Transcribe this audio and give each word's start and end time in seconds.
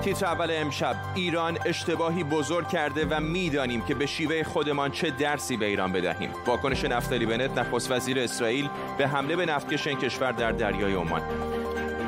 تیتر 0.00 0.26
اول 0.26 0.50
امشب 0.50 0.96
ایران 1.14 1.58
اشتباهی 1.66 2.24
بزرگ 2.24 2.68
کرده 2.68 3.06
و 3.10 3.20
می‌دانیم 3.20 3.80
که 3.80 3.94
به 3.94 4.06
شیوه 4.06 4.42
خودمان 4.42 4.90
چه 4.90 5.10
درسی 5.10 5.56
به 5.56 5.66
ایران 5.66 5.92
بدهیم. 5.92 6.30
واکنش 6.46 6.84
نفتالی 6.84 7.26
بنت 7.26 7.58
نخست 7.58 7.90
وزیر 7.90 8.18
اسرائیل 8.18 8.68
به 8.98 9.08
حمله 9.08 9.36
به 9.36 9.46
نفتکش 9.46 9.86
این 9.86 9.98
کشور 9.98 10.32
در 10.32 10.52
دریای 10.52 10.94
عمان. 10.94 11.22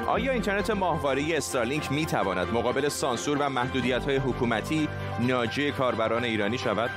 آیا 0.07 0.33
اینترنت 0.33 0.71
ماهواره 0.71 1.37
استارلینک 1.37 1.93
می 1.93 2.07
تواند 2.07 2.49
مقابل 2.53 2.89
سانسور 2.89 3.39
و 3.39 3.49
محدودیت 3.49 4.05
های 4.05 4.17
حکومتی 4.17 4.89
ناجی 5.21 5.73
کاربران 5.73 6.25
ایرانی 6.25 6.59
شود؟ 6.59 6.91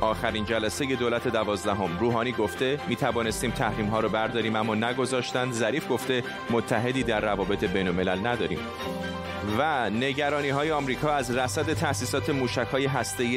آخرین 0.00 0.44
جلسه 0.44 0.96
دولت 0.96 1.28
دوازدهم. 1.28 1.98
روحانی 1.98 2.32
گفته 2.32 2.80
می 2.88 2.96
توانستیم 2.96 3.50
تحریم 3.50 3.86
ها 3.86 4.00
رو 4.00 4.08
برداریم 4.08 4.56
اما 4.56 4.74
نگذاشتند 4.74 5.52
ظریف 5.52 5.90
گفته 5.90 6.22
متحدی 6.50 7.02
در 7.02 7.20
روابط 7.20 7.64
بین 7.64 7.88
الملل 7.88 8.26
نداریم. 8.26 8.58
و 9.58 9.90
نگرانی 9.90 10.48
های 10.48 10.70
آمریکا 10.70 11.12
از 11.12 11.30
رصد 11.30 11.72
تأسیسات 11.72 12.30
موشک 12.30 12.66
های 12.72 12.86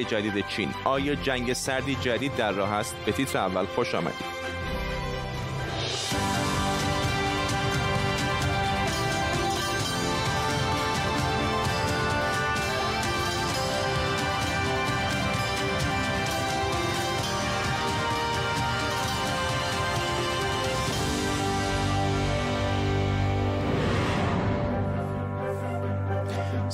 جدید 0.03 0.47
چین. 0.47 0.69
آیا 0.83 1.15
جنگ 1.15 1.53
سردی 1.53 1.95
جدید 1.95 2.35
در 2.35 2.51
راه 2.51 2.73
است؟ 2.73 2.95
به 3.05 3.11
تیتر 3.11 3.37
اول 3.39 3.65
خوش 3.65 3.95
آمدید. 3.95 4.46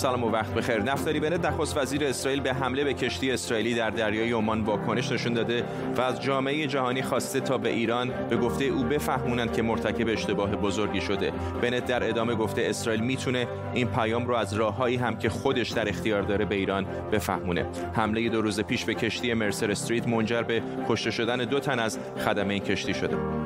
سلام 0.04 0.24
و 0.24 0.30
وقت 0.30 0.54
بخیر. 0.54 0.82
نفتالی 0.82 1.20
بنت 1.20 1.46
نخست 1.46 1.78
وزیر 1.78 2.06
اسرائیل 2.06 2.42
به 2.42 2.54
حمله 2.54 2.84
به 2.84 2.94
کشتی 2.94 3.32
اسرائیلی 3.32 3.76
در 3.76 3.90
دریای 3.90 4.32
عمان 4.32 4.62
واکنش 4.62 5.12
نشون 5.12 5.34
داده 5.34 5.64
و 5.98 6.02
از 6.02 6.22
جامعه 6.22 6.68
جهانی 6.68 7.02
خواسته 7.02 7.40
تا 7.40 7.58
به 7.58 7.70
ایران 7.70 8.12
به 8.30 8.38
گفته 8.38 8.66
او 8.66 8.84
بفهمونند 8.84 9.54
که 9.54 9.62
مرتکب 9.62 10.10
اشتباه 10.10 10.56
بزرگی 10.56 11.02
شده. 11.02 11.32
بنت 11.62 11.86
در 11.86 12.10
ادامه 12.10 12.36
گفته 12.36 12.62
اسرائیل 12.66 13.04
می‌تونه 13.04 13.48
این 13.74 13.88
پیام 13.88 14.28
رو 14.28 14.36
از 14.36 14.54
راههایی 14.54 14.96
هم 14.96 15.18
که 15.18 15.30
خودش 15.30 15.70
در 15.70 15.90
اختیار 15.90 16.22
داره 16.22 16.46
به 16.46 16.56
ایران 16.56 16.86
بفهمونه. 17.12 17.66
حمله 17.94 18.30
دو 18.30 18.42
روز 18.42 18.60
پیش 18.62 18.86
به 18.86 18.94
کشتی 18.94 19.34
مرسر 19.34 19.72
استریت 19.72 20.08
منجر 20.08 20.42
به 20.42 20.64
کشته 20.90 21.12
شدن 21.12 21.38
دو 21.38 21.60
تن 21.60 21.80
از 21.80 22.00
خدمه 22.26 22.54
این 22.54 22.64
کشتی 22.64 22.94
شده 22.94 23.43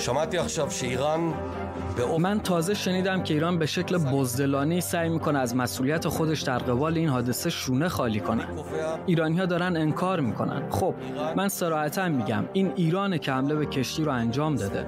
شما 0.00 0.26
ایران 0.82 1.34
من 2.18 2.40
تازه 2.40 2.74
شنیدم 2.74 3.22
که 3.22 3.34
ایران 3.34 3.58
به 3.58 3.66
شکل 3.66 3.98
بزدلانی 3.98 4.80
سعی 4.80 5.08
می‌کنه 5.08 5.38
از 5.38 5.56
مسئولیت 5.56 6.08
خودش 6.08 6.42
در 6.42 6.58
قبال 6.58 6.98
این 6.98 7.08
حادثه 7.08 7.50
شونه 7.50 7.88
خالی 7.88 8.20
کنه. 8.20 8.44
ایرانی 9.06 9.38
ها 9.38 9.46
دارن 9.46 9.76
انکار 9.76 10.20
می‌کنن. 10.20 10.70
خب 10.70 10.94
من 11.36 11.48
سراحتا 11.48 12.08
میگم 12.08 12.44
این 12.52 12.72
ایرانه 12.76 13.18
که 13.18 13.32
حمله 13.32 13.54
به 13.54 13.66
کشتی 13.66 14.04
رو 14.04 14.12
انجام 14.12 14.54
داده 14.54 14.86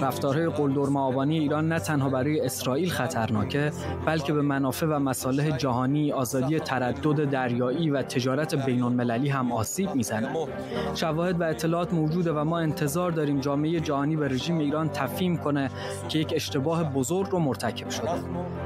رفتارهای 0.00 0.48
قلدر 0.48 0.90
معاونی 0.90 1.38
ایران 1.38 1.68
نه 1.68 1.78
تنها 1.78 2.08
برای 2.08 2.40
اسرائیل 2.40 2.90
خطرناکه 2.90 3.72
بلکه 4.06 4.32
به 4.32 4.42
منافع 4.42 4.86
و 4.86 4.98
مصالح 4.98 5.56
جهانی 5.56 6.12
آزادی 6.12 6.58
تردد 6.58 7.30
دریایی 7.30 7.90
و 7.90 8.02
تجارت 8.02 8.54
بین 8.54 8.82
المللی 8.82 9.28
هم 9.28 9.52
آسیب 9.52 9.94
می‌زنه 9.94 10.28
شواهد 10.94 11.40
و 11.40 11.44
اطلاعات 11.44 11.94
موجوده 11.94 12.32
و 12.32 12.44
ما 12.44 12.58
انتظار 12.58 13.10
داریم 13.10 13.40
جامعه 13.40 13.80
جهانی 13.80 14.16
به 14.16 14.28
رژیم 14.28 14.58
ایران 14.58 14.88
تفهیم 14.88 15.36
کنه 15.36 15.70
که 16.08 16.18
یک 16.18 16.32
اشتباه 16.36 16.92
بزرگ 16.92 17.28
رو 17.30 17.38
مرتکب 17.38 17.90
شده. 17.90 18.10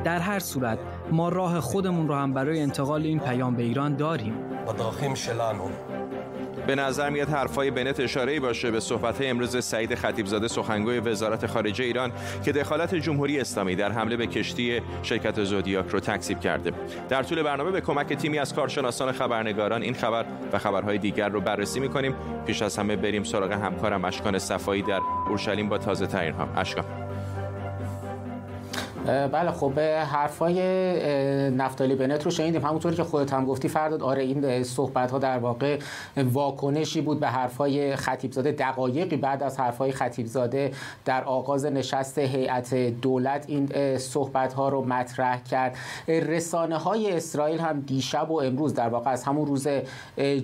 در 0.05 0.19
هر 0.19 0.39
صورت 0.39 0.79
ما 1.13 1.29
راه 1.29 1.61
خودمون 1.61 2.09
رو 2.09 2.15
هم 2.15 2.33
برای 2.33 2.61
انتقال 2.61 3.03
این 3.03 3.19
پیام 3.19 3.57
به 3.57 3.63
ایران 3.63 3.97
داریم. 3.97 4.35
به 6.69 6.75
نظر 6.75 7.11
میاد 7.11 7.29
حرفای 7.29 7.71
بنت 7.71 8.01
اشاره 8.01 8.41
باشه 8.41 8.71
به 8.71 8.81
صحبت 8.81 9.17
امروز 9.21 9.65
سعید 9.65 9.95
خطیبزاده 9.95 10.49
سخنگوی 10.49 11.01
وزارت 11.01 11.47
خارجه 11.47 11.85
ایران 11.85 12.13
که 12.45 12.53
دخالت 12.53 12.95
جمهوری 12.95 13.41
اسلامی 13.41 13.77
در 13.77 13.93
حمله 13.93 14.17
به 14.17 14.27
کشتی 14.27 14.81
شرکت 15.03 15.45
زودیاک 15.45 15.89
رو 15.89 16.01
تکذیب 16.01 16.41
کرده. 16.41 16.73
در 17.09 17.23
طول 17.23 17.43
برنامه 17.43 17.71
به 17.71 17.81
کمک 17.81 18.13
تیمی 18.13 18.39
از 18.39 18.55
کارشناسان 18.55 19.13
خبرنگاران 19.13 19.83
این 19.83 19.95
خبر 19.95 20.25
و 20.53 20.59
خبرهای 20.59 20.99
دیگر 20.99 21.29
رو 21.29 21.41
بررسی 21.41 21.81
می‌کنیم. 21.81 22.15
پیش 22.47 22.63
از 22.63 22.79
همه 22.79 22.97
بریم 22.97 23.25
سراغ 23.25 23.53
همکارم 23.53 24.05
اشکان 24.05 24.39
صفایی 24.39 24.83
در 24.83 25.01
اورشلیم 25.29 25.69
با 25.69 25.79
تازه 25.79 26.07
ترین 26.07 26.35
ها. 26.35 26.49
اشکان. 26.57 27.08
بله 29.09 29.51
خب 29.51 29.79
حرفای 29.81 30.61
نفتالی 31.51 31.95
بنت 31.95 32.25
رو 32.25 32.31
شنیدیم. 32.31 32.65
همونطوری 32.67 32.97
که 32.97 33.05
خودت 33.05 33.33
هم 33.33 33.45
گفتی 33.45 33.69
فرداد 33.69 34.03
آره 34.03 34.23
این 34.23 34.63
صحبت 34.63 35.11
ها 35.11 35.19
در 35.19 35.39
واقع 35.39 35.79
واکنشی 36.17 37.01
بود 37.01 37.21
به 37.21 37.27
حرفای 37.27 37.97
خطیبزاده 37.97 38.53
دقایقی. 38.53 39.17
بعد 39.17 39.43
از 39.43 39.61
حرفای 39.61 39.93
خطیبزاده 39.93 40.73
در 41.05 41.25
آغاز 41.25 41.65
نشست 41.65 42.19
هیئت 42.19 42.75
دولت 42.75 43.45
این 43.49 43.97
صحبت 43.99 44.53
ها 44.53 44.69
رو 44.69 44.85
مطرح 44.85 45.43
کرد. 45.43 45.77
رسانه 46.09 46.77
های 46.77 47.13
اسرائیل 47.13 47.61
هم 47.61 47.81
دیشب 47.81 48.31
و 48.31 48.41
امروز 48.41 48.75
در 48.75 48.89
واقع 48.89 49.11
از 49.11 49.25
همون 49.25 49.47
روز 49.47 49.69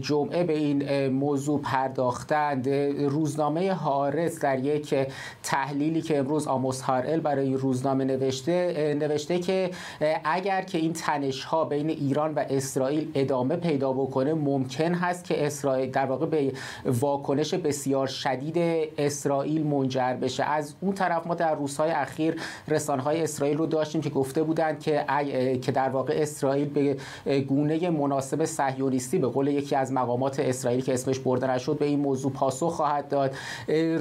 جمعه 0.00 0.44
به 0.44 0.52
این 0.52 1.08
موضوع 1.08 1.60
پرداختند. 1.60 2.68
روزنامه 2.98 3.74
هارس 3.74 4.40
در 4.40 4.58
یک 4.58 4.94
تحلیلی 5.42 6.02
که 6.02 6.18
امروز 6.18 6.46
آموس 6.46 6.80
هارل 6.80 7.20
برای 7.20 7.54
روزنامه 7.54 8.04
نوشته 8.04 8.53
نوشته 8.94 9.38
که 9.38 9.70
اگر 10.24 10.62
که 10.62 10.78
این 10.78 10.92
تنش 10.92 11.44
ها 11.44 11.64
بین 11.64 11.90
ایران 11.90 12.34
و 12.34 12.44
اسرائیل 12.50 13.10
ادامه 13.14 13.56
پیدا 13.56 13.92
بکنه 13.92 14.34
ممکن 14.34 14.94
هست 14.94 15.24
که 15.24 15.46
اسرائیل 15.46 15.90
در 15.90 16.06
واقع 16.06 16.26
به 16.26 16.52
واکنش 16.86 17.54
بسیار 17.54 18.06
شدید 18.06 18.88
اسرائیل 18.98 19.66
منجر 19.66 20.14
بشه. 20.14 20.44
از 20.44 20.74
اون 20.80 20.94
طرف 20.94 21.26
ما 21.26 21.34
در 21.34 21.54
روزهای 21.54 21.90
اخیر 21.90 22.36
رسانه 22.68 23.02
های 23.02 23.22
اسرائیل 23.22 23.56
رو 23.56 23.66
داشتیم 23.66 24.00
که 24.00 24.10
گفته 24.10 24.42
بودند 24.42 24.80
که 24.80 25.04
که 25.62 25.72
در 25.72 25.88
واقع 25.88 26.14
اسرائیل 26.16 26.68
به 26.68 26.96
گونه 27.40 27.90
مناسب 27.90 28.44
صهیونیستی 28.44 29.18
به 29.18 29.26
قول 29.26 29.48
یکی 29.48 29.76
از 29.76 29.92
مقامات 29.92 30.40
اسرائیل 30.40 30.80
که 30.84 30.94
اسمش 30.94 31.18
برده 31.18 31.50
نشد 31.50 31.78
به 31.78 31.84
این 31.84 32.00
موضوع 32.00 32.32
پاسخ 32.32 32.72
خواهد 32.72 33.08
داد. 33.08 33.34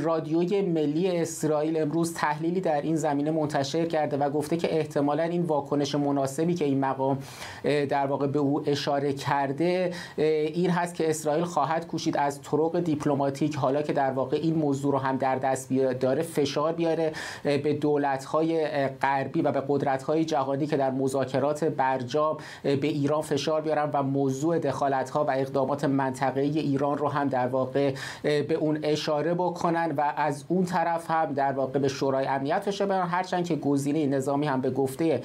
رادیوی 0.04 0.62
ملی 0.62 1.18
اسرائیل 1.18 1.82
امروز 1.82 2.14
تحلیلی 2.14 2.62
در 2.62 2.82
این 2.82 2.96
زمینه 2.96 3.32
منتشر 3.32 3.86
کرده 3.86 4.18
و 4.18 4.30
گفته 4.44 4.58
که 4.58 4.78
احتمالا 4.78 5.24
این 5.24 5.42
واکنش 5.42 5.96
مناسبی 5.96 6.54
که 6.54 6.66
این 6.66 6.80
مقام 6.80 7.18
در 7.64 8.08
واقع 8.08 8.28
به 8.28 8.40
او 8.40 8.70
اشاره 8.70 9.14
کرده 9.14 9.92
این 10.18 10.70
هست 10.70 10.96
که 10.96 11.10
اسرائیل 11.10 11.44
خواهد 11.44 11.88
کوشید 11.88 12.18
از 12.18 12.42
طرق 12.42 12.80
دیپلماتیک 12.80 13.56
حالا 13.56 13.82
که 13.82 13.94
در 13.94 14.12
واقع 14.12 14.38
این 14.42 14.56
موضوع 14.56 14.92
رو 14.92 14.98
هم 14.98 15.18
در 15.18 15.36
دست 15.36 15.74
داره 15.74 16.22
فشار 16.24 16.74
بیاره 16.74 17.12
به 17.44 17.74
دولت‌های 17.74 18.68
غربی 18.88 19.42
و 19.42 19.52
به 19.52 19.64
قدرت‌های 19.68 20.26
جهانی 20.26 20.68
که 20.68 20.78
در 20.78 20.92
مذاکرات 20.92 21.64
برجام 21.64 22.38
به 22.64 22.88
ایران 22.88 23.22
فشار 23.22 23.62
بیارن 23.62 23.90
و 23.94 24.04
موضوع 24.04 24.60
دخالت‌ها 24.60 25.26
و 25.26 25.32
اقدامات 25.32 25.84
منطقه‌ای 25.84 26.60
ایران 26.60 26.98
رو 26.98 27.08
هم 27.08 27.28
در 27.28 27.48
واقع 27.48 27.94
به 28.24 28.54
اون 28.54 28.80
اشاره 28.84 29.34
بکنن 29.34 29.94
و 29.98 30.14
از 30.18 30.46
اون 30.48 30.66
طرف 30.66 31.12
هم 31.12 31.34
در 31.34 31.52
واقع 31.52 31.80
به 31.80 31.88
شورای 31.88 32.26
امنیت 32.26 32.84
بیارن 32.84 33.08
هرچند 33.08 33.46
که 33.46 33.56
گزینه 33.56 34.00
نظامی 34.34 34.48
هم 34.48 34.62
به 34.62 34.70
گفته 34.70 35.24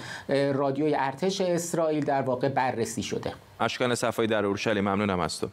رادیوی 0.54 0.94
ارتش 0.94 1.40
اسرائیل 1.40 2.04
در 2.04 2.22
واقع 2.22 2.48
بررسی 2.48 3.02
شده. 3.02 3.32
اشکان 3.60 3.94
صفایی 3.94 4.28
در 4.28 4.44
اورشلیم 4.44 4.84
ممنونم 4.84 5.20
از 5.20 5.40
تو. 5.40 5.48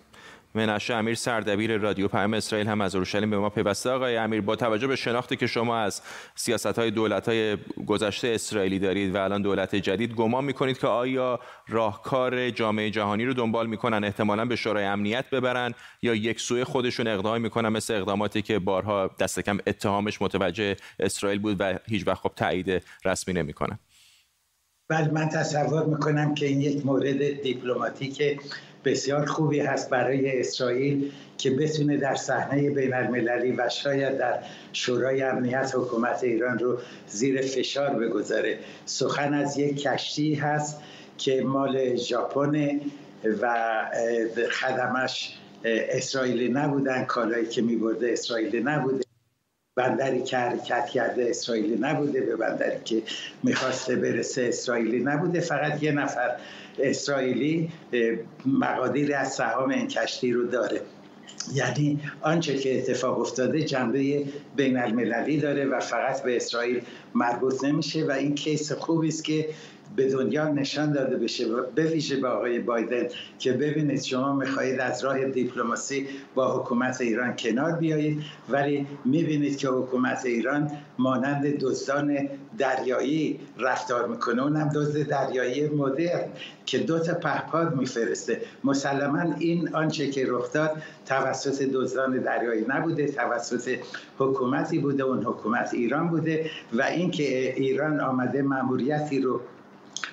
منشه 0.56 0.94
امیر 0.94 1.16
سردبیر 1.16 1.78
رادیو 1.78 2.08
پیام 2.08 2.34
اسرائیل 2.34 2.68
هم 2.68 2.82
از 2.82 2.96
اورشلیم 2.96 3.30
به 3.30 3.38
ما 3.38 3.50
پیوسته. 3.50 3.90
آقای 3.90 4.18
امیر 4.18 4.42
با 4.42 4.56
توجه 4.56 4.88
به 4.88 4.96
شناختی 4.96 5.36
که 5.36 5.48
شما 5.48 5.78
از 5.78 6.02
سیاست 6.36 6.80
های 6.80 6.92
دولت 6.92 7.30
های 7.30 7.58
گذشته 7.88 8.28
اسرائیلی 8.28 8.80
دارید 8.80 9.16
و 9.16 9.18
الان 9.18 9.42
دولت 9.42 9.75
جدید 9.75 10.13
گمان 10.13 10.46
می‌کنید 10.46 10.78
که 10.78 10.88
آیا 10.88 11.40
راهکار 11.68 12.50
جامعه 12.50 12.90
جهانی 12.90 13.25
رو 13.25 13.34
دنبال 13.34 13.68
می‌کنن 13.68 14.04
احتمالا 14.04 14.46
به 14.46 14.56
شورای 14.56 14.86
امنیت 14.86 15.30
ببرن 15.30 15.74
یا 16.02 16.16
یک 16.16 16.40
سوی 16.40 16.63
خودشون 16.63 17.08
اقدام 17.08 17.42
می‌کنن؟ 17.42 17.69
مثل 17.69 17.94
اقداماتی 17.94 18.42
که 18.42 18.60
بارها 18.60 19.10
دست 19.19 19.40
کم 19.40 19.58
اتهامش 19.68 20.22
متوجه 20.22 20.75
اسرائیل 21.00 21.40
بود 21.40 21.56
و 21.60 21.80
هیچ 21.88 22.08
وقت 22.08 22.22
خب 22.22 22.31
تایید 22.36 22.84
رسمی 23.06 23.34
نمی‌کنن 23.34 23.80
بله 24.90 25.12
من 25.12 25.30
تصور 25.30 25.86
می‌کنم 25.86 26.36
که 26.36 26.46
این 26.46 26.62
یک 26.62 26.86
مورد 26.86 27.42
دیپلماتیک 27.42 28.22
بسیار 28.86 29.26
خوبی 29.26 29.60
هست 29.60 29.90
برای 29.90 30.40
اسرائیل 30.40 31.12
که 31.38 31.52
بتونه 31.52 31.98
در 31.98 32.16
صحنه 32.16 32.70
بین 32.70 32.94
المللی 32.94 33.52
و 33.52 33.70
شاید 33.70 34.18
در 34.18 34.40
شورای 34.74 35.22
امنیت 35.22 35.72
حکومت 35.76 36.24
ایران 36.24 36.60
رو 36.60 36.78
زیر 37.08 37.42
فشار 37.42 37.90
بگذاره. 37.90 38.60
سخن 38.86 39.34
از 39.34 39.58
یک 39.58 39.82
کشتی 39.82 40.34
هست 40.34 40.82
که 41.18 41.42
مال 41.42 41.96
ژاپن 41.96 42.80
و 43.42 43.86
خدمش 44.52 45.38
اسرائیلی 45.66 46.50
نبودن 46.50 47.06
کالایی 47.06 47.46
که 47.46 47.62
میبرده 47.62 48.12
اسرائیلی 48.12 48.60
نبوده. 48.60 49.05
بندری 49.75 50.24
که 50.24 50.38
حرکت 50.38 50.86
کرده 50.86 51.30
اسرائیلی 51.30 51.77
نبوده 51.80 52.22
به 52.22 52.36
بندری 52.36 52.83
که 52.86 53.04
می‌خواسته 53.44 53.95
برسه 53.95 54.42
اسرائیلی 54.42 55.00
نبوده. 55.04 55.39
فقط 55.39 55.83
یه 55.83 55.92
نفر 55.92 56.36
اسرائیلی 56.80 57.72
مقادیر 58.45 59.16
از 59.16 59.33
سهام 59.33 59.69
این 59.69 59.88
کشتی 59.88 60.33
رو 60.33 60.48
داره. 60.48 60.81
یعنی 61.54 62.00
آنچه 62.22 62.57
که 62.57 62.77
اتفاق 62.77 63.19
افتاده 63.19 63.63
جنبه 63.63 64.25
بین 64.56 64.78
المللی 64.78 65.38
داره 65.38 65.66
و 65.66 65.80
فقط 65.80 66.24
به 66.24 66.36
اسرائیل 66.36 66.81
مربوط 67.16 67.63
نمیشه 67.63 68.06
و 68.06 68.12
این 68.12 68.36
کیس 68.36 68.72
خوبی 68.72 69.07
است 69.07 69.24
که 69.24 69.50
به 69.96 70.10
دنیا 70.10 70.48
نشان 70.48 70.92
داده 70.92 71.18
بشه 71.18 71.46
به 71.75 71.84
ویژه 71.84 72.16
به 72.16 72.28
آقای 72.28 72.60
بایدن 72.60 73.07
که 73.40 73.52
ببینید 73.52 74.02
شما 74.02 74.36
می‌خواهید 74.36 74.80
از 74.80 75.04
راه 75.04 75.25
دیپلماسی 75.25 76.07
با 76.36 76.60
حکومت 76.60 77.02
ایران 77.02 77.36
کنار 77.36 77.72
بیایید 77.72 78.24
ولی 78.50 78.88
می‌بینید 79.06 79.57
که 79.57 79.68
حکومت 79.68 80.25
ایران 80.25 80.72
مانند 80.98 81.60
دزدان 81.60 82.30
دریایی 82.58 83.40
رفتار 83.58 84.08
می‌کنه. 84.08 84.44
اونم 84.44 84.69
دزد 84.75 85.08
دریایی 85.08 85.68
مدرن 85.68 86.25
که 86.66 86.80
دو 86.80 87.00
تا 87.00 87.13
پهپاد 87.13 87.75
میفرسته. 87.75 88.42
مسلما 88.63 89.36
این 89.40 89.75
آنچه 89.75 90.10
که 90.10 90.25
رخ 90.28 90.54
داد 90.54 90.72
توسط 91.06 91.62
دزدان 91.62 92.18
دریایی 92.18 92.66
نبوده 92.68 93.08
توسط 93.08 93.78
حکومتی 94.45 94.80
بوده 94.80 95.03
اون 95.03 95.24
حکومت 95.24 95.74
ایران 95.74 96.09
بوده 96.09 96.50
و 96.74 96.81
اینکه 96.81 97.53
ایران 97.57 98.00
آمده 98.00 98.42
ماموریتی 98.42 99.19
رو 99.21 99.42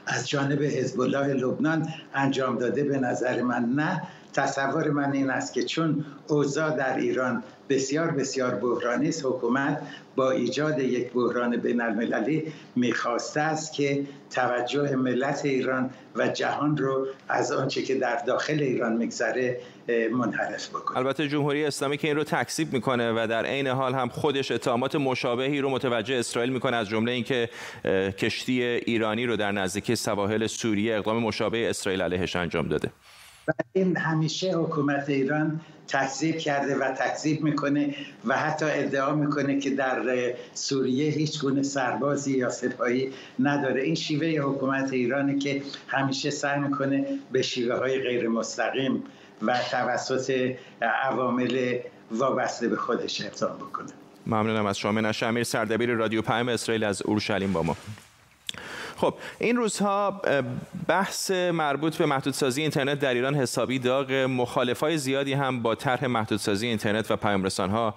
از 0.07 0.29
جانب 0.29 0.63
حزب 0.63 1.01
الله 1.01 1.35
لبنان 1.35 1.89
انجام 2.15 2.59
داده 2.59 2.85
به 2.85 2.99
نظر 2.99 3.43
من 3.43 3.65
نه. 3.65 4.03
تصور 4.35 4.91
من 4.91 5.13
این 5.13 5.31
است 5.31 5.55
که 5.55 5.63
چون 5.63 6.05
اوضاع 6.29 6.77
در 6.77 6.97
ایران 6.97 7.43
بسیار 7.69 8.11
بسیار 8.11 8.55
بحرانی 8.55 9.09
است 9.09 9.25
حکومت 9.25 9.83
با 10.17 10.31
ایجاد 10.31 10.79
یک 10.79 11.13
بحران 11.13 11.57
بین 11.57 11.81
المللی 11.81 12.53
می‌خواسته 12.77 13.41
است 13.41 13.73
که 13.73 14.07
توجه 14.31 14.97
ملت 14.97 15.45
ایران 15.45 15.91
و 16.17 16.29
جهان 16.29 16.77
رو 16.77 17.07
از 17.29 17.53
آنچه 17.53 17.83
که 17.83 17.95
در 17.95 18.17
داخل 18.27 18.61
ایران 18.61 18.97
میگذره 18.97 19.61
منحرف 20.13 20.69
بکنه. 20.69 20.99
البته 20.99 21.29
جمهوری 21.29 21.65
اسلامی 21.65 21.97
که 21.97 22.09
این 22.09 22.17
رو 22.17 22.25
تکذیب 22.25 22.73
می‌کنه 22.73 23.13
و 23.13 23.27
در 23.27 23.47
عین 23.47 23.67
حال 23.67 23.95
هم 23.95 24.09
خودش 24.09 24.51
اتهامات 24.51 24.97
مشابهی 24.97 25.61
رو 25.61 25.71
متوجه 25.71 26.15
اسرائیل 26.15 26.53
می‌کنه 26.53 26.77
از 26.77 26.89
جمله 26.89 27.13
اینکه 27.13 27.49
کشتی 28.19 28.63
ایرانی 28.63 29.27
رو 29.27 29.37
در 29.37 29.53
نزدیکی 29.53 29.97
سواحل 29.97 30.47
سوریه 30.47 30.97
اقدام 30.97 31.23
مشابه 31.23 31.71
اسرائیل 31.71 32.03
علیهش 32.03 32.37
انجام 32.37 32.69
داده. 32.69 32.91
و 33.49 33.53
این 33.73 33.97
همیشه 33.97 34.53
حکومت 34.53 35.09
ایران 35.09 35.61
تکذیب 35.89 36.39
کرده 36.39 36.77
و 36.77 36.93
تکذیب 36.93 37.43
می‌کنه 37.43 37.95
و 38.27 38.37
حتی 38.37 38.67
ادعا 38.69 39.15
می‌کنه 39.15 39.61
که 39.61 39.71
در 39.71 40.35
سوریه 40.55 41.11
هیچ 41.11 41.41
گونه 41.41 41.63
سربازی 41.63 42.39
یا 42.39 42.51
سپاهی 42.51 43.13
نداره. 43.39 43.83
این 43.83 43.95
شیوه 43.95 44.27
حکومت 44.27 44.93
ایرانه 44.93 45.39
که 45.39 45.63
همیشه 45.89 46.31
سعی 46.31 46.61
می‌کنه 46.61 47.07
به 47.33 47.43
شیوه 47.43 47.77
های 47.77 48.01
غیر 48.01 48.29
مستقیم 48.29 49.03
و 49.43 49.59
توسط 49.71 50.55
عوامل 51.05 51.79
وابسته 52.11 52.69
به 52.69 52.77
خودش 52.77 53.21
اقدام 53.21 53.57
بکنه. 53.57 53.89
ممنونم 54.27 54.67
از 54.67 54.79
شما. 54.79 54.93
منش 54.93 55.23
امیر 55.23 55.45
سردبیر 55.45 55.91
رادیو 55.91 56.23
پیام 56.23 56.49
اسرائیل 56.49 56.85
از 56.85 57.03
اورشلیم 57.03 57.53
با 57.53 57.63
ما. 57.63 57.77
خب 59.03 59.15
این 59.39 59.57
روزها 59.57 60.23
بحث 60.89 61.31
مربوط 61.31 61.97
به 61.97 62.07
محدودسازی 62.07 62.63
اینترنت 62.63 62.99
در 62.99 63.15
ایران 63.15 63.35
حسابی 63.35 63.79
داغ. 63.79 64.13
مخالفای 64.13 64.99
زیادی 64.99 65.33
هم 65.33 65.63
با 65.63 65.75
طرح 65.75 66.07
محدودسازی 66.07 66.67
اینترنت 66.67 67.11
و 67.11 67.17
پیامرسان 67.17 67.71
ها 67.71 67.95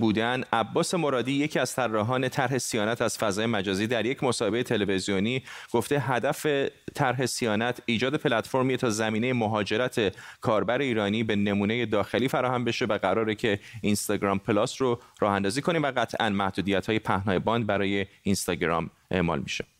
بودن. 0.00 0.44
عباس 0.52 0.94
مرادی 0.94 1.32
یکی 1.32 1.58
از 1.58 1.74
طراحان 1.74 2.28
طرح 2.28 2.58
صیانت 2.58 3.02
از 3.02 3.18
فضای 3.18 3.46
مجازی 3.46 3.86
در 3.86 4.06
یک 4.06 4.24
مصاحبه 4.24 4.62
تلویزیونی 4.62 5.42
گفته 5.72 6.00
هدف 6.00 6.46
طرح 6.94 7.26
صیانت 7.26 7.82
ایجاد 7.86 8.16
پلتفرمی 8.16 8.76
تا 8.76 8.90
زمینه 8.90 9.32
مهاجرت 9.32 10.16
کاربر 10.40 10.78
ایرانی 10.78 11.22
به 11.22 11.36
نمونه 11.36 11.86
داخلی 11.86 12.28
فراهم 12.28 12.64
بشه 12.64 12.84
و 12.84 12.98
قراره 12.98 13.34
که 13.34 13.60
اینستاگرام 13.82 14.38
پلاس 14.38 14.82
رو 14.82 15.00
راه 15.20 15.32
اندازی 15.32 15.62
کنیم 15.62 15.82
و 15.82 15.92
قطعا 15.96 16.30
محدودیت 16.30 16.86
های 16.86 16.98
پهنای 16.98 17.38
باند 17.38 17.66
برای 17.66 18.06
اینستاگرام 18.22 18.90
اعمال 19.10 19.38
میشه. 19.38 19.77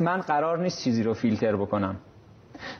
من 0.00 0.20
قرار 0.20 0.62
نیست 0.62 0.84
چیزی 0.84 1.02
رو 1.02 1.14
فیلتر 1.14 1.56
بکنم. 1.56 1.96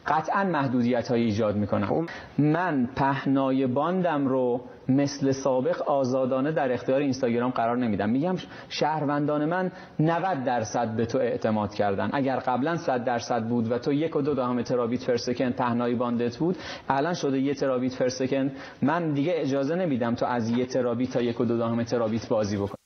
قطعا 0.06 0.44
محدودیت 0.44 1.08
های 1.08 1.22
ایجاد 1.22 1.56
می‌کنم. 1.56 1.86
خب. 1.86 2.04
من 2.38 2.88
پهنای 2.96 3.66
باندم 3.66 4.26
رو 4.26 4.60
مثل 4.88 5.32
سابق 5.32 5.82
آزادانه 5.82 6.52
در 6.52 6.72
اختیار 6.72 7.00
اینستاگرام 7.00 7.50
قرار 7.50 7.76
نمیدم. 7.76 8.10
میگم 8.10 8.34
شهروندان 8.68 9.44
من 9.44 9.72
90 10.00 10.44
درصد 10.44 10.96
به 10.96 11.06
تو 11.06 11.18
اعتماد 11.18 11.74
کردن. 11.74 12.10
اگر 12.12 12.36
قبلا 12.36 12.76
100 12.76 13.04
درصد 13.04 13.48
بود 13.48 13.72
و 13.72 13.78
تو 13.78 13.92
یک 13.92 14.16
و 14.16 14.22
دو 14.22 14.34
دهم 14.34 14.62
terabit 14.62 15.06
per 15.06 15.16
second 15.16 15.56
پهنای 15.56 15.94
باندت 15.94 16.36
بود 16.36 16.56
الان 16.88 17.14
شده 17.14 17.38
یه 17.38 17.54
terabit 17.54 17.98
per 17.98 18.08
second 18.08 18.52
من 18.82 19.12
دیگه 19.12 19.32
اجازه 19.36 19.74
نمیدم 19.74 20.14
تو 20.14 20.26
از 20.26 20.50
یه 20.50 20.66
ترابیت 20.66 21.12
تا 21.12 21.20
یک 21.22 21.40
و 21.40 21.44
دو 21.44 21.58
دهم 21.58 21.82
ترابیت 21.82 22.28
بازی 22.28 22.56
بکن 22.56 22.83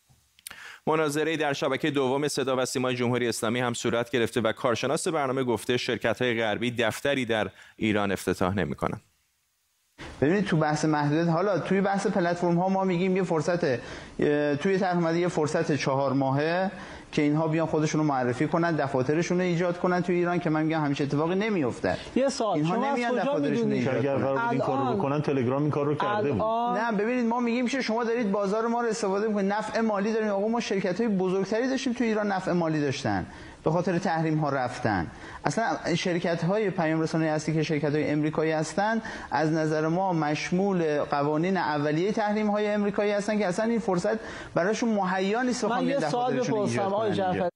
مناظره 0.89 1.37
در 1.37 1.53
شبکه 1.53 1.91
دوم 1.91 2.29
صدا 2.29 2.57
و 2.57 2.65
سیمای 2.65 2.95
جمهوری 2.97 3.29
اسلامی 3.29 3.61
هم 3.61 3.75
صورت 3.75 4.11
گرفته 4.11 4.41
و 4.41 4.53
کارشناس 4.53 5.09
برنامه 5.09 5.45
گفته 5.45 5.77
شرکت 5.77 6.23
های 6.23 6.35
غربی 6.41 6.71
دفتری 6.71 7.25
در 7.25 7.51
ایران 7.77 8.13
افتتاح 8.13 8.55
نمی‌کنن. 8.55 9.01
ببینید 10.21 10.45
تو 10.45 10.57
بحث 10.57 10.85
محدودیت 10.85 11.29
حالا 11.29 11.59
توی 11.59 11.81
بحث 11.81 12.07
پلتفرم 12.07 12.59
ها 12.59 12.69
ما 12.69 12.85
میگیم 12.85 13.17
یه 13.17 13.23
فرصت 13.23 13.77
توی 14.57 14.79
طرح 14.79 15.17
یه 15.17 15.29
فرصت 15.29 15.73
چهار 15.73 16.13
ماهه 16.13 16.71
که 17.13 17.23
اینها 17.23 17.49
بیان 17.49 17.67
خودشون 17.67 18.01
رو 18.01 18.07
معرفی 18.07 18.49
کنن 18.49 18.77
دفاترشون 18.77 19.39
رو 19.39 19.45
ایجاد 19.45 19.79
کنن 19.79 20.03
تو 20.03 20.13
ایران 20.13 20.39
که 20.39 20.51
من 20.51 20.63
میگم 20.63 20.85
همیشه 20.85 21.05
اتفاقی 21.05 21.35
نمیفته 21.35 21.97
یه 22.17 22.29
سال 22.29 22.57
اینها 22.57 22.91
نمیان 22.91 23.19
دفاترشون 23.19 23.73
ایجاد 23.73 23.97
اگر 23.97 24.17
قرار 24.17 24.39
این 24.51 24.61
کارو 24.61 24.97
بکنن 24.97 25.23
تلگرام 25.23 25.63
این 25.63 25.71
کار 25.71 25.87
رو 25.87 25.95
کرده 25.95 26.33
بود. 26.33 26.43
نه 26.79 26.93
ببینید 26.93 27.27
ما 27.27 27.41
میگیم 27.41 27.67
که 27.67 27.81
شما 27.81 28.05
دارید 28.05 28.33
بازار 28.33 28.67
ما 28.67 28.81
رو 28.81 28.89
استفاده 28.89 29.29
می‌کنید 29.29 29.53
نفع 29.53 29.81
مالی 29.81 30.13
داریم. 30.13 30.29
آقا 30.29 30.49
ما 30.49 30.61
شرکت 30.61 31.01
های 31.01 31.09
بزرگتری 31.09 31.69
داشتیم 31.69 31.93
تو 31.93 32.05
ایران 32.05 32.33
نفع 32.33 32.53
مالی 32.53 32.81
داشتن. 32.81 33.27
به 33.65 33.71
خاطر 33.71 33.99
تحریم 33.99 34.39
ها 34.39 34.49
رفتن. 34.49 35.07
اصلا 35.45 35.95
شرکت 35.95 36.45
های 36.45 36.71
پیام 36.71 37.01
رسانه 37.01 37.31
هستی 37.31 37.55
که 37.55 37.63
شرکت 37.63 37.95
های 37.95 38.11
امریکایی 38.11 38.53
هستند 38.53 39.03
از 39.31 39.53
نظر 39.53 39.89
ما 39.89 40.13
مشمول 40.13 41.01
قوانین 41.01 41.57
اولیه 41.57 42.13
تحریم 42.13 42.51
های 42.51 42.67
امریکایی 42.67 43.13
هستن 43.13 43.39
که 43.39 43.47
اصلا 43.47 43.65
این 43.65 43.79
فرصت 43.79 44.19
براشون 44.55 44.89
مهیا 44.89 45.43
نیست 45.43 45.65
من 45.65 45.87
یه 45.87 46.01
سوال 46.01 46.41
بپرسم 46.41 47.49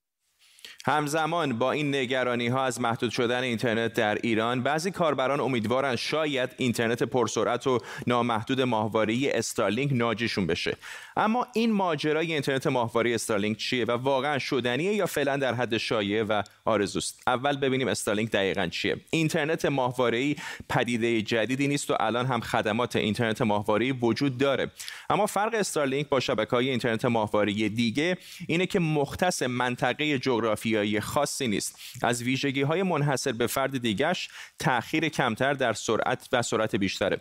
همزمان 0.85 1.59
با 1.59 1.71
این 1.71 1.95
نگرانی 1.95 2.47
ها 2.47 2.65
از 2.65 2.81
محدود 2.81 3.11
شدن 3.11 3.43
اینترنت 3.43 3.93
در 3.93 4.15
ایران 4.15 4.63
بعضی 4.63 4.91
کاربران 4.91 5.39
امیدوارن 5.39 5.95
شاید 5.95 6.49
اینترنت 6.57 7.03
پرسرعت 7.03 7.67
و 7.67 7.79
نامحدود 8.07 8.61
ماهواره 8.61 9.17
استارلینک 9.23 9.91
ناجیشون 9.93 10.47
بشه. 10.47 10.77
اما 11.17 11.47
این 11.53 11.71
ماجرای 11.71 12.33
اینترنت 12.33 12.67
ماهواره 12.67 13.13
استارلینک 13.13 13.57
چیه 13.57 13.85
و 13.85 13.91
واقعا 13.91 14.39
شدنیه 14.39 14.93
یا 14.93 15.05
فعلا 15.05 15.37
در 15.37 15.53
حد 15.53 15.77
شایعه 15.77 16.23
و 16.23 16.43
آرزوست؟ 16.65 17.23
اول 17.27 17.57
ببینیم 17.57 17.87
استارلینک 17.87 18.31
دقیقا 18.31 18.67
چیه. 18.67 18.97
اینترنت 19.09 19.65
ماهواره 19.65 20.35
پدیده 20.69 21.21
جدیدی 21.21 21.67
نیست 21.67 21.91
و 21.91 21.95
الان 21.99 22.25
هم 22.25 22.39
خدمات 22.39 22.95
اینترنت 22.95 23.41
ماهواره 23.41 23.93
وجود 23.93 24.37
داره. 24.37 24.71
اما 25.09 25.25
فرق 25.25 25.53
استارلینک 25.53 26.09
با 26.09 26.19
شبکه‌های 26.19 26.69
اینترنت 26.69 27.05
ماهواره 27.05 27.53
دیگه 27.53 28.17
اینه 28.47 28.65
که 28.65 28.79
مختص 28.79 29.43
منطقه 29.43 30.19
جغرافیایی 30.19 30.99
خاصی 30.99 31.47
نیست. 31.47 31.79
از 32.01 32.23
ویژگی 32.23 32.61
های 32.61 32.83
منحصر 32.83 33.31
به 33.31 33.47
فرد 33.47 33.77
دیگش 33.77 34.29
تأخیر 34.59 35.09
کمتر 35.09 35.53
در 35.53 35.73
سرعت 35.73 36.29
و 36.31 36.41
سرعت 36.41 36.75
بیشتره. 36.75 37.19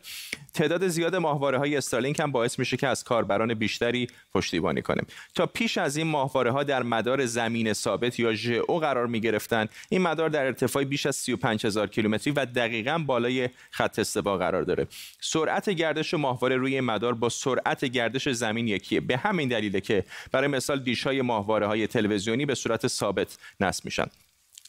تعداد 0.55 0.89
زیاد 0.89 1.17
ماهواره 1.17 1.59
های 1.59 1.77
استارلینک 1.77 2.21
هم 2.21 2.33
باعث 2.33 2.59
میشه 2.59 2.77
که 2.77 2.89
از 2.89 3.05
کاربران 3.05 3.55
بیشتری 3.83 4.07
پشتیبانی 4.35 4.83
کنه 4.83 5.03
تا 5.35 5.47
پیش 5.47 5.79
از 5.79 5.97
این 5.97 6.07
ماهواره 6.07 6.51
ها 6.51 6.63
در 6.63 6.83
مدار 6.83 7.27
زمین 7.27 7.73
ثابت 7.73 8.21
یا 8.21 8.35
ژئو 8.35 8.79
قرار 8.79 9.07
می 9.07 9.21
گرفتن 9.21 9.67
این 9.89 10.03
مدار 10.03 10.29
در 10.29 10.45
ارتفاع 10.45 10.85
بیش 10.85 11.07
از 11.07 11.17
35 11.17 11.67
هزار 11.67 11.87
کیلومتری 11.87 12.33
و 12.33 12.45
دقیقا 12.45 12.99
بالای 12.99 13.49
خط 13.71 13.99
استوا 13.99 14.39
قرار 14.39 14.63
داره. 14.63 14.87
سرعت 15.21 15.71
گردش 15.71 16.15
ماهواره 16.15 16.57
روی 16.57 16.81
مدار 16.81 17.15
با 17.15 17.29
سرعت 17.29 17.85
گردش 17.85 18.29
زمین 18.29 18.69
یکیه. 18.69 19.01
به 19.01 19.17
همین 19.17 19.49
دلیله 19.49 19.81
که 19.81 20.05
برای 20.33 20.49
مثال 20.49 20.81
دیش 20.81 21.07
های 21.07 21.23
ماهواره 21.23 21.67
های 21.67 21.87
تلویزیونی 21.87 22.47
به 22.47 22.55
صورت 22.55 22.87
ثابت 22.87 23.39
نصب 23.61 23.85
میشن. 23.85 24.07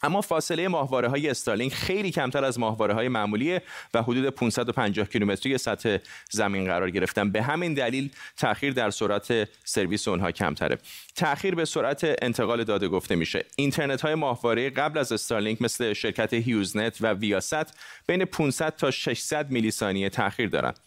اما 0.03 0.21
فاصله 0.21 0.67
ماهواره 0.67 1.07
های 1.07 1.29
استارلینک 1.29 1.73
خیلی 1.73 2.11
کمتر 2.11 2.45
از 2.45 2.59
ماهواره 2.59 2.93
های 2.93 3.07
معمولی 3.07 3.59
و 3.93 4.01
حدود 4.01 4.29
550 4.29 5.07
کیلومتری 5.07 5.57
سطح 5.57 5.97
زمین 6.31 6.65
قرار 6.65 6.89
گرفتن. 6.89 7.31
به 7.31 7.43
همین 7.43 7.73
دلیل 7.73 8.09
تاخیر 8.37 8.73
در 8.73 8.89
سرعت 8.89 9.49
سرویس 9.65 10.07
اونها 10.07 10.31
کمتره. 10.31 10.77
تاخیر 11.15 11.55
به 11.55 11.65
سرعت 11.65 12.15
انتقال 12.21 12.63
داده 12.63 12.87
گفته 12.87 13.15
میشه. 13.15 13.45
اینترنت 13.55 14.01
های 14.01 14.15
ماهواره 14.15 14.69
قبل 14.69 14.99
از 14.99 15.11
استارلینک 15.11 15.61
مثل 15.61 15.93
شرکت 15.93 16.33
HughesNet 16.33 16.97
و 17.01 17.13
Viasat 17.13 17.77
بین 18.07 18.25
500 18.25 18.75
تا 18.75 18.91
600 18.91 19.51
میلی 19.51 19.71
ثانیه 19.71 20.09
تاخیر 20.09 20.49
دارند 20.49 20.79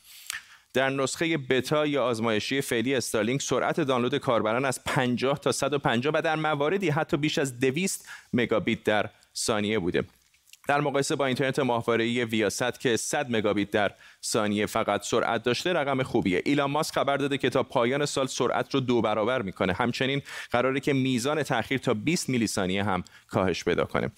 در 0.76 0.90
نسخه 0.90 1.38
بتا 1.38 1.86
یا 1.86 2.04
آزمایشی 2.04 2.60
فعلی 2.60 2.94
استارلینک 2.94 3.42
سرعت 3.42 3.80
دانلود 3.80 4.16
کاربران 4.16 4.64
از 4.64 4.84
50 4.84 5.38
تا 5.38 5.52
150 5.52 6.14
و 6.14 6.22
در 6.22 6.36
مواردی 6.36 6.88
حتی 6.88 7.16
بیش 7.16 7.38
از 7.38 7.60
200 7.60 8.08
مگابیت 8.32 8.84
در 8.84 9.10
ثانیه 9.36 9.78
بوده. 9.78 10.04
در 10.68 10.80
مقایسه 10.80 11.16
با 11.16 11.26
اینترنت 11.26 11.58
ماهواره‌ای 11.58 12.24
Viasat 12.24 12.80
که 12.80 12.96
100 12.96 13.26
مگابیت 13.30 13.70
در 13.70 13.92
ثانیه 14.24 14.66
فقط 14.66 15.06
سرعت 15.06 15.42
داشته 15.42 15.72
رقم 15.72 16.02
خوبیه. 16.02 16.42
ایلان 16.44 16.70
ماسک 16.70 16.94
خبر 16.94 17.16
داده 17.16 17.38
که 17.38 17.50
تا 17.50 17.62
پایان 17.62 18.06
سال 18.06 18.26
سرعت 18.26 18.74
رو 18.74 18.80
دو 18.80 19.02
برابر 19.02 19.42
می‌کنه. 19.42 19.72
همچنین 19.72 20.22
قراره 20.50 20.80
که 20.80 20.92
میزان 20.92 21.42
تاخیر 21.42 21.78
تا 21.78 21.94
20 21.94 22.28
میلی 22.28 22.46
ثانیه 22.46 22.84
هم 22.84 23.04
کاهش 23.28 23.64
پیدا 23.64 23.84
کنه. 23.84 24.10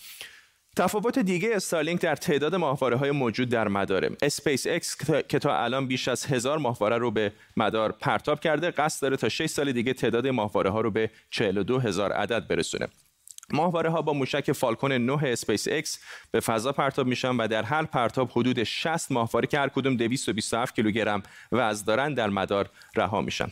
تفاوت 0.79 1.19
دیگه 1.19 1.51
استارلینک 1.53 2.01
در 2.01 2.17
تعداد 2.17 2.55
ماهواره 2.55 2.97
های 2.97 3.11
موجود 3.11 3.49
در 3.49 3.69
مداره. 3.69 4.11
اسپیس 4.23 4.67
ایکس 4.67 4.97
که 5.29 5.39
تا 5.39 5.65
الان 5.65 5.87
بیش 5.87 6.09
از 6.09 6.27
هزار 6.27 6.59
ماهواره 6.59 6.99
رو 6.99 7.11
به 7.11 7.33
مدار 7.57 7.93
پرتاب 7.93 8.41
کرده 8.41 8.71
قصد 8.71 9.03
داره 9.03 9.17
تا 9.17 9.29
6 9.29 9.47
سال 9.47 9.73
دیگه 9.73 9.93
تعداد 9.93 10.27
ماهواره 10.27 10.71
ها 10.71 10.81
رو 10.81 10.91
به 10.91 11.11
42 11.31 11.79
هزار 11.79 12.13
عدد 12.13 12.49
برسونه. 12.49 12.89
ماهواره 13.53 13.91
ها 13.91 14.03
با 14.03 14.13
موشک 14.13 14.53
فالکون 14.53 14.93
9 14.93 15.25
اسپیس 15.25 15.69
ایکس 15.69 15.99
به 16.31 16.41
فضا 16.41 16.73
پرتاب 16.73 17.07
میشن 17.07 17.37
و 17.37 17.49
در 17.49 17.63
هر 17.63 17.85
پرتاب 17.85 18.31
حدود 18.31 18.63
60 18.63 19.13
ماهواره 19.13 19.47
که 19.47 19.59
هر 19.59 19.69
کدوم 19.69 19.97
227 19.97 20.75
کیلوگرم 20.75 21.23
وزن 21.53 21.85
دارن 21.85 22.15
در 22.15 22.29
مدار 22.29 22.71
رها 22.97 23.21
میشن. 23.21 23.51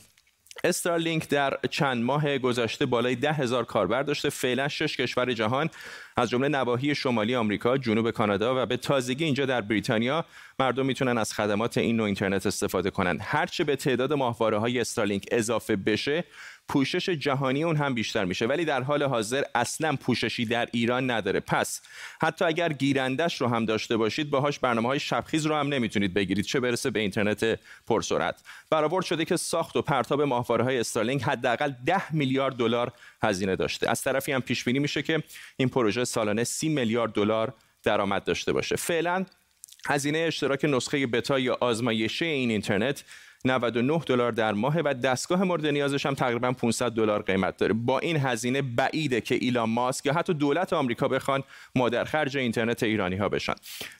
استارلینک 0.64 1.28
در 1.28 1.58
چند 1.70 2.04
ماه 2.04 2.38
گذشته 2.38 2.86
بالای 2.86 3.16
ده 3.16 3.32
هزار 3.32 3.64
کاربر 3.64 4.02
داشته 4.02 4.30
فعلا 4.30 4.68
شش 4.68 4.96
کشور 4.96 5.32
جهان 5.32 5.70
از 6.16 6.30
جمله 6.30 6.48
نواحی 6.48 6.94
شمالی 6.94 7.34
آمریکا، 7.34 7.78
جنوب 7.78 8.10
کانادا 8.10 8.62
و 8.62 8.66
به 8.66 8.76
تازگی 8.76 9.24
اینجا 9.24 9.46
در 9.46 9.60
بریتانیا 9.60 10.24
مردم 10.58 10.86
می‌تونن 10.86 11.18
از 11.18 11.34
خدمات 11.34 11.78
این 11.78 11.96
نوع 11.96 12.06
اینترنت 12.06 12.46
استفاده 12.46 12.90
کنند. 12.90 13.18
هرچه 13.22 13.64
به 13.64 13.76
تعداد 13.76 14.12
ماهواره 14.12 14.58
های 14.58 14.80
استارلینک 14.80 15.24
اضافه 15.32 15.76
بشه، 15.76 16.24
پوشش 16.68 17.08
جهانی 17.08 17.64
اون 17.64 17.76
هم 17.76 17.94
بیشتر 17.94 18.24
میشه. 18.24 18.46
ولی 18.46 18.64
در 18.64 18.82
حال 18.82 19.02
حاضر 19.02 19.42
اصلا 19.54 19.96
پوششی 19.96 20.44
در 20.44 20.68
ایران 20.72 21.10
نداره. 21.10 21.40
پس 21.40 21.80
حتی 22.22 22.44
اگر 22.44 22.72
گیرندش 22.72 23.40
رو 23.40 23.48
هم 23.48 23.64
داشته 23.64 23.96
باشید 23.96 24.30
باهاش 24.30 24.58
برنامه 24.58 24.88
های 24.88 25.00
شبخیز 25.00 25.46
رو 25.46 25.54
هم 25.54 25.68
نمی‌تونید 25.68 26.14
بگیرید. 26.14 26.44
چه 26.44 26.60
برسه 26.60 26.90
به 26.90 27.00
اینترنت 27.00 27.60
پرسرعت. 27.86 28.42
برآورد 28.70 29.04
شده 29.04 29.24
که 29.24 29.36
ساخت 29.36 29.76
و 29.76 29.82
پرتاب 29.82 30.22
ماهواره 30.22 30.64
های 30.64 30.78
استارلینک 30.78 31.22
حداقل 31.22 31.72
10 31.86 32.14
میلیارد 32.14 32.56
دلار 32.56 32.92
هزینه 33.22 33.56
داشته. 33.56 33.90
از 33.90 34.02
طرفی 34.02 34.32
هم 34.32 34.40
پیش 34.40 34.64
بینی 34.64 34.78
میشه 34.78 35.02
که 35.02 35.22
این 35.56 35.68
پروژه 35.68 36.04
سالانه 36.04 36.44
30 36.44 36.68
میلیارد 36.68 37.12
دلار 37.12 37.54
درآمد 37.82 38.24
داشته 38.24 38.52
باشه. 38.52 38.76
فعلا 38.76 39.24
هزینه 39.86 40.18
اشتراک 40.18 40.64
نسخه 40.64 41.06
بتا 41.06 41.38
یا 41.38 41.58
آزمایشی 41.60 42.24
این 42.24 42.50
اینترنت 42.50 43.04
99 43.44 44.00
دلار 44.06 44.32
در 44.32 44.52
ماه 44.52 44.80
و 44.84 44.94
دستگاه 44.94 45.44
مورد 45.44 45.66
نیازش 45.66 46.06
هم 46.06 46.14
تقریبا 46.14 46.52
500 46.52 46.92
دلار 46.92 47.22
قیمت 47.22 47.56
داره. 47.56 47.72
با 47.72 47.98
این 47.98 48.16
هزینه 48.16 48.62
بعیده 48.62 49.20
که 49.20 49.34
ایلان 49.34 49.70
ماسک 49.70 50.06
یا 50.06 50.12
حتی 50.12 50.34
دولت 50.34 50.72
آمریکا 50.72 51.08
بخوان 51.08 51.42
مادر 51.74 52.04
خرج 52.04 52.36
اینترنت 52.36 52.82
ایرانی 52.82 53.16
ها 53.16 53.28
بشن. 53.28 53.54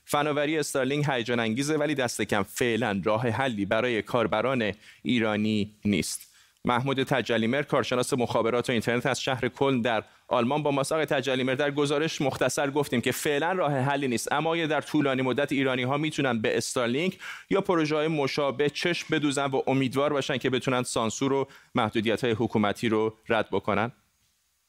فناوری 0.05 0.59
استارلینگ 0.59 1.05
هیجان 1.09 1.40
انگیزه 1.40 1.76
ولی 1.76 1.95
دست 1.95 2.23
کم 2.23 2.43
فعلا 2.43 3.00
راه 3.05 3.28
حلی 3.28 3.66
برای 3.66 4.02
کاربران 4.02 4.73
ایرانی 5.02 5.75
نیست. 5.85 6.36
محمود 6.66 7.02
تجلیمر 7.02 7.62
کارشناس 7.62 8.12
مخابرات 8.12 8.68
و 8.68 8.73
اینترنت 8.73 9.06
از 9.06 9.20
شهر 9.20 9.49
کلن 9.49 9.80
در 9.80 10.04
آلمان. 10.28 10.62
با 10.62 10.70
ماساق 10.70 11.04
تجلیمر 11.04 11.54
در 11.54 11.70
گزارش 11.70 12.20
مختصر 12.20 12.70
گفتیم 12.70 13.00
که 13.00 13.12
فعلا 13.12 13.52
راه 13.52 13.73
حلی 13.73 14.08
نیست 14.08 14.32
اما 14.32 14.66
در 14.66 14.80
طولانی 14.80 15.23
مدت 15.23 15.52
ایرانی 15.52 15.82
ها 15.82 15.96
می‌تونن 15.96 16.40
به 16.40 16.56
استارلینک 16.56 17.18
یا 17.50 17.61
پروژه 17.61 17.96
های 17.96 18.08
مشابه 18.08 18.70
چشم 18.70 19.06
بدوزن 19.11 19.46
و 19.46 19.62
امیدوار 19.66 20.12
باشن 20.12 20.38
که 20.38 20.50
بتونن 20.50 20.82
سانسور 20.82 21.32
و 21.32 21.49
محدودیت 21.75 22.25
های 22.25 22.32
حکومتی 22.32 22.88
رو 22.88 23.14
رد 23.28 23.50
بکنن. 23.50 23.92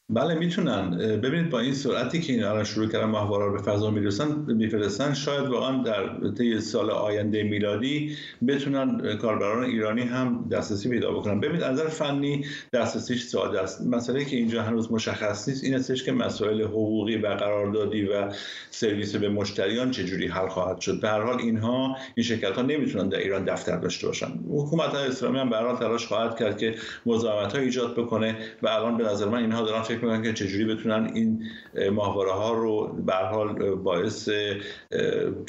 بله 0.09 0.33
می‌تونن. 0.35 0.97
ببینید 0.97 1.49
با 1.49 1.59
این 1.59 1.73
سرعتی 1.73 2.21
که 2.21 2.33
این 2.33 2.43
الان 2.43 2.63
شروع 2.63 2.87
کردن 2.87 3.05
ماهواره 3.05 3.51
به 3.51 3.57
فضا 3.57 3.91
می‌رسن 3.91 4.27
میفرستن 4.47 5.13
شاید 5.13 5.47
واقعا 5.47 5.83
در 5.83 6.29
طی 6.37 6.59
سال 6.59 6.89
آینده 6.89 7.43
میلادی 7.43 8.15
بتونن 8.47 9.17
کاربران 9.17 9.63
ایرانی 9.63 10.01
هم 10.01 10.47
دسترسی 10.51 10.89
پیدا 10.89 11.11
بکنن. 11.11 11.39
ببینید 11.39 11.63
از 11.63 11.73
نظر 11.73 11.87
فنی 11.87 12.45
دسترسیش 12.73 13.23
ساده 13.23 13.61
است. 13.61 13.81
مسئله 13.87 14.25
که 14.25 14.35
اینجا 14.35 14.63
هنوز 14.63 14.91
مشخص 14.91 15.49
نیست 15.49 15.63
این 15.63 15.75
استش 15.75 16.03
که 16.03 16.11
مسائل 16.11 16.61
حقوقی 16.61 17.17
و 17.17 17.27
قراردادی 17.27 18.03
و 18.03 18.31
سرویس 18.69 19.15
به 19.15 19.29
مشتریان 19.29 19.91
چجوری 19.91 20.27
حل 20.27 20.47
خواهد 20.47 20.79
شد. 20.79 21.01
به 21.01 21.09
هر 21.09 21.21
حال 21.21 21.39
اینها 21.39 21.97
این 22.15 22.23
شرکت 22.23 22.55
ها 22.55 22.61
نمی‌تونن 22.61 23.09
در 23.09 23.17
ایران 23.17 23.45
دفتر 23.45 23.77
داشته 23.77 24.07
باشن. 24.07 24.27
حکومت 24.49 24.95
اسلامی 24.95 25.39
هم 25.39 25.49
به 25.49 25.55
تلاش 25.79 26.07
خواهد 26.07 26.39
کرد 26.39 26.57
که 26.57 26.75
مزاحمت 27.05 27.53
ها 27.55 27.59
ایجاد 27.59 27.95
بکنه 27.95 28.35
و 28.61 28.67
الان 28.67 28.97
به 28.97 29.03
نظر 29.03 29.25
من 29.25 29.37
اینها 29.37 29.61
دارن 29.61 29.83
فکر 29.97 30.05
می‌کنن 30.05 30.23
که 30.23 30.33
چجوری 30.33 30.65
بتونن 30.65 31.11
این 31.13 31.43
ماهواره 31.91 32.31
ها 32.31 32.53
رو 32.53 32.93
به 33.05 33.13
حال 33.13 33.75
باعث 33.75 34.29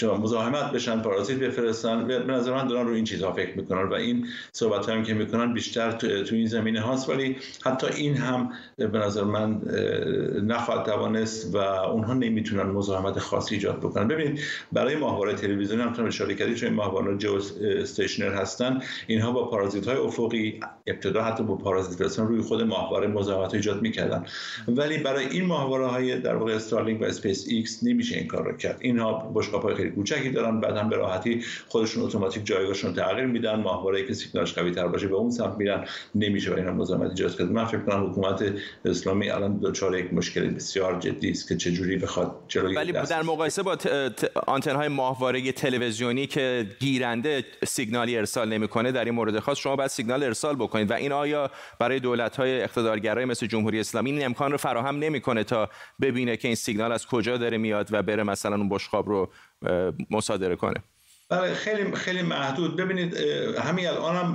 مزاحمت 0.02 0.72
بشن 0.72 1.02
پارازیت 1.02 1.38
بفرستن. 1.38 2.06
به 2.06 2.18
نظر 2.18 2.54
من 2.54 2.66
دارن 2.66 2.86
رو 2.86 2.94
این 2.94 3.04
چیزها 3.04 3.32
فکر 3.32 3.56
می‌کنن 3.56 3.88
و 3.88 3.94
این 3.94 4.26
صحبت 4.52 4.88
هم 4.88 5.02
که 5.02 5.14
می‌کنن 5.14 5.54
بیشتر 5.54 5.90
تو, 5.90 6.34
این 6.34 6.46
زمینه 6.46 6.80
هاست. 6.80 7.08
ولی 7.08 7.36
حتی 7.64 7.86
این 7.96 8.16
هم 8.16 8.52
به 8.76 8.98
نظر 8.98 9.24
من 9.24 9.60
نخواهد 10.46 10.86
توانست 10.86 11.54
و 11.54 11.58
اونها 11.58 12.14
نمی‌تونن 12.14 12.62
مزاحمت 12.62 13.18
خاصی 13.18 13.54
ایجاد 13.54 13.78
بکنن. 13.78 14.08
ببینید 14.08 14.40
برای 14.72 14.96
ماهواره 14.96 15.34
تلویزیونی 15.34 15.82
هم 15.82 16.06
اشاره 16.06 16.34
کردید 16.34 16.56
چون 16.56 16.68
ماهواره 16.68 17.16
geostationary 17.16 18.34
هستن. 18.34 18.80
اینها 19.06 19.32
با 19.32 19.50
پارازیت 19.50 19.88
های 19.88 19.96
افقی 19.96 20.60
ابتدا 20.86 21.22
حتی 21.22 21.42
با 21.42 21.56
پارازیت 21.56 21.98
فرستادن 21.98 22.26
روی 22.26 22.40
خود 22.40 22.62
ماهواره 22.62 23.06
مزاحمت 23.06 23.54
ایجاد 23.54 23.82
می‌کردن. 23.82 24.24
ولی 24.68 24.98
برای 24.98 25.26
این 25.26 25.44
ماهواره 25.44 25.86
های 25.86 26.20
در 26.20 26.36
واقع 26.36 26.54
استارلینک 26.54 27.00
و 27.00 27.04
اسپیس 27.04 27.46
ایکس 27.48 27.84
نمیشه 27.84 28.16
این 28.16 28.26
کار 28.26 28.44
رو 28.44 28.56
کرد. 28.56 28.76
اینها 28.80 29.32
بشقاب 29.34 29.62
های 29.62 29.74
خیلی 29.74 29.90
کوچکی 29.90 30.30
دارن 30.30 30.60
بعد 30.60 30.76
هم 30.76 30.88
به 30.88 30.96
راحتی 30.96 31.44
خودشون 31.68 32.02
اتوماتیک 32.02 32.46
جایگاهشون 32.46 32.94
تغییر 32.94 33.26
میدن 33.26 33.60
ماهواره 33.60 34.06
که 34.06 34.14
سیگنالش 34.14 34.52
قوی 34.52 34.70
تر 34.70 34.86
باشه 34.88 35.06
به 35.06 35.14
اون 35.14 35.30
سمت 35.30 35.54
میرن. 35.58 35.84
نمیشه 36.14 36.50
برای 36.50 36.62
اینا 36.62 36.74
مزاحمت 36.74 37.10
ایجاد 37.10 37.38
کرد. 37.38 37.50
من 37.50 37.64
فکر 37.64 37.80
کنم 37.80 38.10
حکومت 38.10 38.44
اسلامی 38.84 39.30
الان 39.30 39.58
دچار 39.62 39.98
یک 39.98 40.14
مشکل 40.14 40.48
بسیار 40.50 41.00
جدی 41.00 41.30
است 41.30 41.48
که 41.48 41.56
چجوری 41.56 41.96
بخواد 41.96 42.36
جلوی 42.48 42.74
ولی 42.76 42.92
در 42.92 43.22
مقایسه 43.22 43.62
با 43.62 43.76
آنتن 44.46 44.76
های 44.76 44.88
ماهواره 44.88 45.52
تلویزیونی 45.52 46.26
که 46.26 46.66
گیرنده 46.80 47.44
سیگنالی 47.66 48.16
ارسال 48.16 48.48
نمی‌کنه 48.48 48.92
در 48.92 49.04
این 49.04 49.14
مورد 49.14 49.38
خاص 49.38 49.58
شما 49.58 49.76
باید 49.76 49.90
سیگنال 49.90 50.22
ارسال 50.22 50.56
بکنید. 50.56 50.90
و 50.90 50.94
این 50.94 51.12
آیا 51.12 51.50
برای 51.78 52.00
دولت 52.00 52.36
های 52.36 52.62
اقتدارگرای 52.62 53.24
مثل 53.24 53.46
جمهوری 53.46 53.80
اسلامی 53.80 54.12
امکان 54.28 54.52
رو 54.52 54.58
فراهم 54.58 54.98
نمی‌کنه 54.98 55.44
تا 55.44 55.68
ببینه 56.00 56.36
که 56.36 56.48
این 56.48 56.54
سیگنال 56.54 56.92
از 56.92 57.06
کجا 57.06 57.36
داره 57.36 57.58
میاد 57.58 57.88
و 57.90 58.02
بره 58.02 58.22
مثلا 58.22 58.56
اون 58.56 58.68
بشقاب 58.68 59.08
رو 59.08 59.30
مصادره 60.10 60.56
کنه. 60.56 60.82
بله 61.30 61.54
خیلی 61.54 61.94
خیلی 61.94 62.22
محدود. 62.22 62.76
ببینید 62.76 63.16
همین 63.58 63.88
الان 63.88 64.16
هم 64.16 64.32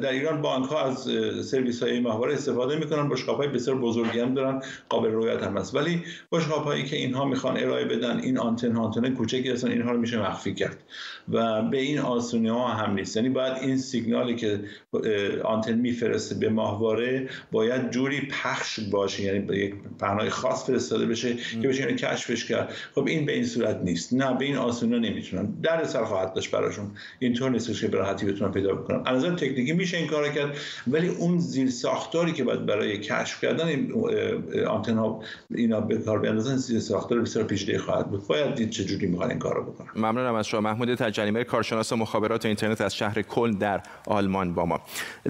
در 0.00 0.10
ایران 0.10 0.42
بانک 0.42 0.68
ها 0.70 0.84
از 0.84 1.08
سرویس 1.50 1.82
های 1.82 2.00
ماهواره 2.00 2.34
استفاده 2.34 2.76
می‌کنن. 2.76 3.08
بشقاب 3.08 3.36
های 3.36 3.48
بسیار 3.48 3.76
بزرگی 3.76 4.20
هم 4.20 4.34
دارن. 4.34 4.62
قابل 4.88 5.10
رویت 5.10 5.42
هم 5.42 5.56
هست. 5.56 5.74
ولی 5.74 6.04
بشقاب 6.32 6.64
هایی 6.64 6.84
که 6.84 6.96
اینها 6.96 7.24
می‌خوان 7.24 7.56
ارائه 7.56 7.84
بدن 7.84 8.18
این 8.18 8.38
آنتن 8.38 8.76
آنتن 8.76 9.14
کوچکی 9.14 9.50
هستن 9.50 9.70
اینها 9.70 9.90
رو 9.90 9.98
میشه 9.98 10.18
مخفی 10.18 10.54
کرد. 10.54 10.78
و 11.28 11.62
به 11.62 11.78
این 11.78 11.98
آسونی 11.98 12.48
ها 12.48 12.68
هم 12.68 12.94
نیست. 12.94 13.16
یعنی 13.16 13.28
باید 13.28 13.52
این 13.62 13.76
سیگنالی 13.76 14.36
که 14.36 14.60
آنتن 15.44 15.74
میفرسته 15.78 16.34
به 16.34 16.48
ماهواره 16.48 17.28
باید 17.52 17.90
جوری 17.90 18.20
پخش 18.20 18.80
باشه 18.80 19.22
یعنی 19.22 19.38
به 19.38 19.58
یک 19.58 19.74
پهنای 20.00 20.30
خاص 20.30 20.66
فرستاده 20.66 21.06
بشه 21.06 21.36
که 21.62 21.68
بشه 21.68 21.94
کشفش 21.94 22.44
کرد. 22.44 22.72
خب 22.94 23.06
این 23.06 23.26
به 23.26 23.32
این 23.32 23.44
صورت 23.44 23.80
نیست. 23.84 24.14
نه 24.14 24.38
به 24.38 24.44
این 24.44 24.56
آسونی 24.56 25.10
نمی‌تونن. 25.10 25.54
در 25.62 25.84
خواهد 26.04 26.34
داشت 26.34 26.50
براشون. 26.50 26.90
اینطور 27.18 27.50
نیستش 27.50 27.80
که 27.80 27.88
به 27.88 27.98
راحتی 27.98 28.26
بتونن 28.26 28.52
پیدا 28.52 28.74
بکنن. 28.74 29.02
از 29.06 29.24
نظر 29.24 29.34
تکنیکی 29.34 29.72
میشه 29.72 29.96
این 29.96 30.06
کار 30.06 30.28
کرد 30.28 30.56
ولی 30.86 31.08
اون 31.08 31.38
زیر 31.38 31.70
ساختاری 31.70 32.32
که 32.32 32.44
باید 32.44 32.66
برای 32.66 32.98
کشف 32.98 33.40
کردن 33.40 33.66
این 33.66 33.92
آنتن 34.68 34.96
ها 34.96 35.22
اینا 35.50 35.80
به 35.80 35.98
کار 35.98 36.18
بیاندازن 36.18 36.56
زیر 36.56 36.80
ساختار 36.80 37.20
بسیار 37.20 37.44
پیچیده 37.44 37.78
خواهد 37.78 38.10
بود. 38.10 38.26
باید 38.26 38.54
دید 38.54 38.70
چه 38.70 38.84
جوری 38.84 39.06
می‌خوان 39.06 39.30
این 39.30 39.38
کارو 39.38 39.62
بکنن. 39.62 39.88
ممنونم 39.96 40.34
از 40.34 40.46
شما. 40.46 40.60
محمود 40.60 40.94
تجلیمر 41.16 41.42
کارشناس 41.42 41.92
مخابرات 41.92 42.46
اینترنت 42.46 42.80
از 42.80 42.96
شهر 42.96 43.22
کل 43.22 43.52
در 43.52 43.82
آلمان 44.06 44.54
با 44.54 44.64
ما. 44.64 44.80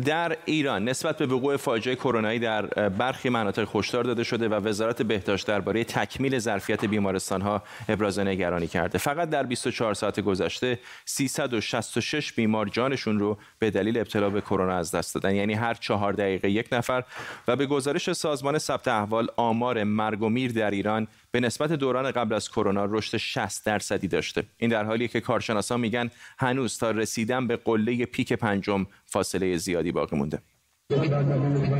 در 0.05 0.37
ایران 0.45 0.85
نسبت 0.85 1.19
به 1.19 1.27
وقوع 1.27 1.57
فاجعه 1.57 1.95
کرونایی 1.95 2.39
در 2.39 2.67
برخی 2.89 3.29
مناطق 3.29 3.77
هشدار 3.77 4.05
داده 4.05 4.25
شده 4.25 4.49
و 4.49 4.55
وزارت 4.55 5.03
بهداشت 5.03 5.47
درباره 5.47 5.85
تکمیل 5.85 6.39
ظرفیت 6.39 6.85
بیمارستان 6.85 7.41
ها 7.43 7.63
ابراز 7.89 8.19
نگرانی 8.19 8.67
کرده. 8.67 8.99
فقط 8.99 9.31
در 9.31 9.43
24 9.43 9.95
ساعت 9.95 10.21
گذشته 10.21 10.79
366 11.05 12.33
بیمار 12.33 12.69
جانشون 12.69 13.19
رو 13.19 13.39
به 13.59 13.71
دلیل 13.71 13.99
ابتلا 13.99 14.31
به 14.31 14.41
کرونا 14.41 14.77
از 14.77 14.91
دست 14.91 15.15
دادن. 15.15 15.35
یعنی 15.35 15.55
هر 15.55 15.75
چهار 15.75 16.13
دقیقه 16.13 16.51
یک 16.51 16.69
نفر 16.73 17.05
و 17.49 17.57
به 17.57 17.67
گزارش 17.67 18.13
سازمان 18.13 18.59
ثبت 18.59 18.89
احوال 18.89 19.29
آمار 19.37 19.85
مرگ 19.85 20.23
و 20.23 20.29
میر 20.29 20.53
در 20.53 20.71
ایران 20.71 21.09
به 21.31 21.41
نسبت 21.41 21.73
دوران 21.73 22.11
قبل 22.11 22.35
از 22.35 22.51
کرونا 22.51 22.85
رشد 22.85 23.17
60 23.17 23.65
درصدی 23.65 24.09
داشته. 24.09 24.45
این 24.57 24.71
در 24.71 24.85
حالیه 24.85 25.09
که 25.09 25.21
کارشناسان 25.21 25.81
میگن 25.81 26.11
هنوز 26.39 26.79
تا 26.79 26.91
رسیدن 26.91 27.47
به 27.47 27.57
قله 27.57 28.07
پیک 28.07 28.33
پنجم 28.33 28.87
فاصله 29.05 29.57
زیادی 29.57 29.93
باقی 29.93 30.17
مونده. 30.17 30.43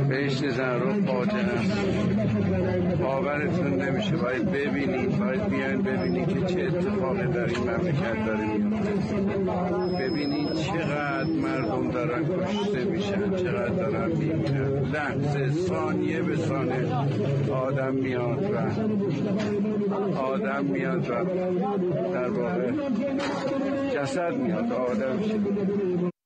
بهشت 0.09 0.49
زهرا 0.49 0.93
فاجعه 0.93 1.45
باورتون 3.01 3.81
نمیشه. 3.81 4.15
باید 4.15 4.51
ببینید 4.51 5.17
باید 5.19 5.49
بیاین 5.49 5.81
ببینید 5.81 6.27
که 6.27 6.45
چه 6.53 6.61
اتفاقی 6.61 7.27
در 7.27 7.45
این 7.45 7.59
مملکت 7.59 8.25
داره 8.25 8.47
ببینید 9.99 10.53
چقدر 10.53 11.23
مردم 11.23 11.91
دارن 11.91 12.25
کشته 12.25 12.83
میشن 12.83 13.35
چقدر 13.35 13.69
دارن 13.69 14.11
میمیرن. 14.11 14.83
لحظه 14.83 15.51
ثانیه 15.51 16.21
به 16.21 16.35
ثانیه 16.35 16.93
آدم 17.51 17.93
میاد 17.93 18.43
و 18.43 20.19
آدم 20.19 20.65
میاد 20.65 21.09
و 21.09 21.13
در 22.13 22.29
واقع 22.29 22.71
جسد 23.93 24.33
میاد 24.37 24.71
آدم 24.71 25.21
شد 25.21 26.16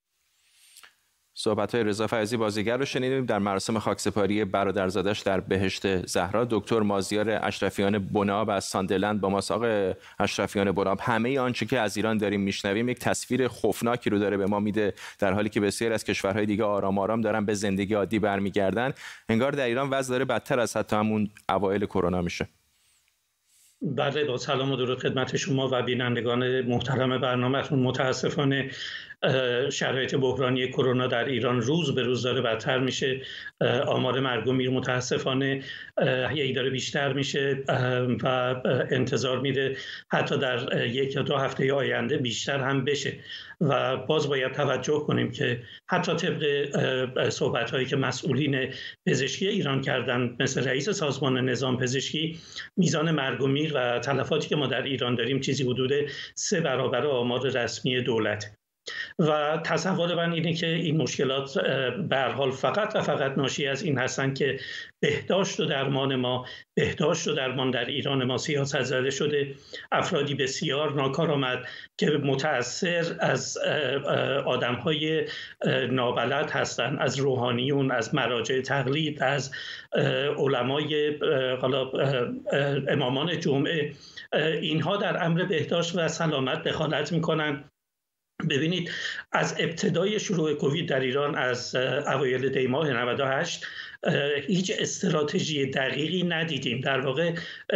صحبت 1.44 1.76
های 1.76 1.84
رضا 1.84 2.08
فیضی 2.08 2.38
بازیگر 2.38 2.78
رو 2.78 2.86
شنیدیم 2.86 3.26
در 3.26 3.40
مراسم 3.40 3.80
خاکسپاری 3.80 4.46
برادرزادش 4.46 5.20
در 5.20 5.40
بهشت 5.40 6.06
زهرا. 6.06 6.48
دکتر 6.50 6.80
مازیار 6.80 7.40
اشرفیان 7.42 8.00
بناب 8.00 8.50
از 8.50 8.66
ساندلند 8.66 9.22
با 9.22 9.30
مساق 9.30 9.94
اشرفیان 10.20 10.72
بناب 10.72 11.00
همه 11.02 11.40
آنچه 11.40 11.66
که 11.66 11.80
از 11.80 11.98
ایران 11.98 12.18
داریم 12.18 12.42
میشنویم 12.42 12.90
یک 12.90 13.00
تصویر 13.00 13.48
خوفناکی 13.48 14.10
رو 14.10 14.20
داره 14.20 14.38
به 14.38 14.46
ما 14.46 14.60
میده 14.60 14.94
در 15.20 15.34
حالی 15.34 15.50
که 15.50 15.60
بسیار 15.60 15.94
از 15.94 16.04
کشورهای 16.04 16.46
دیگه 16.46 16.64
آرام 16.64 17.00
آرام 17.00 17.22
دارن 17.22 17.46
به 17.46 17.54
زندگی 17.54 17.94
عادی 17.94 18.20
برمیگردن. 18.20 18.94
انگار 19.30 19.52
در 19.52 19.66
ایران 19.66 19.90
وضع 19.90 20.12
داره 20.12 20.26
بدتر 20.26 20.60
از 20.60 20.78
حتی 20.78 20.96
همون 20.96 21.30
اوایل 21.50 21.86
کرونا 21.86 22.22
میشه. 22.22 22.48
بله 23.82 24.24
با 24.24 24.38
سلام 24.38 24.72
و 24.72 24.76
درود 24.76 25.00
خدمت 25.00 25.38
شما 25.38 25.70
و 25.72 25.82
بینندگان 25.82 26.62
محترم 26.62 27.22
برنامهتون. 27.22 27.80
متاسفانه 27.80 28.72
شرایط 29.72 30.16
بحرانی 30.16 30.68
کرونا 30.68 31.08
در 31.08 31.26
ایران 31.26 31.62
روز 31.62 31.96
به 31.96 32.04
روز 32.04 32.24
داره 32.24 32.42
بدتر 32.42 32.80
میشه 32.80 33.22
آمار 33.86 34.20
مرگ 34.20 34.48
و 34.48 34.52
میر 34.52 34.70
متاسفانه 34.70 35.64
هی 36.30 36.54
داره 36.54 36.70
بیشتر 36.70 37.14
میشه 37.14 37.64
و 38.24 38.56
انتظار 38.92 39.40
میره 39.40 39.78
حتی 40.12 40.38
در 40.38 40.88
یک 40.88 41.16
یا 41.16 41.22
دو 41.22 41.38
هفته 41.38 41.74
آینده 41.74 42.18
بیشتر 42.18 42.60
هم 42.60 42.86
بشه. 42.86 43.14
و 43.62 43.98
باز 43.98 44.30
باید 44.30 44.52
توجه 44.52 45.00
کنیم 45.00 45.32
که 45.32 45.64
حتی 45.90 46.16
طبق 46.16 47.30
صحبت 47.30 47.72
هایی 47.72 47.86
که 47.86 47.96
مسئولین 47.96 48.74
پزشکی 49.06 49.48
ایران 49.48 49.82
کردن 49.82 50.36
مثل 50.40 50.64
رئیس 50.64 50.90
سازمان 50.90 51.50
نظام 51.50 51.78
پزشکی 51.78 52.40
میزان 52.78 53.12
مرگ 53.12 53.42
و 53.42 53.48
میر 53.48 53.72
و 53.76 54.00
تلفاتی 54.00 54.50
که 54.50 54.56
ما 54.56 54.68
در 54.68 54.82
ایران 54.82 55.16
داریم 55.16 55.40
چیزی 55.40 55.64
حدود 55.64 55.92
سه 56.36 56.62
برابر 56.62 57.06
آمار 57.06 57.50
رسمی 57.50 58.02
دولت 58.02 58.61
و 59.20 59.62
تصور 59.64 60.16
من 60.16 60.32
اینه 60.34 60.54
که 60.54 60.68
این 60.68 60.98
مشکلات 60.98 61.60
به 62.10 62.22
حال 62.22 62.52
فقط 62.52 62.96
و 62.96 63.02
فقط 63.02 63.38
ناشی 63.38 63.68
از 63.68 63.84
این 63.84 63.98
هستن 63.98 64.34
که 64.34 64.60
بهداشت 65.00 65.60
و 65.60 65.66
درمان 65.66 66.16
ما 66.16 66.46
بهداشت 66.78 67.28
و 67.28 67.34
درمان 67.34 67.72
در 67.72 67.86
ایران 67.86 68.24
ما 68.24 68.38
سیاست 68.38 68.82
زده 68.82 69.10
شده 69.10 69.56
افرادی 69.92 70.36
بسیار 70.36 70.94
ناکارآمد 70.94 71.68
که 71.98 72.10
متأثر 72.10 73.16
از 73.20 73.58
آدم 74.46 74.76
های 74.76 75.26
نابلد 75.92 76.52
هستند 76.52 76.98
از 77.00 77.20
روحانیون 77.20 77.92
از 77.92 78.16
مراجع 78.16 78.62
تقلید 78.62 79.24
از 79.24 79.52
علمای 80.38 81.18
حالا 81.62 81.92
امامان 82.88 83.40
جمعه. 83.40 83.92
اینها 84.62 84.98
در 84.98 85.26
امر 85.26 85.44
بهداشت 85.44 85.96
و 85.96 86.08
سلامت 86.08 86.64
دخالت 86.64 87.12
می‌کنن. 87.12 87.64
ببینید 88.50 88.92
از 89.32 89.56
ابتدای 89.60 90.20
شروع 90.20 90.54
کووید 90.54 90.90
در 90.90 91.00
ایران 91.00 91.36
از 91.36 91.76
اوایل 91.76 92.50
دی 92.50 92.68
ماه 92.68 92.94
98 92.94 93.66
هیچ 94.48 94.72
استراتژی 94.80 95.66
دقیقی 95.66 96.24
ندیدیم. 96.24 96.82
در 96.82 97.00
واقع 97.00 97.34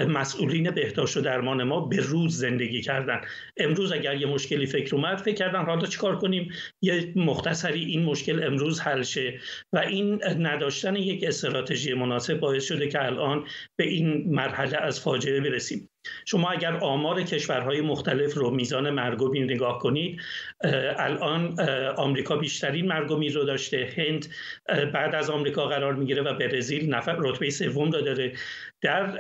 مسئولین 0.08 0.72
بهداشت 0.72 1.18
و 1.18 1.22
درمان 1.22 1.64
ما 1.64 1.80
به 1.80 1.98
روز 1.98 2.38
زندگی 2.38 2.82
کردن. 2.82 3.22
امروز 3.58 3.92
اگر 3.92 4.16
یه 4.16 4.28
مشکلی 4.28 4.66
فکر 4.66 4.96
اومد 4.96 5.18
فکر 5.18 5.36
کردن 5.36 5.66
حالا 5.66 5.86
چیکار 5.86 6.18
کنیم؟ 6.18 6.50
یه 6.82 7.14
مختصری 7.16 7.86
این 7.86 8.04
مشکل 8.04 8.44
امروز 8.44 8.80
حل 8.80 9.04
شه. 9.04 9.40
و 9.74 9.78
این 9.78 10.22
نداشتن 10.24 10.96
یک 10.96 11.24
استراتژی 11.24 11.94
مناسب 11.94 12.40
باعث 12.40 12.66
شده 12.66 12.88
که 12.88 13.06
الان 13.06 13.48
به 13.76 13.84
این 13.84 14.36
مرحله 14.36 14.78
از 14.78 15.00
فاجعه 15.00 15.40
برسیم. 15.40 15.90
شما 16.26 16.50
اگر 16.50 16.78
آمار 16.78 17.22
کشورهای 17.22 17.82
مختلف 17.82 18.34
رو 18.34 18.50
میزان 18.50 18.90
مرگ 18.90 19.22
و 19.22 19.34
نگاه 19.34 19.80
کنید 19.80 20.22
الان 20.98 21.60
آمریکا 21.98 22.36
بیشترین 22.36 22.88
مرگ 22.88 23.12
و 23.12 23.16
رو 23.16 23.44
داشته. 23.44 23.94
هند 23.98 24.28
بعد 24.94 25.16
از 25.16 25.30
آمریکا 25.30 25.68
قرار 25.68 25.94
می‌گیره 25.94 26.22
و 26.22 26.34
برزیل 26.34 26.94
نفر 26.94 27.16
رتبه 27.20 27.50
سوم 27.50 27.92
رو 27.92 28.02
داره. 28.02 28.34
در 28.82 29.20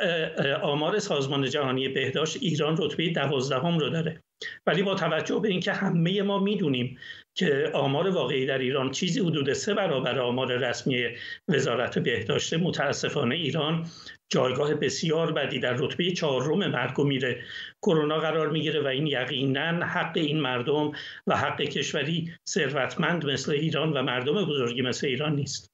آمار 0.61 0.99
سازمان 0.99 1.49
جهانی 1.49 1.89
بهداشت 1.89 2.37
ایران 2.41 2.77
رتبه 2.79 3.09
دوازدهم 3.09 3.77
رو 3.79 3.89
داره. 3.89 4.24
ولی 4.67 4.83
با 4.83 4.95
توجه 4.95 5.39
به 5.39 5.47
اینکه 5.47 5.73
همه 5.73 6.21
ما 6.21 6.39
می‌دونیم 6.39 6.97
که 7.37 7.71
آمار 7.73 8.09
واقعی 8.09 8.45
در 8.45 8.57
ایران 8.57 8.91
چیزی 8.91 9.19
حدود 9.19 9.53
سه 9.53 9.73
برابر 9.73 10.19
آمار 10.19 10.57
رسمی 10.57 11.05
وزارت 11.47 11.99
بهداشت 11.99 12.53
متاسفانه 12.53 13.35
ایران 13.35 13.87
جایگاه 14.29 14.73
بسیار 14.73 15.31
بدی 15.31 15.59
در 15.59 15.73
رتبه 15.73 16.11
چهارم 16.11 16.67
مرگ 16.67 16.99
و 16.99 17.03
میره. 17.03 17.43
کرونا 17.81 18.19
قرار 18.19 18.49
می‌گیره 18.49 18.81
و 18.81 18.87
این 18.87 19.07
یقینا 19.07 19.85
حق 19.85 20.17
این 20.17 20.41
مردم 20.41 20.91
و 21.27 21.37
حق 21.37 21.61
کشوری 21.61 22.31
ثروتمند 22.49 23.25
مثل 23.25 23.51
ایران 23.51 23.93
و 23.93 24.01
مردم 24.01 24.45
بزرگی 24.45 24.81
مثل 24.81 25.07
ایران 25.07 25.35
نیست. 25.35 25.71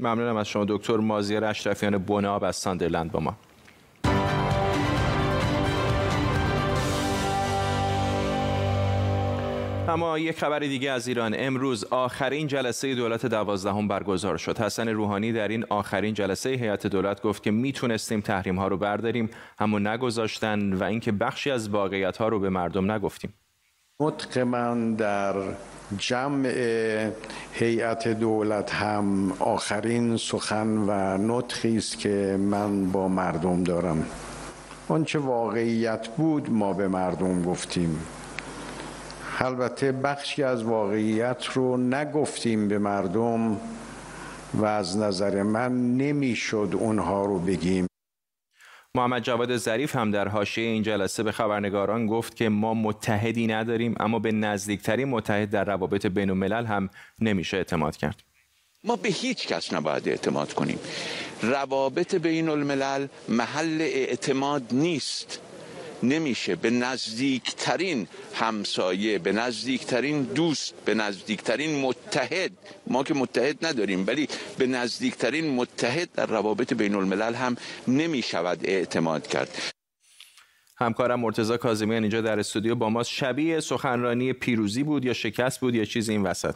ممنونم 0.00 0.36
از 0.36 0.48
شما 0.48 0.64
دکتر 0.68 0.96
مازیار 0.96 1.44
اشرفیان 1.44 1.98
بناب 1.98 2.44
از 2.44 2.56
ساندرلند 2.56 3.12
با 3.12 3.20
ما. 3.20 3.36
اما 9.94 10.18
یک 10.18 10.38
خبر 10.38 10.58
دیگه 10.58 10.90
از 10.90 11.08
ایران. 11.08 11.34
امروز 11.38 11.84
آخرین 11.84 12.46
جلسه 12.46 12.94
دولت 12.94 13.26
دوازدهم 13.26 13.88
برگزار 13.88 14.36
شد. 14.36 14.58
حسن 14.58 14.88
روحانی 14.88 15.32
در 15.32 15.48
این 15.48 15.64
آخرین 15.70 16.14
جلسه 16.14 16.50
هیئت 16.50 16.86
دولت 16.86 17.22
گفت 17.22 17.42
که 17.42 17.50
می‌تونستیم 17.50 18.20
تحریم 18.20 18.58
ها 18.58 18.68
رو 18.68 18.76
برداریم 18.76 19.30
اما 19.58 19.78
نگذاشتن 19.78 20.72
و 20.72 20.84
اینکه 20.84 21.12
بخشی 21.12 21.50
از 21.50 21.68
واقعیت 21.68 22.16
ها 22.16 22.28
رو 22.28 22.40
به 22.40 22.48
مردم 22.48 22.92
نگفتیم. 22.92 23.34
نطق 24.00 24.38
من 24.38 24.94
در 24.94 25.34
جمع 25.98 26.48
هیئت 27.52 28.08
دولت 28.08 28.74
هم 28.74 29.32
آخرین 29.32 30.16
سخن 30.16 30.68
و 30.68 31.18
نطقی 31.18 31.76
است 31.76 31.98
که 31.98 32.36
من 32.40 32.92
با 32.92 33.08
مردم 33.08 33.64
دارم. 33.64 34.06
آنچه 34.88 35.18
واقعیت 35.18 36.08
بود 36.08 36.50
ما 36.50 36.72
به 36.72 36.88
مردم 36.88 37.42
گفتیم. 37.42 37.98
البته 39.38 39.92
بخشی 39.92 40.42
از 40.42 40.62
واقعیت 40.62 41.44
رو 41.54 41.76
نگفتیم 41.76 42.68
به 42.68 42.78
مردم 42.78 43.60
و 44.54 44.64
از 44.64 44.96
نظر 44.96 45.42
من 45.42 45.96
نمی‌شد 45.96 46.68
اونها 46.72 47.24
رو 47.24 47.38
بگیم. 47.38 47.86
محمد 48.94 49.22
جواد 49.22 49.56
ظریف 49.56 49.96
هم 49.96 50.10
در 50.10 50.28
حاشیه 50.28 50.64
این 50.64 50.82
جلسه 50.82 51.22
به 51.22 51.32
خبرنگاران 51.32 52.06
گفت 52.06 52.36
که 52.36 52.48
ما 52.48 52.74
متحدی 52.74 53.46
نداریم 53.46 53.94
اما 54.00 54.18
به 54.18 54.32
نزدیکترین 54.32 55.08
متحد 55.08 55.50
در 55.50 55.64
روابط 55.64 56.06
بین 56.06 56.30
الملل 56.30 56.64
هم 56.64 56.90
نمیشه 57.20 57.56
اعتماد 57.56 57.96
کرد. 57.96 58.22
ما 58.84 58.96
به 58.96 59.08
هیچ 59.08 59.46
کس 59.48 59.72
نباید 59.72 60.08
اعتماد 60.08 60.52
کنیم. 60.52 60.78
روابط 61.42 62.14
بین 62.14 62.48
الملل 62.48 63.06
محل 63.28 63.80
اعتماد 63.80 64.62
نیست. 64.72 65.40
نمیشه. 66.02 66.56
به 66.56 66.70
نزدیکترین 66.70 68.06
همسایه 68.34 69.18
به 69.18 69.32
نزدیکترین 69.32 70.22
دوست 70.22 70.74
به 70.84 70.94
نزدیکترین 70.94 71.80
متحد. 71.80 72.52
ما 72.86 73.02
که 73.02 73.14
متحد 73.14 73.66
نداریم 73.66 74.06
ولی 74.06 74.28
به 74.58 74.66
نزدیکترین 74.66 75.54
متحد 75.54 76.12
در 76.12 76.26
روابط 76.26 76.72
بین 76.72 76.94
الملل 76.94 77.34
هم 77.34 77.56
نمی 77.88 78.22
شود 78.22 78.58
اعتماد 78.64 79.26
کرد. 79.26 79.74
همکارم 80.76 81.20
مرتزا 81.20 81.56
کاظمیان 81.56 82.02
اینجا 82.02 82.20
در 82.20 82.38
استودیو 82.38 82.74
با 82.74 82.88
ماست. 82.88 83.10
شبیه 83.10 83.60
سخنرانی 83.60 84.32
پیروزی 84.32 84.82
بود 84.82 85.04
یا 85.04 85.12
شکست 85.12 85.60
بود 85.60 85.74
یا 85.74 85.84
چیزی 85.84 86.12
این 86.12 86.22
وسط؟ 86.22 86.54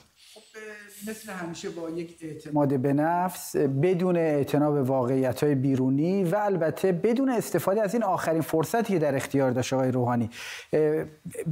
مثل 1.07 1.33
همیشه 1.33 1.71
با 1.71 1.91
یک 1.91 2.19
اعتماد 2.23 2.81
به 2.81 2.93
نفس 2.93 3.57
بدون 3.57 4.17
اعتنا 4.17 4.71
به 4.71 4.83
واقعیت 4.83 5.45
های 5.45 5.55
بیرونی 5.55 6.25
و 6.25 6.37
البته 6.37 6.93
بدون 6.93 7.29
استفاده 7.29 7.83
از 7.83 7.95
این 7.95 8.03
آخرین 8.03 8.41
فرصتی 8.41 8.93
که 8.93 8.99
در 8.99 9.17
اختیار 9.17 9.51
داشت 9.51 9.73
آقای 9.73 9.91
روحانی. 9.91 10.31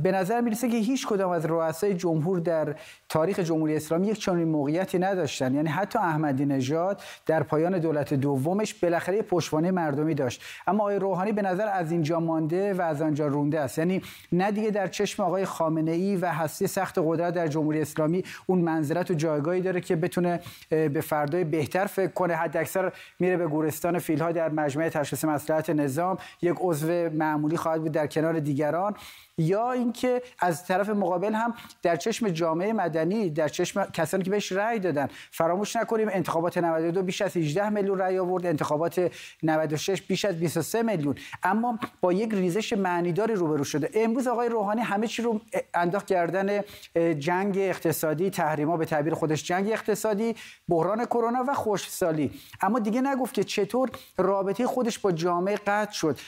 به 0.03 0.13
نظر 0.13 0.41
می‌رسه 0.41 0.69
که 0.69 0.77
هیچ 0.77 1.07
کدام 1.07 1.31
از 1.31 1.47
رؤسای 1.47 1.95
جمهور 1.95 2.41
در 2.41 2.75
تاریخ 3.09 3.39
جمهوری 3.39 3.77
اسلامی 3.77 4.07
یک 4.07 4.19
چنین 4.19 4.49
موقعیتی 4.49 4.99
نداشتن. 4.99 5.55
یعنی 5.55 5.69
حتی 5.69 5.99
احمدی 5.99 6.45
نژاد 6.47 7.03
در 7.27 7.43
پایان 7.43 7.79
دولت 7.79 8.15
دومش 8.15 8.75
بالاخره 8.75 9.23
پشتوانه 9.23 9.71
مردمی 9.71 10.15
داشت. 10.15 10.43
اما 10.67 10.83
آقای 10.83 10.99
روحانی 10.99 11.33
به 11.33 11.43
نظر 11.43 11.69
از 11.69 11.93
اینجا 11.93 12.21
مانده 12.21 12.75
و 12.75 12.83
از 12.83 13.03
آنجا 13.03 13.27
رونده 13.27 13.61
است. 13.61 13.79
یعنی 13.79 14.03
نه 14.33 14.51
دیگه 14.51 14.71
در 14.71 14.87
چشم 14.87 15.23
آقای 15.23 15.45
خامنه 15.45 15.91
ای 15.91 16.17
و 16.17 16.27
هستی 16.33 16.67
سخت 16.67 16.99
قدرت 16.99 17.35
در 17.35 17.47
جمهوری 17.47 17.81
اسلامی 17.81 18.25
اون 18.47 18.59
منزلت 18.59 19.11
و 19.11 19.15
جایگاهی 19.37 19.61
داره 19.61 19.81
که 19.81 19.97
بتونه 19.97 20.41
به 20.69 21.01
فردای 21.01 21.45
بهتر 21.45 21.87
فکر 21.87 22.13
کنه. 22.13 22.35
حد 22.35 22.57
اکثر 22.57 22.93
میره 23.19 23.37
به 23.37 23.47
گورستان 23.47 23.99
فیلها 23.99 24.33
در 24.33 24.49
مجمع 24.49 24.89
تشخیص 24.89 25.25
مصلحت 25.25 25.71
نظام. 25.71 26.19
یک 26.43 26.57
عضو 26.61 26.89
معمولی 27.11 27.57
خواهد 27.57 27.81
بود 27.81 27.93
در 27.93 28.07
کنار 28.07 28.41
دیگران. 28.41 28.95
یا 29.39 29.73
اینکه 29.73 30.23
از 30.39 30.67
طرف 30.67 30.89
مقابل 30.89 31.35
هم 31.35 31.55
در 31.83 31.97
چشم 31.97 32.29
جامعه 32.29 32.73
مدنی 32.73 33.31
در 33.31 33.49
چشم 33.49 33.85
کسانی 33.85 34.23
که 34.25 34.31
بهش 34.31 34.53
رأی 34.53 34.79
دادن 34.79 35.09
فراموش 35.31 35.77
نکنیم 35.77 36.09
انتخابات 36.13 36.59
92 36.59 37.03
بیش 37.03 37.23
از 37.23 37.37
18 37.37 37.69
میلیون 37.69 37.99
رأی 37.99 38.19
آورد 38.19 38.47
انتخابات 38.47 39.13
96 39.43 40.03
بیش 40.03 40.25
از 40.25 40.41
23 40.41 40.83
میلیون. 40.83 41.15
اما 41.43 41.79
با 42.01 42.13
یک 42.13 42.35
ریزش 42.35 42.73
معنیداری 42.73 43.35
روبرو 43.35 43.65
شده. 43.65 43.91
امروز 43.95 44.27
آقای 44.27 44.49
روحانی 44.49 44.81
همه 44.81 45.07
چی 45.07 45.23
رو 45.23 45.41
انداخت 45.75 46.07
کردن 46.07 46.61
جنگ 47.19 47.59
اقتصادی 47.59 48.31
تحریما 48.31 48.77
به 48.77 48.85
تعبیر 48.85 49.15
خودش 49.15 49.45
جنگ 49.45 49.71
اقتصادی 49.73 50.35
بحران 50.69 51.05
کرونا 51.05 51.45
و 51.49 51.55
خوشسالی 51.55 52.31
اما 52.61 52.79
دیگه 52.79 53.01
نگفت 53.01 53.35
که 53.35 53.45
چطور 53.45 53.91
رابطه 54.17 54.67
خودش 54.67 54.99
با 54.99 55.13
جامعه 55.13 55.57
قطع 55.57 55.93
شد. 55.93 56.19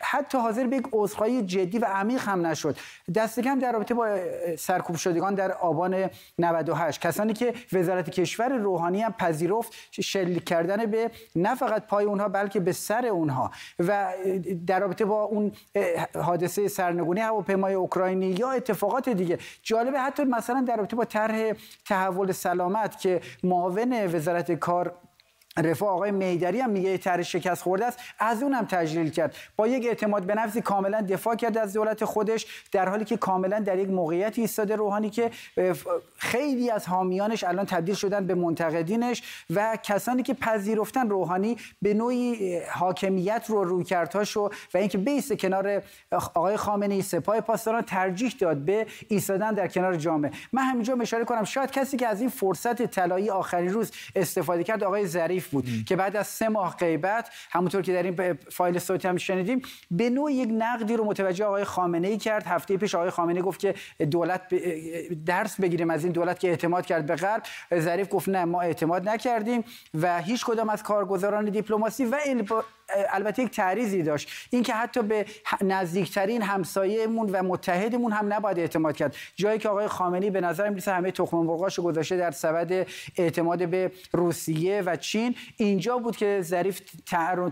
حتی 0.00 0.38
حاضر 0.38 0.66
به 0.66 0.76
یک 0.76 0.86
عذرخواهی 0.92 1.42
جدی 1.42 1.78
و 1.78 1.84
عمیق 1.84 2.20
هم 2.28 2.46
نشد. 2.46 2.76
دست 3.14 3.40
کم 3.40 3.58
در 3.58 3.72
رابطه 3.72 3.94
با 3.94 4.18
سرکوب 4.58 4.96
شدگان 4.96 5.34
در 5.34 5.52
آبان 5.52 6.10
98 6.38 7.00
کسانی 7.00 7.32
که 7.32 7.54
وزارت 7.72 8.10
کشور 8.10 8.48
روحانی 8.48 9.02
هم 9.02 9.12
پذیرفت 9.12 9.72
شلیک 9.90 10.44
کردن 10.44 10.86
به 10.86 11.10
نه 11.36 11.54
فقط 11.54 11.86
پای 11.86 12.04
اونها 12.04 12.28
بلکه 12.28 12.60
به 12.60 12.72
سر 12.72 13.06
اونها. 13.06 13.50
و 13.78 14.12
در 14.66 14.80
رابطه 14.80 15.04
با 15.04 15.22
اون 15.22 15.52
حادثه 16.14 16.68
سرنگونی 16.68 17.20
هواپیمای 17.20 17.74
اوکراینی 17.74 18.26
یا 18.26 18.50
اتفاقات 18.50 19.08
دیگه. 19.08 19.38
جالبه 19.62 20.00
حتی 20.00 20.24
مثلا 20.24 20.64
در 20.68 20.76
رابطه 20.76 20.96
با 20.96 21.04
طرح 21.04 21.52
تحول 21.86 22.32
سلامت 22.32 22.98
که 23.00 23.20
معاون 23.44 24.06
وزارت 24.14 24.52
کار 24.52 24.94
رفاه 25.62 25.88
آقای 25.88 26.10
میدری 26.10 26.60
هم 26.60 26.70
میگه 26.70 26.98
طرح 26.98 27.22
شکست 27.22 27.62
خورده 27.62 27.86
است. 27.86 27.98
از 28.18 28.42
اونم 28.42 28.64
تجلیل 28.64 29.10
کرد. 29.10 29.36
با 29.56 29.68
یک 29.68 29.86
اعتماد 29.86 30.22
به 30.22 30.34
نفسی 30.34 30.60
کاملا 30.60 31.00
دفاع 31.00 31.34
کرد 31.34 31.58
از 31.58 31.72
دولت 31.72 32.04
خودش 32.04 32.46
در 32.72 32.88
حالی 32.88 33.04
که 33.04 33.16
کاملا 33.16 33.60
در 33.60 33.78
یک 33.78 33.88
موقعیت 33.88 34.38
ایستاده 34.38 34.76
روحانی 34.76 35.10
که 35.10 35.30
خیلی 36.16 36.70
از 36.70 36.86
حامیانش 36.86 37.44
الان 37.44 37.66
تبدیل 37.66 37.94
شدن 37.94 38.26
به 38.26 38.34
منتقدینش 38.34 39.22
و 39.50 39.78
کسانی 39.82 40.22
که 40.22 40.34
پذیرفتن 40.34 41.08
روحانی 41.08 41.56
به 41.82 41.94
نوعی 41.94 42.58
حاکمیت 42.58 43.44
رو 43.48 43.64
رویکردهاشو 43.64 44.50
و 44.74 44.78
اینکه 44.78 44.98
بیست 44.98 45.32
کنار 45.38 45.82
آقای 46.34 46.56
خامنه 46.56 46.94
ای 46.94 47.02
سپاه 47.02 47.40
پاسداران 47.40 47.82
ترجیح 47.82 48.34
داد 48.40 48.56
به 48.56 48.86
ایستادن 49.08 49.54
در 49.54 49.68
کنار 49.68 49.96
جامعه. 49.96 50.30
من 50.52 50.62
همینجا 50.62 50.96
اشاره 51.00 51.24
کنم 51.24 51.44
شاید 51.44 51.70
کسی 51.70 51.96
که 51.96 52.06
از 52.06 52.20
این 52.20 52.30
فرصت 52.30 52.82
طلایی 52.82 53.30
آخرین 53.30 53.72
روز 53.72 53.92
استفاده 54.16 54.64
کرد 54.64 54.84
آقای 54.84 55.06
ظریف 55.06 55.47
بود 55.48 55.68
که 55.86 55.96
بعد 55.96 56.16
از 56.16 56.26
سه 56.26 56.48
ماه 56.48 56.76
غیبت 56.76 57.30
همونطور 57.50 57.82
که 57.82 57.92
در 57.92 58.02
این 58.02 58.38
فایل 58.50 58.78
صوتی 58.78 59.08
هم 59.08 59.16
شنیدیم 59.16 59.62
به 59.90 60.10
نوع 60.10 60.32
یک 60.32 60.48
نقدی 60.52 60.96
رو 60.96 61.04
متوجه 61.04 61.44
آقای 61.44 61.64
خامنه 61.64 62.08
ای 62.08 62.18
کرد. 62.18 62.46
هفته 62.46 62.76
پیش 62.76 62.94
آقای 62.94 63.10
خامنه 63.10 63.42
گفت 63.42 63.60
که 63.60 63.74
دولت 64.04 64.54
درس 65.24 65.60
بگیریم 65.60 65.90
از 65.90 66.04
این 66.04 66.12
دولت 66.12 66.38
که 66.38 66.48
اعتماد 66.48 66.86
کرد 66.86 67.06
به 67.06 67.16
غرب. 67.16 67.42
ظریف 67.78 68.08
گفت 68.10 68.28
نه 68.28 68.44
ما 68.44 68.60
اعتماد 68.60 69.08
نکردیم 69.08 69.64
و 69.94 70.22
هیچ 70.22 70.44
کدام 70.44 70.68
از 70.68 70.82
کارگزاران 70.82 71.44
دیپلماسی 71.44 72.04
و 72.04 72.16
البته 73.10 73.42
یک 73.42 73.50
تعریضی 73.50 74.02
داشت. 74.02 74.30
اینکه 74.50 74.74
حتی 74.74 75.02
به 75.02 75.26
نزدیکترین 75.60 76.42
همسایه‌مون 76.42 77.30
و 77.30 77.42
متحدمون 77.42 78.12
هم 78.12 78.32
نباید 78.32 78.58
اعتماد 78.58 78.96
کرد. 78.96 79.16
جایی 79.36 79.58
که 79.58 79.68
آقای 79.68 79.88
خامنه‌ای 79.88 80.30
به 80.30 80.40
نظر 80.40 80.68
می‌رسه 80.68 80.92
همه 80.92 81.10
تخم 81.10 81.36
مرغاشو 81.36 81.82
گذاشته 81.82 82.16
در 82.16 82.30
سبد 82.30 82.86
اعتماد 83.16 83.68
به 83.68 83.92
روسیه 84.12 84.82
و 84.86 84.96
چین. 84.96 85.34
اینجا 85.56 85.98
بود 85.98 86.16
که 86.16 86.38
ظریف 86.42 86.80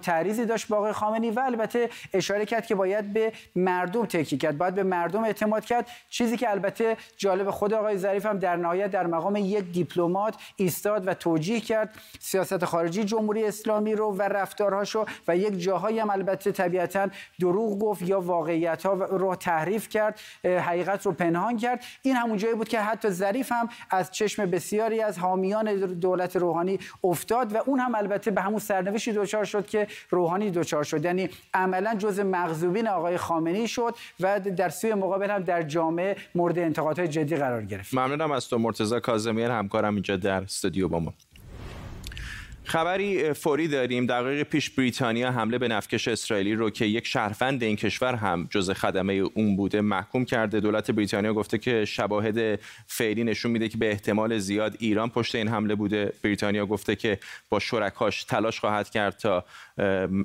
تعریضی 0.03 0.45
داشت 0.45 0.69
با 0.69 0.77
آقای 0.77 0.93
خامنه‌ای 0.93 1.31
و 1.31 1.41
البته 1.41 1.91
اشاره 2.13 2.47
کرد 2.47 2.67
که 2.67 2.75
باید 2.75 3.13
به 3.13 3.33
مردم 3.57 4.07
تکیه 4.07 4.39
کرد. 4.39 4.59
باید 4.59 4.75
به 4.75 4.83
مردم 4.83 5.25
اعتماد 5.25 5.65
کرد. 5.65 5.89
چیزی 6.09 6.37
که 6.37 6.51
البته 6.51 6.97
جالب 7.17 7.51
خود 7.51 7.75
آقای 7.75 7.99
ظریف 7.99 8.27
هم 8.27 8.39
در 8.39 8.57
نهایت 8.57 8.91
در 8.91 9.07
مقام 9.07 9.37
یک 9.37 9.65
دیپلمات 9.73 10.35
ایستاد 10.57 11.09
و 11.09 11.15
توجیه 11.15 11.61
کرد. 11.61 11.95
سیاست 12.21 12.65
خارجی 12.65 13.05
جمهوری 13.05 13.45
اسلامی 13.45 13.95
رو 13.95 14.13
و 14.13 14.23
رفتارهاشو 14.23 15.05
و 15.29 15.37
یک 15.37 15.61
جاهایی 15.61 15.99
هم 15.99 16.11
البته 16.11 16.53
طبیعتا 16.53 17.09
دروغ 17.41 17.79
گفت 17.79 18.03
یا 18.03 18.21
واقعیت 18.21 18.87
ها 18.87 18.93
رو 18.93 19.35
تحریف 19.35 19.89
کرد 19.89 20.21
حقیقت 20.45 21.07
رو 21.07 21.13
پنهان 21.13 21.57
کرد. 21.57 21.85
این 22.03 22.17
همون 22.17 22.37
جایی 22.37 22.55
بود 22.55 22.69
که 22.69 22.81
حتی 22.81 23.11
ظریف 23.11 23.53
هم 23.53 23.69
از 23.91 24.11
چشم 24.11 24.47
بسیاری 24.47 25.03
از 25.03 25.19
حامیان 25.19 25.77
دولت 25.77 26.37
روحانی 26.37 26.79
افتاد 27.05 27.55
و 27.55 27.59
اون 27.67 27.81
هم 27.81 27.95
البته 27.95 28.31
به 28.31 28.41
همون 28.41 28.59
سرنوشتی 28.59 29.13
دچار 29.13 29.45
شد 29.45 29.67
که 29.67 29.87
روحانی 30.11 30.51
دچار 30.51 30.85
شد. 30.85 31.05
یعنی 31.05 31.31
عملا 31.55 31.95
جز 31.95 32.21
مغزوبین 32.21 32.89
آقای 32.89 33.17
خامنه‌ای 33.17 33.69
شد 33.69 33.95
و 34.21 34.41
در 34.41 34.69
سوی 34.69 34.95
مقابل 34.95 35.31
هم 35.31 35.43
در 35.43 35.63
جامعه 35.63 36.17
مورد 36.35 36.59
انتقادهای 36.59 37.09
جدی 37.09 37.37
قرار 37.37 37.65
گرفت. 37.65 37.95
ممنونم 37.95 38.31
از 38.31 38.49
تو 38.49 38.59
مرتضی 38.59 39.01
کاظمیان 39.01 39.51
همکارم 39.51 39.95
اینجا 39.95 40.17
در 40.17 40.43
استودیو 40.43 40.89
با 40.89 41.01
ما. 41.01 41.13
خبری 42.67 43.33
فوری 43.33 43.69
داریم. 43.69 44.07
دقایق 44.07 44.43
پیش 44.43 44.71
بریتانیا 44.71 45.31
حمله 45.31 45.59
به 45.59 45.69
نفکش 45.69 46.09
اسرائیلی 46.09 46.55
رو 46.55 46.71
که 46.71 46.85
یک 46.85 47.07
شهروند 47.07 47.63
این 47.63 47.77
کشور 47.77 48.15
هم 48.15 48.47
جز 48.51 48.71
خدمه 48.71 49.13
اون 49.13 49.57
بوده 49.57 49.81
محکوم 49.81 50.25
کرده. 50.25 50.61
دولت 50.61 50.91
بریتانیا 50.91 51.35
گفته 51.35 51.59
که 51.59 51.85
شواهد 51.85 52.61
فعلی 52.87 53.25
نشون 53.25 53.51
میده 53.51 53.69
که 53.69 53.79
به 53.79 53.91
احتمال 53.91 54.39
زیاد 54.39 54.77
ایران 54.79 55.11
پشت 55.11 55.35
این 55.35 55.49
حمله 55.49 55.75
بوده. 55.75 56.13
بریتانیا 56.23 56.67
گفته 56.67 56.97
که 56.97 57.19
با 57.49 57.59
شرکاش 57.59 58.25
تلاش 58.25 58.61
خواهد 58.61 58.91
کرد 58.91 59.17
تا 59.17 59.45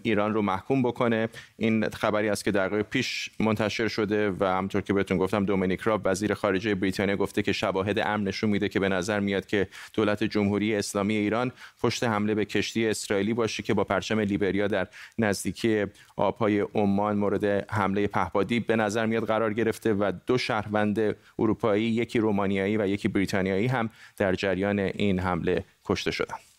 ایران 0.03 0.33
رو 0.33 0.41
محکوم 0.41 0.81
بکنه. 0.81 1.29
این 1.57 1.89
خبری 1.89 2.29
است 2.29 2.45
که 2.45 2.51
دقایق 2.51 2.85
پیش 2.85 3.29
منتشر 3.39 3.87
شده 3.87 4.31
و 4.39 4.45
همطور 4.45 4.81
که 4.81 4.93
بهتون 4.93 5.17
گفتم 5.17 5.45
دومینیک 5.45 5.81
راب 5.81 6.01
وزیر 6.05 6.33
خارجه 6.33 6.75
بریتانیا 6.75 7.17
گفته 7.17 7.41
که 7.41 7.51
شواهد 7.51 7.99
امن 7.99 8.23
نشون 8.23 8.49
میده 8.49 8.69
که 8.69 8.79
به 8.79 8.89
نظر 8.89 9.19
میاد 9.19 9.45
که 9.45 9.67
دولت 9.93 10.23
جمهوری 10.23 10.75
اسلامی 10.75 11.15
ایران 11.15 11.51
پشت 11.81 12.03
حمله 12.03 12.35
به 12.35 12.45
کشتی 12.45 12.87
اسرائیلی 12.87 13.33
باشه 13.33 13.63
که 13.63 13.73
با 13.73 13.83
پرچم 13.83 14.19
لیبریا 14.19 14.67
در 14.67 14.87
نزدیکی 15.17 15.85
آبهای 16.15 16.59
عمان 16.59 17.17
مورد 17.17 17.45
حمله 17.71 18.07
پهپادی 18.07 18.59
به 18.59 18.75
نظر 18.75 19.05
میاد 19.05 19.23
قرار 19.23 19.53
گرفته 19.53 19.93
و 19.93 20.11
دو 20.27 20.37
شهروند 20.37 21.15
اروپایی 21.39 21.83
یکی 21.83 22.19
رومانیایی 22.19 22.77
و 22.77 22.87
یکی 22.87 23.07
بریتانیایی 23.07 23.67
هم 23.67 23.89
در 24.17 24.35
جریان 24.35 24.79
این 24.79 25.19
حمله 25.19 25.63
کشته 25.85 26.11
شدند 26.11 26.50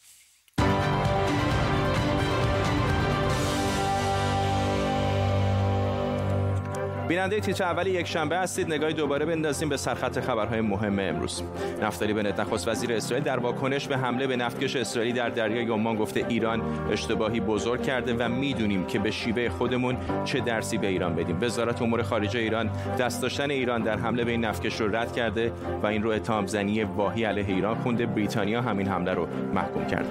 بیننده 7.12 7.40
تیتر 7.40 7.64
اول 7.64 7.86
یک 7.86 8.06
شنبه 8.06 8.38
هستید. 8.38 8.72
نگاهی 8.72 8.94
دوباره 8.94 9.26
بندازیم 9.26 9.68
به 9.68 9.76
سرخط 9.76 10.20
خبرهای 10.20 10.60
مهم 10.60 10.98
امروز. 10.98 11.42
نفتالی 11.82 12.12
بنت 12.12 12.40
نخست 12.40 12.68
وزیر 12.68 12.92
اسرائیل 12.92 13.24
در 13.24 13.38
واکنش 13.38 13.88
به 13.88 13.96
حمله 13.96 14.26
به 14.26 14.36
نفتکش 14.36 14.76
اسرائیلی 14.76 15.18
در 15.18 15.28
دریای 15.28 15.68
عمان 15.68 15.96
گفته 15.96 16.26
ایران 16.28 16.62
اشتباهی 16.92 17.40
بزرگ 17.40 17.82
کرده 17.82 18.14
و 18.14 18.28
می‌دونیم 18.28 18.86
که 18.86 18.98
به 18.98 19.10
شیوه 19.10 19.48
خودمون 19.48 19.96
چه 20.24 20.40
درسی 20.40 20.78
به 20.78 20.86
ایران 20.86 21.14
بدیم. 21.14 21.38
وزارت 21.40 21.82
امور 21.82 22.02
خارجه 22.02 22.40
ایران 22.40 22.70
دست 22.98 23.22
داشتن 23.22 23.50
ایران 23.50 23.82
در 23.82 23.98
حمله 23.98 24.24
به 24.24 24.30
این 24.30 24.44
نفتکش 24.44 24.80
رو 24.80 24.96
رد 24.96 25.12
کرده 25.12 25.52
و 25.82 25.86
این 25.86 26.02
رو 26.02 26.10
اتهام 26.10 26.46
زنی 26.46 26.84
واهی 26.84 27.24
علیه 27.24 27.54
ایران 27.54 27.74
خونده 27.74 28.06
بریتانیا 28.06 28.62
همین 28.62 28.88
حمله 28.88 29.14
رو 29.14 29.28
محکوم 29.54 29.86
کرده. 29.86 30.10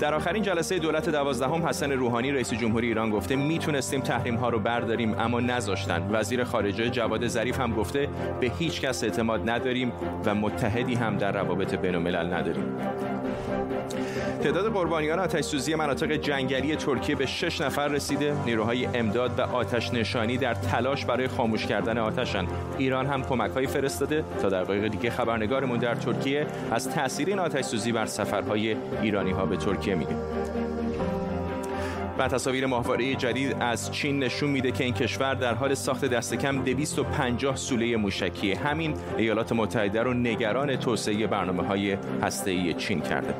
در 0.00 0.14
آخرین 0.14 0.42
جلسه 0.42 0.78
دولت 0.78 1.08
دوازدهم 1.08 1.66
حسن 1.66 1.92
روحانی 1.92 2.32
رئیس 2.32 2.54
جمهوری 2.54 2.86
ایران 2.86 3.10
گفته 3.10 3.36
می‌تونستیم 3.36 4.00
تحریم 4.00 4.34
ها 4.34 4.48
رو 4.48 4.58
برداریم 4.58 5.14
اما 5.18 5.40
نذاشتن. 5.40 6.08
وزیر 6.10 6.44
خارجه 6.44 6.90
جواد 6.90 7.26
ظریف 7.26 7.60
هم 7.60 7.72
گفته 7.72 8.08
به 8.40 8.52
هیچ 8.58 8.80
کس 8.80 9.04
اعتماد 9.04 9.50
نداریم 9.50 9.92
و 10.24 10.34
متحدی 10.34 10.94
هم 10.94 11.16
در 11.16 11.32
روابط 11.32 11.74
بین 11.74 11.94
الملل 11.94 12.34
نداریم. 12.34 12.64
تعداد 14.42 14.72
قربانیان 14.72 15.18
آتش 15.18 15.44
سوزی 15.44 15.74
مناطق 15.74 16.12
جنگلی 16.12 16.76
ترکیه 16.76 17.16
به 17.16 17.26
شش 17.26 17.60
نفر 17.60 17.88
رسیده. 17.88 18.36
نیروهای 18.46 18.86
امداد 18.86 19.38
و 19.38 19.42
آتش 19.42 19.94
نشانی 19.94 20.36
در 20.36 20.54
تلاش 20.54 21.04
برای 21.04 21.28
خاموش 21.28 21.66
کردن 21.66 21.98
آتشن 21.98 22.46
ایران 22.78 23.06
هم 23.06 23.22
کمک 23.22 23.66
فرستاده 23.66 24.24
تا 24.42 24.48
دقایق 24.48 24.88
دیگه 24.88 25.10
خبرنگارمون 25.10 25.78
در 25.78 25.94
ترکیه 25.94 26.46
از 26.70 26.88
تاثیر 26.88 27.28
این 27.28 27.38
آتش 27.38 27.64
سوزی 27.64 27.92
بر 27.92 28.06
سفرهای 28.06 28.76
ایرانی 29.02 29.30
ها 29.30 29.46
به 29.46 29.56
ترکیه 29.56 29.94
میگه. 29.94 30.16
و 32.18 32.28
تصاویر 32.28 32.66
ماهواره 32.66 33.14
جدید 33.14 33.56
از 33.60 33.92
چین 33.92 34.18
نشون 34.18 34.50
میده 34.50 34.72
که 34.72 34.84
این 34.84 34.94
کشور 34.94 35.34
در 35.34 35.54
حال 35.54 35.74
ساخت 35.74 36.04
دست 36.04 36.34
کم 36.34 36.58
250 36.64 37.56
سوله 37.56 37.96
موشکی. 37.96 38.52
همین 38.52 38.94
ایالات 39.16 39.52
متحده 39.52 40.02
رو 40.02 40.14
نگران 40.14 40.76
توسعه 40.76 41.26
برنامه 41.26 41.66
های 41.66 41.96
هسته‌ای 42.22 42.74
چین 42.74 43.00
کرده. 43.00 43.34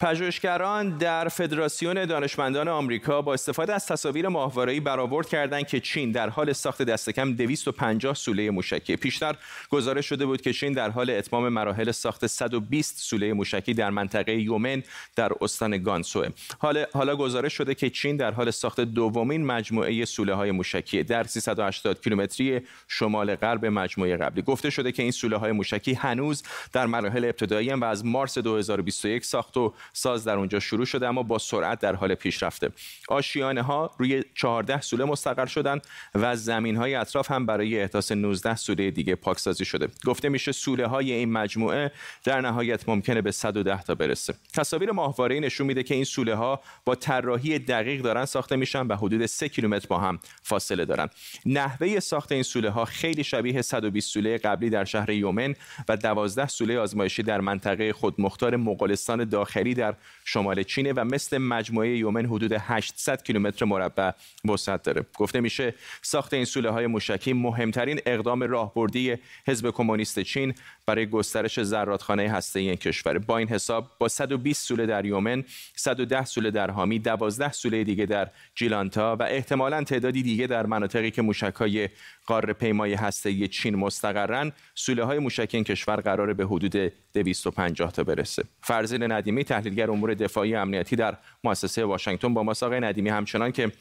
پژوهشگران 0.00 0.98
در 0.98 1.28
فدراسیون 1.28 2.04
دانشمندان 2.04 2.68
آمریکا 2.68 3.22
با 3.22 3.34
استفاده 3.34 3.74
از 3.74 3.86
تصاویر 3.86 4.28
ماهواره‌ای 4.28 4.80
برآورد 4.80 5.28
کردند 5.28 5.66
که 5.66 5.80
چین 5.80 6.12
در 6.12 6.28
حال 6.28 6.52
ساخت 6.52 6.82
دست 6.82 7.10
کم 7.10 7.32
250 7.32 8.14
سوله 8.14 8.50
موشکی. 8.50 8.96
پیشتر 8.96 9.36
گزارش 9.70 10.06
شده 10.06 10.26
بود 10.26 10.40
که 10.40 10.52
چین 10.52 10.72
در 10.72 10.90
حال 10.90 11.10
اتمام 11.10 11.48
مراحل 11.48 11.90
ساخت 11.90 12.26
120 12.26 12.98
سوله 12.98 13.32
موشکی 13.32 13.74
در 13.74 13.90
منطقه 13.90 14.32
یومن 14.32 14.82
در 15.16 15.32
استان 15.40 15.82
گانسو 15.82 16.26
حالا 16.58 16.86
حالا 16.92 17.16
گزارش 17.16 17.52
شده 17.52 17.74
که 17.74 17.90
چین 17.90 18.16
در 18.16 18.30
حال 18.30 18.50
ساخت 18.50 18.80
دومین 18.80 19.46
مجموعه 19.46 20.04
سوله 20.04 20.34
های 20.34 20.50
موشکی 20.50 21.02
در 21.02 21.24
380 21.24 22.00
کیلومتری 22.02 22.60
شمال 22.88 23.36
غرب 23.36 23.66
مجموعه 23.66 24.16
قبلی. 24.16 24.42
گفته 24.42 24.70
شده 24.70 24.92
که 24.92 25.02
این 25.02 25.12
سوله 25.12 25.36
های 25.36 25.52
موشکی 25.52 25.94
هنوز 25.94 26.42
در 26.72 26.86
مراحل 26.86 27.24
ابتدایی 27.24 27.70
و 27.70 27.84
از 27.84 28.04
مارس 28.04 28.38
2021 28.38 29.24
ساخت 29.24 29.56
و 29.56 29.74
ساز 29.92 30.24
در 30.24 30.36
اونجا 30.36 30.60
شروع 30.60 30.84
شده 30.84 31.08
اما 31.08 31.22
با 31.22 31.38
سرعت 31.38 31.78
در 31.78 31.94
حال 31.94 32.14
پیشرفته 32.14 32.70
آشیانه 33.08 33.62
ها 33.62 33.90
روی 33.98 34.24
14 34.34 34.80
سوله 34.80 35.04
مستقر 35.04 35.46
شدن 35.46 35.80
و 36.14 36.36
زمین 36.36 36.76
های 36.76 36.94
اطراف 36.94 37.30
هم 37.30 37.46
برای 37.46 37.80
احداث 37.80 38.12
19 38.12 38.56
سوله 38.56 38.90
دیگه 38.90 39.14
پاکسازی 39.14 39.64
شده. 39.64 39.88
گفته 40.06 40.28
میشه 40.28 40.52
سوله 40.52 40.86
های 40.86 41.12
این 41.12 41.32
مجموعه 41.32 41.92
در 42.24 42.40
نهایت 42.40 42.88
ممکنه 42.88 43.22
به 43.22 43.30
110 43.30 43.82
تا 43.82 43.94
برسه. 43.94 44.34
تصاویر 44.54 44.90
ماهواره 44.90 45.40
نشون 45.40 45.66
میده 45.66 45.82
که 45.82 45.94
این 45.94 46.04
سوله 46.04 46.34
ها 46.34 46.60
با 46.84 46.94
طراحی 46.94 47.58
دقیق 47.58 48.02
دارن 48.02 48.24
ساخته 48.24 48.56
میشن 48.56 48.86
و 48.86 48.96
حدود 48.96 49.26
3 49.26 49.48
کیلومتر 49.48 49.86
با 49.88 49.98
هم 49.98 50.18
فاصله 50.42 50.84
دارن. 50.84 51.08
نحوه 51.46 52.00
ساخت 52.00 52.32
این 52.32 52.42
سوله 52.42 52.70
ها 52.70 52.84
خیلی 52.84 53.24
شبیه 53.24 53.62
120 53.62 54.12
سوله 54.12 54.38
قبلی 54.38 54.70
در 54.70 54.84
شهر 54.84 55.10
یومن 55.10 55.54
و 55.88 55.96
12 55.96 56.46
سوله 56.46 56.78
آزمایشی 56.78 57.22
در 57.22 57.40
منطقه 57.40 57.92
خودمختار 57.92 58.56
مغولستان 58.56 59.24
داخلی 59.24 59.74
در 59.80 59.94
شمال 60.32 60.62
چین 60.62 60.92
و 60.92 61.04
مثل 61.04 61.38
مجموعه 61.38 61.96
یومن 61.96 62.26
حدود 62.26 62.52
800 62.52 63.22
کیلومتر 63.22 63.64
مربع 63.64 64.10
وسعت 64.44 64.82
داره. 64.82 65.06
گفته 65.18 65.40
میشه 65.40 65.74
ساخت 66.02 66.34
این 66.34 66.44
سوله 66.44 66.70
های 66.70 66.86
موشکی 66.86 67.32
مهمترین 67.32 68.00
اقدام 68.06 68.42
راهبردی 68.42 69.16
حزب 69.46 69.70
کمونیست 69.70 70.20
چین 70.20 70.54
برای 70.86 71.06
گسترش 71.06 71.62
زرادخانه 71.62 72.30
هسته 72.30 72.60
این 72.60 72.74
کشور. 72.74 73.18
با 73.18 73.38
این 73.38 73.48
حساب 73.48 73.90
با 73.98 74.08
120 74.08 74.66
سوله 74.66 74.86
در 74.86 75.04
یومن 75.04 75.44
110 75.76 76.24
سوله 76.24 76.50
در 76.50 76.70
حامی 76.70 76.98
12 76.98 77.52
سوله 77.52 77.84
دیگه 77.84 78.06
در 78.06 78.28
جیلانتا 78.54 79.16
و 79.16 79.22
احتمالا 79.22 79.84
تعدادی 79.84 80.22
دیگه 80.22 80.46
در 80.46 80.66
مناطقی 80.66 81.10
که 81.10 81.22
موشک‌های 81.22 81.88
قاره 82.26 82.52
پیمای 82.52 82.94
هسته‌ای 82.94 83.48
چین 83.48 83.76
مستقرن 83.76 84.52
سوله 84.74 85.04
های 85.04 85.18
موشکی 85.18 85.56
این 85.56 85.64
کشور 85.64 85.96
قرار 85.96 86.34
به 86.34 86.44
حدود 86.44 86.92
250 87.14 87.92
تا 87.92 88.04
برسه. 88.04 88.44
فرزین 88.62 89.12
ندیمی 89.12 89.44
تحلیلگر 89.44 89.90
امور 89.90 90.14
دفاعی 90.20 90.54
امنیتی 90.54 90.96
در 90.96 91.16
مؤسسه 91.44 91.84
واشنگتن 91.84 92.34
با 92.34 92.42
ما 92.42 92.52
آقای 92.62 92.80
ندیمی. 92.80 93.08
همچنان 93.08 93.52
که 93.52 93.72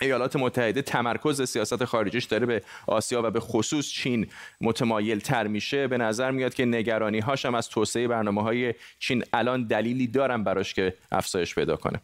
ایالات 0.00 0.36
متحده 0.36 0.82
تمرکز 0.82 1.42
سیاست 1.42 1.84
خارجیش 1.84 2.24
داره 2.24 2.46
به 2.46 2.62
آسیا 2.86 3.22
و 3.24 3.30
به 3.30 3.40
خصوص 3.40 3.88
چین 3.88 4.26
متمایل 4.60 5.18
تر 5.20 5.46
میشه. 5.46 5.86
به 5.86 5.98
نظر 5.98 6.30
میاد 6.30 6.54
که 6.54 6.64
نگرانی 6.64 7.18
هاشم 7.18 7.54
از 7.54 7.68
توسعه 7.68 8.08
برنامه 8.08 8.42
های 8.42 8.74
چین 8.98 9.24
الان 9.32 9.66
دلیلی 9.66 10.06
دارن 10.06 10.44
براش 10.44 10.74
که 10.74 10.94
افزایش 11.12 11.54
پیدا 11.54 11.76
کنه. 11.76 12.00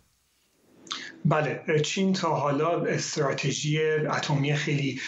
بله 1.24 1.80
چین 1.84 2.12
تا 2.12 2.34
حالا 2.34 2.84
استراتژی 2.84 3.82
اتمی 3.86 4.54
خیلی 4.54 5.00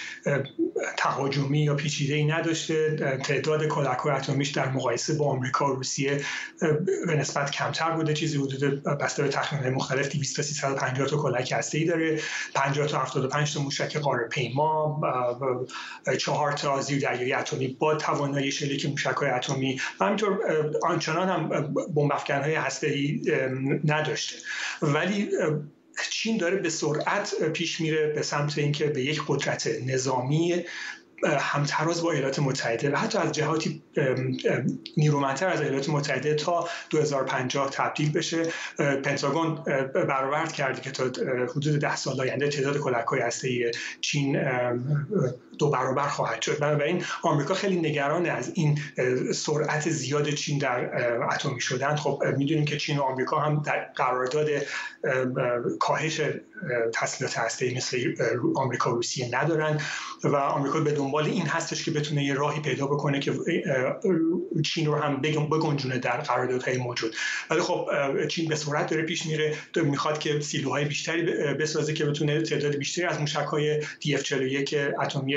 تهاجمی 0.96 1.64
یا 1.64 1.74
پیچیده 1.74 2.14
ای 2.14 2.24
نداشته. 2.24 2.96
تعداد 3.24 3.66
کلک 3.66 4.06
اتمیش 4.06 4.50
در 4.50 4.68
مقایسه 4.68 5.14
با 5.14 5.26
آمریکا 5.26 5.72
و 5.72 5.76
روسیه 5.76 6.20
به 7.06 7.14
نسبت 7.14 7.50
کمتر 7.50 7.90
بوده. 7.90 8.14
چیزی 8.14 8.38
حدود 8.38 8.82
بسته 8.82 9.22
به 9.22 9.28
تخمین‌های 9.28 9.70
مختلف 9.70 10.08
200 10.08 10.36
تا 10.36 10.42
350 10.42 11.08
تا 11.08 11.16
کلک 11.16 11.52
هسته‌ای 11.52 11.84
داره. 11.84 12.20
50 12.54 12.86
تا 12.86 12.98
75 12.98 13.54
تا 13.54 13.62
موشک 13.62 13.96
قاره 13.96 14.28
پیما 14.28 15.00
4 16.18 16.52
تا 16.52 16.80
زیردریایی 16.80 17.32
اتمی 17.32 17.68
با 17.68 17.94
توانایی 17.94 18.52
شلیک 18.52 18.86
موشک‌های 18.86 19.30
اتمی 19.30 19.80
و 20.00 20.04
همینطور 20.04 20.38
آنچنان 20.82 21.28
هم 21.28 21.48
بمب 21.94 22.12
افکن‌های 22.12 22.54
هسته‌ای 22.54 23.22
نداشته. 23.84 24.36
ولی 24.82 25.28
چین 26.10 26.36
داره 26.38 26.56
به 26.56 26.70
سرعت 26.70 27.44
پیش 27.44 27.80
میره 27.80 28.06
به 28.06 28.22
سمت 28.22 28.58
اینکه 28.58 28.86
به 28.86 29.02
یک 29.02 29.22
قدرت 29.28 29.66
نظامی 29.66 30.64
همتراز 31.38 32.02
با 32.02 32.12
ایالات 32.12 32.38
متحده 32.38 32.90
و 32.90 32.96
حتی 32.96 33.18
از 33.18 33.32
جهاتی 33.32 33.82
نیرومندتر 34.96 35.48
از 35.48 35.60
ایالات 35.60 35.88
متحده 35.88 36.34
تا 36.34 36.68
2050 36.90 37.70
تبدیل 37.70 38.12
بشه. 38.12 38.42
پنتاگون 39.04 39.54
برآورد 39.94 40.52
کرده 40.52 40.80
که 40.80 40.90
تا 40.90 41.04
حدود 41.44 41.80
ده 41.80 41.96
سال 41.96 42.20
آینده 42.20 42.48
تعداد 42.48 42.78
کلک 42.78 43.06
های 43.06 43.22
چین 44.00 44.38
دو 45.58 45.70
برابر 45.70 46.08
خواهد 46.08 46.42
شد. 46.42 46.58
بنابراین 46.58 47.04
آمریکا 47.22 47.54
خیلی 47.54 47.80
نگران 47.80 48.26
از 48.26 48.52
این 48.54 48.78
سرعت 49.34 49.90
زیاد 49.90 50.30
چین 50.30 50.58
در 50.58 51.22
اتمی 51.22 51.60
شدن. 51.60 51.96
خب 51.96 52.22
می‌دونیم 52.36 52.64
که 52.64 52.76
چین 52.76 52.98
و 52.98 53.02
آمریکا 53.02 53.40
هم 53.40 53.62
در 53.66 53.84
قرارداد 53.96 54.48
کاهش 55.80 56.20
تسلیحات 56.94 57.38
هسته‌ای 57.38 57.74
مثل 57.74 58.14
آمریکا 58.56 58.92
و 58.92 58.94
روسیه 58.94 59.28
ندارن 59.32 59.80
و 60.24 60.36
آمریکا 60.36 60.80
به 60.80 60.92
دنبال 60.92 61.24
این 61.24 61.46
هستش 61.46 61.84
که 61.84 61.90
بتونه 61.90 62.24
یه 62.24 62.34
راهی 62.34 62.60
پیدا 62.60 62.86
بکنه 62.86 63.20
که 63.20 63.32
چین 64.64 64.86
رو 64.86 64.94
هم 64.94 65.20
بگنجونه 65.20 65.98
در 65.98 66.20
قراردادهای 66.20 66.76
موجود. 66.76 67.14
ولی 67.50 67.60
خب 67.60 67.88
چین 68.28 68.48
به 68.48 68.56
سرعت 68.56 68.90
داره 68.90 69.02
پیش 69.02 69.26
میره 69.26 69.56
می‌خواد 69.76 70.18
که 70.18 70.40
سیلوهای 70.40 70.84
بیشتری 70.84 71.22
بسازه 71.54 71.92
که 71.92 72.04
بتونه 72.04 72.42
تعداد 72.42 72.76
بیشتری 72.76 73.04
از 73.04 73.20
موشک‌های 73.20 73.82
دی 74.00 74.18
41 74.18 74.74
اتمی 75.02 75.36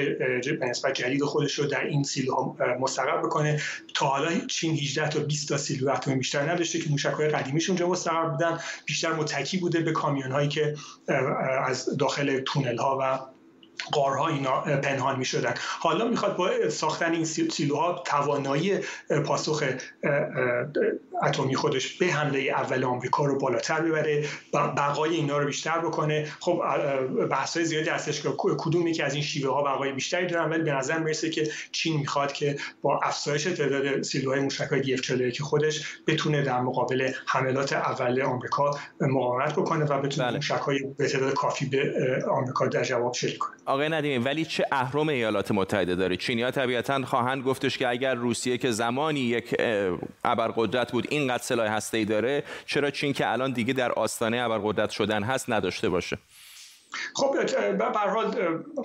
نسبت 0.61 0.93
جدید 0.93 1.23
خودش 1.23 1.59
رو 1.59 1.65
در 1.65 1.83
این 1.83 2.03
سیلوها 2.03 2.55
مستقر 2.79 3.17
بکنه. 3.17 3.61
تا 3.93 4.05
حالا 4.05 4.31
چین 4.47 4.73
18 4.73 5.09
تا 5.09 5.19
20 5.19 5.49
تا 5.49 5.57
سیلو 5.57 5.89
اتمی 5.89 6.15
بیشتر 6.15 6.51
نداشته 6.51 6.79
که 6.79 6.89
موشک‌های 6.89 7.27
قدیمیش 7.27 7.69
اونجا 7.69 7.89
مستقر 7.89 8.25
بودن 8.25 8.59
بیشتر 8.85 9.13
متکی 9.13 9.57
بوده 9.57 9.79
به 9.79 9.91
کامیون‌هایی 9.91 10.49
که 10.49 10.75
از 11.65 11.97
داخل 11.97 12.39
تونل 12.39 12.77
ها 12.77 12.97
و 13.01 13.19
قارها 13.91 14.27
اینا 14.27 14.61
پنهان 14.61 15.19
می 15.19 15.25
شدن 15.25 15.53
حالا 15.79 16.07
می‌خواد 16.07 16.35
با 16.35 16.69
ساختن 16.69 17.11
این 17.11 17.25
سیلوها 17.25 18.03
توانایی 18.05 18.79
پاسخ 19.25 19.63
اتمی 21.23 21.55
خودش 21.55 21.97
به 21.97 22.05
حمله 22.05 22.39
اول 22.39 22.83
آمریکا 22.83 23.25
رو 23.25 23.37
بالاتر 23.37 23.81
ببره 23.81 24.25
بقای 24.53 25.15
اینا 25.15 25.37
رو 25.37 25.45
بیشتر 25.45 25.79
بکنه. 25.79 26.27
خب 26.39 26.61
بحث 27.31 27.57
های 27.57 27.65
زیادی 27.65 27.89
هستش 27.89 28.21
که 28.21 28.29
کدوم 28.37 28.87
یکی 28.87 29.03
از 29.03 29.13
این 29.13 29.23
شیوه 29.23 29.53
ها 29.53 29.63
بقای 29.63 29.91
بیشتری 29.91 30.27
دارن 30.27 30.49
ولی 30.49 30.63
به 30.63 30.71
نظر 30.71 30.97
می‌رسه 30.97 31.29
که 31.29 31.51
چین 31.71 31.99
می‌خواد 31.99 32.33
که 32.33 32.57
با 32.81 32.99
افزایش 33.03 33.43
تعداد 33.43 34.01
سیلوهای 34.01 34.39
موشک‌های 34.39 34.81
دی 34.81 35.31
که 35.31 35.43
خودش 35.43 35.97
بتونه 36.07 36.41
در 36.41 36.61
مقابل 36.61 37.11
حملات 37.27 37.73
اول 37.73 38.21
آمریکا 38.21 38.79
مقاومت 39.01 39.53
بکنه 39.53 39.85
و 39.85 40.01
بتونه 40.01 40.27
بله. 40.27 40.35
موشک‌های 40.35 40.79
به 40.97 41.07
تعداد 41.07 41.33
کافی 41.33 41.65
به 41.65 42.25
آمریکا 42.31 42.67
در 42.67 42.83
جواب 42.83 43.13
شلیک 43.13 43.37
کنه. 43.37 43.57
آقای 43.67 43.89
ندیمی 43.89 44.17
ولی 44.17 44.45
چه 44.45 44.65
اهرم 44.71 45.09
ایالات 45.09 45.51
متحده 45.51 45.95
داره 45.95 46.17
چینیا 46.17 46.51
طبیعتا 46.51 47.05
خواهند 47.05 47.43
گفتش 47.43 47.77
که 47.77 47.87
اگر 47.87 48.15
روسیه 48.15 48.57
که 48.57 48.71
زمانی 48.71 49.19
یک 49.19 49.55
ابرقدرت 50.23 50.91
بود 50.91 51.07
اینقدر 51.09 51.43
سلاح 51.43 51.67
هسته‌ای 51.67 52.05
داره 52.05 52.43
چرا 52.65 52.91
چین 52.91 53.13
که 53.13 53.31
الان 53.31 53.51
دیگه 53.51 53.73
در 53.73 53.91
آستانه 53.91 54.37
ابرقدرت 54.37 54.89
شدن 54.89 55.23
هست 55.23 55.49
نداشته 55.49 55.89
باشه؟ 55.89 56.17
خب 57.13 57.35
به 57.77 57.85
حال 57.85 58.35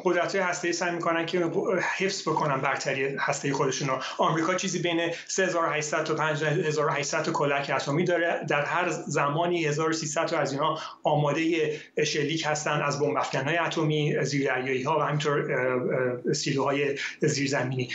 قدرت 0.04 0.34
هسته 0.34 0.72
سعی 0.72 0.94
می‌کنن 0.94 1.26
که 1.26 1.50
حفظ 1.98 2.28
بکنن 2.28 2.60
برتری 2.60 3.16
هسته 3.16 3.52
خودشون 3.52 3.88
رو. 3.88 3.98
آمریکا 4.18 4.54
چیزی 4.54 4.78
بین 4.78 5.10
3800 5.28 6.04
تا 6.04 6.14
5800 6.14 7.22
تا 7.22 7.32
کلک 7.32 7.72
اتمی 7.74 8.04
داره. 8.04 8.46
در 8.48 8.64
هر 8.64 8.90
زمانی 8.90 9.64
1300 9.64 10.26
تا 10.26 10.38
از 10.38 10.52
اینها 10.52 10.78
آماده 11.02 11.72
شلیک 12.06 12.46
هستن 12.46 12.82
از 12.82 13.00
بمب 13.00 13.16
های 13.16 13.56
اتمی 13.56 14.24
زیردریایی 14.24 14.82
ها 14.82 14.98
و 14.98 15.02
همینطور 15.02 16.32
سیلوهای 16.32 16.98
زیرزمینی. 17.20 17.88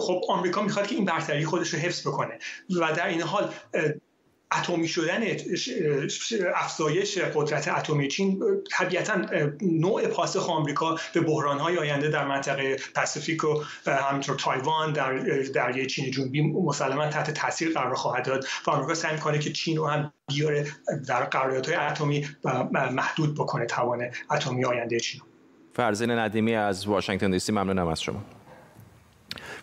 خب 0.00 0.20
آمریکا 0.28 0.62
می‌خواد 0.62 0.86
که 0.86 0.94
این 0.94 1.04
برتری 1.04 1.44
خودش 1.44 1.74
رو 1.74 1.78
حفظ 1.78 2.06
بکنه 2.06 2.38
و 2.80 2.92
در 2.92 3.06
این 3.06 3.20
حال 3.20 3.50
اتمی 4.58 4.88
شدن 4.88 5.22
افزایش 6.54 7.18
قدرت 7.18 7.68
اتمی. 7.68 8.08
چین 8.08 8.42
طبیعتا 8.70 9.22
نوع 9.62 10.06
پاسخ 10.06 10.50
آمریکا 10.50 10.96
به 11.14 11.20
های 11.60 11.78
آینده 11.78 12.08
در 12.08 12.24
منطقه 12.24 12.76
پاسیفیک 12.94 13.44
و 13.44 13.62
همینطور 13.86 14.36
تایوان 14.36 14.92
در 14.92 15.12
دریای 15.54 15.86
چین 15.86 16.10
جنوبی 16.10 16.42
مسلما 16.42 17.06
تحت 17.06 17.30
تاثیر 17.30 17.72
قرار 17.72 17.94
خواهد 17.94 18.26
داد 18.26 18.44
و 18.66 18.70
آمریکا 18.70 18.94
سعی 18.94 19.14
می‌کنه 19.14 19.38
که 19.38 19.52
چین 19.52 19.76
رو 19.76 19.86
هم 19.86 20.12
بیاره 20.28 20.66
در 21.08 21.28
های 21.66 21.74
اتمی 21.74 22.26
محدود 22.92 23.34
بکنه 23.34 23.66
توان 23.66 24.10
اتمی 24.30 24.64
آینده 24.64 25.00
چین. 25.00 25.20
فرزین 25.72 26.10
ندیمی 26.10 26.54
از 26.54 26.86
واشنگتن 26.86 27.30
دی 27.30 27.38
سی 27.38 27.52
ممنونم 27.52 27.86
از 27.86 28.02
شما. 28.02 28.24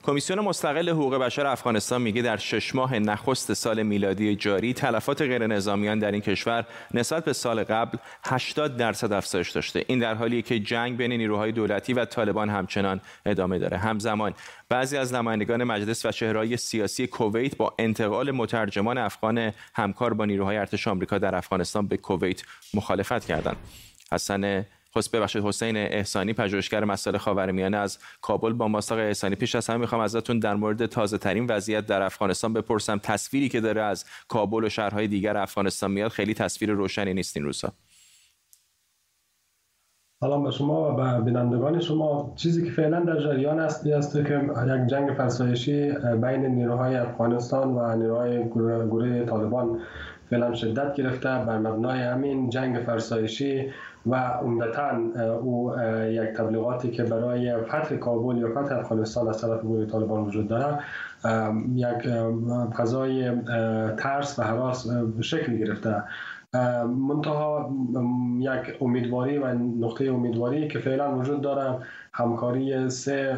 کمیسیون 0.04 0.40
مستقل 0.40 0.90
حقوق 0.90 1.16
بشر 1.16 1.46
افغانستان 1.46 2.02
میگه 2.02 2.22
در 2.22 2.38
شش 2.38 2.76
ماه 2.76 3.00
نخست 3.00 3.54
سال 3.54 3.84
میلادی 3.84 4.36
جاری 4.36 4.74
تلفات 4.74 5.22
غیر 5.22 5.48
نظامیان 5.48 6.00
در 6.00 6.12
این 6.12 6.22
کشور 6.22 6.66
نسبت 6.94 7.26
به 7.26 7.34
سال 7.34 7.64
قبل 7.64 7.98
80 8.26 8.78
درصد 8.78 9.14
افزایش 9.14 9.50
داشته. 9.50 9.86
این 9.88 10.00
در 10.00 10.14
حالیه 10.14 10.42
که 10.42 10.60
جنگ 10.60 10.98
بین 10.98 11.12
نیروهای 11.12 11.52
دولتی 11.52 11.94
و 11.94 12.06
طالبان 12.06 12.50
همچنان 12.50 13.02
ادامه 13.26 13.60
داره. 13.60 13.78
همزمان 13.78 14.34
بعضی 14.70 14.98
از 14.98 15.14
نمایندگان 15.14 15.64
مجلس 15.64 16.06
و 16.06 16.12
چهرهای 16.12 16.58
سیاسی 16.58 17.08
کویت 17.08 17.58
با 17.58 17.74
انتقال 17.80 18.32
مترجمان 18.32 18.98
افغان 18.98 19.54
همکار 19.74 20.14
با 20.14 20.26
نیروهای 20.26 20.58
ارتش 20.58 20.88
آمریکا 20.88 21.18
در 21.18 21.36
افغانستان 21.36 21.88
به 21.88 21.98
کویت 21.98 22.44
مخالفت 22.74 23.26
کردند. 23.26 23.58
حسن 24.12 24.66
خب 24.94 25.02
ببخشید 25.14 25.44
حسین 25.44 25.78
احسانی 25.78 26.34
پژوهشگر 26.34 26.84
مسائل 26.84 27.18
خاورمیانه 27.18 27.78
از 27.78 27.98
کابل 28.22 28.54
با 28.54 28.68
ماست. 28.68 28.92
احسانی 28.92 29.36
پیش 29.36 29.56
از 29.56 29.68
همه 29.68 29.78
می‌خوام 29.78 30.02
ازتون 30.02 30.40
در 30.40 30.56
مورد 30.56 30.86
تازه 30.86 31.18
ترین 31.18 31.46
وضعیت 31.50 31.86
در 31.86 32.02
افغانستان 32.02 32.54
بپرسم. 32.54 32.98
تصویری 33.04 33.50
که 33.50 33.62
داره 33.62 33.82
از 33.82 34.06
کابل 34.28 34.64
و 34.64 34.70
شهرهای 34.70 35.08
دیگر 35.08 35.38
افغانستان 35.38 35.92
میاد 35.92 36.12
خیلی 36.12 36.34
تصویر 36.34 36.72
روشنی 36.72 37.14
نیست 37.14 37.38
این 37.38 37.46
روزها 37.46 37.74
سلام 40.24 40.44
به 40.44 40.52
شما 40.52 40.92
و 40.92 40.96
به 40.96 41.22
بینندگان 41.22 41.80
شما. 41.80 42.34
چیزی 42.36 42.66
که 42.66 42.72
فعلا 42.72 43.00
در 43.00 43.20
جریان 43.20 43.60
است 43.60 43.88
است 43.88 44.14
که 44.14 44.42
یک 44.68 44.88
جنگ 44.90 45.14
فرسایشی 45.18 45.92
بین 46.22 46.46
نیروهای 46.46 46.96
افغانستان 46.96 47.74
و 47.76 47.96
نیروهای 47.96 48.48
گروه 48.48 49.26
طالبان 49.26 49.80
فعلا 50.32 50.54
شدت 50.54 50.94
گرفته 50.94 51.30
بر 51.30 51.58
مبنای 51.58 52.02
همین 52.02 52.50
جنگ 52.50 52.84
فرسایشی 52.86 53.72
و 54.06 54.16
عمدتا 54.16 54.92
او 55.42 55.74
یک 56.10 56.30
تبلیغاتی 56.30 56.92
که 56.92 57.04
برای 57.04 57.62
فتح 57.64 57.96
کابل 57.96 58.38
یا 58.38 58.50
فتح 58.50 58.78
افغانستان 58.78 59.28
از 59.28 59.42
طرف 59.42 59.62
گروه 59.62 59.86
طالبان 59.86 60.22
وجود 60.22 60.48
داره 60.48 60.80
یک 61.76 62.10
فضای 62.78 63.32
ترس 63.98 64.40
و 64.40 64.44
حراس 64.44 64.88
شکل 65.22 65.58
گرفته. 65.58 66.04
منتها 66.88 67.72
یک 68.40 68.82
امیدواری 68.82 69.38
و 69.38 69.54
نقطه 69.54 70.06
امیدواری 70.06 70.68
که 70.68 70.80
فعلا 70.80 71.16
وجود 71.18 71.42
داره 71.42 71.78
همکاری 72.14 72.90
سه 72.90 73.38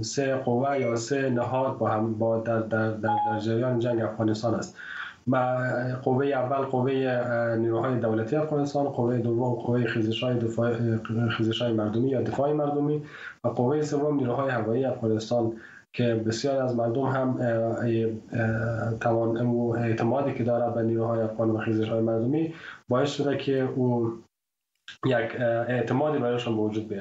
سه 0.00 0.36
قوه 0.36 0.78
یا 0.80 0.96
سه 0.96 1.30
نهاد 1.30 1.78
با 1.78 1.88
هم 1.88 2.14
با 2.18 2.38
در, 2.38 2.60
در, 2.60 2.90
در, 2.90 3.16
در 3.30 3.38
جریان 3.38 3.78
جنگ 3.78 4.02
افغانستان 4.02 4.54
است. 4.54 4.76
قوه 6.02 6.26
اول 6.26 6.64
قوه 6.66 6.92
نیروهای 7.58 7.98
دولتی 7.98 8.36
افغانستان 8.36 8.88
قوه 8.88 9.18
دوم 9.18 9.54
قوه 9.54 9.84
خیزش 9.84 10.22
های, 10.24 10.34
دفاع 10.34 10.96
خیزش 11.28 11.62
های 11.62 11.72
مردمی 11.72 12.08
یا 12.08 12.22
دفاع 12.22 12.52
مردمی 12.52 13.02
و 13.44 13.48
قوه 13.48 13.82
سوم 13.82 14.16
نیروهای 14.16 14.50
هوایی 14.50 14.84
افغانستان 14.84 15.52
که 15.92 16.14
بسیار 16.14 16.62
از 16.62 16.76
مردم 16.76 17.02
هم 17.02 17.38
توان 19.00 19.36
اعتمادی 19.76 20.34
که 20.34 20.44
داره 20.44 20.74
به 20.74 20.82
نیروهای 20.82 21.20
افغان 21.20 21.50
و 21.50 21.58
خیزش 21.58 21.88
های 21.88 22.00
مردمی 22.00 22.54
باعث 22.88 23.10
شده 23.10 23.36
که 23.36 23.68
او 23.76 24.12
یک 25.06 25.40
اعتمادی 25.68 26.18
برایشان 26.18 26.56
به 26.56 26.62
وجود 26.62 26.94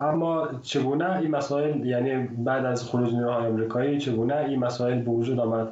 اما 0.00 0.48
چگونه 0.62 1.16
این 1.16 1.30
مسائل 1.30 1.86
یعنی 1.86 2.16
بعد 2.26 2.64
از 2.64 2.84
خروج 2.84 3.14
نیروهای 3.14 3.46
آمریکایی 3.46 4.00
چگونه 4.00 4.36
این 4.36 4.58
مسائل 4.58 5.02
به 5.02 5.10
وجود 5.10 5.40
آمد؟ 5.40 5.68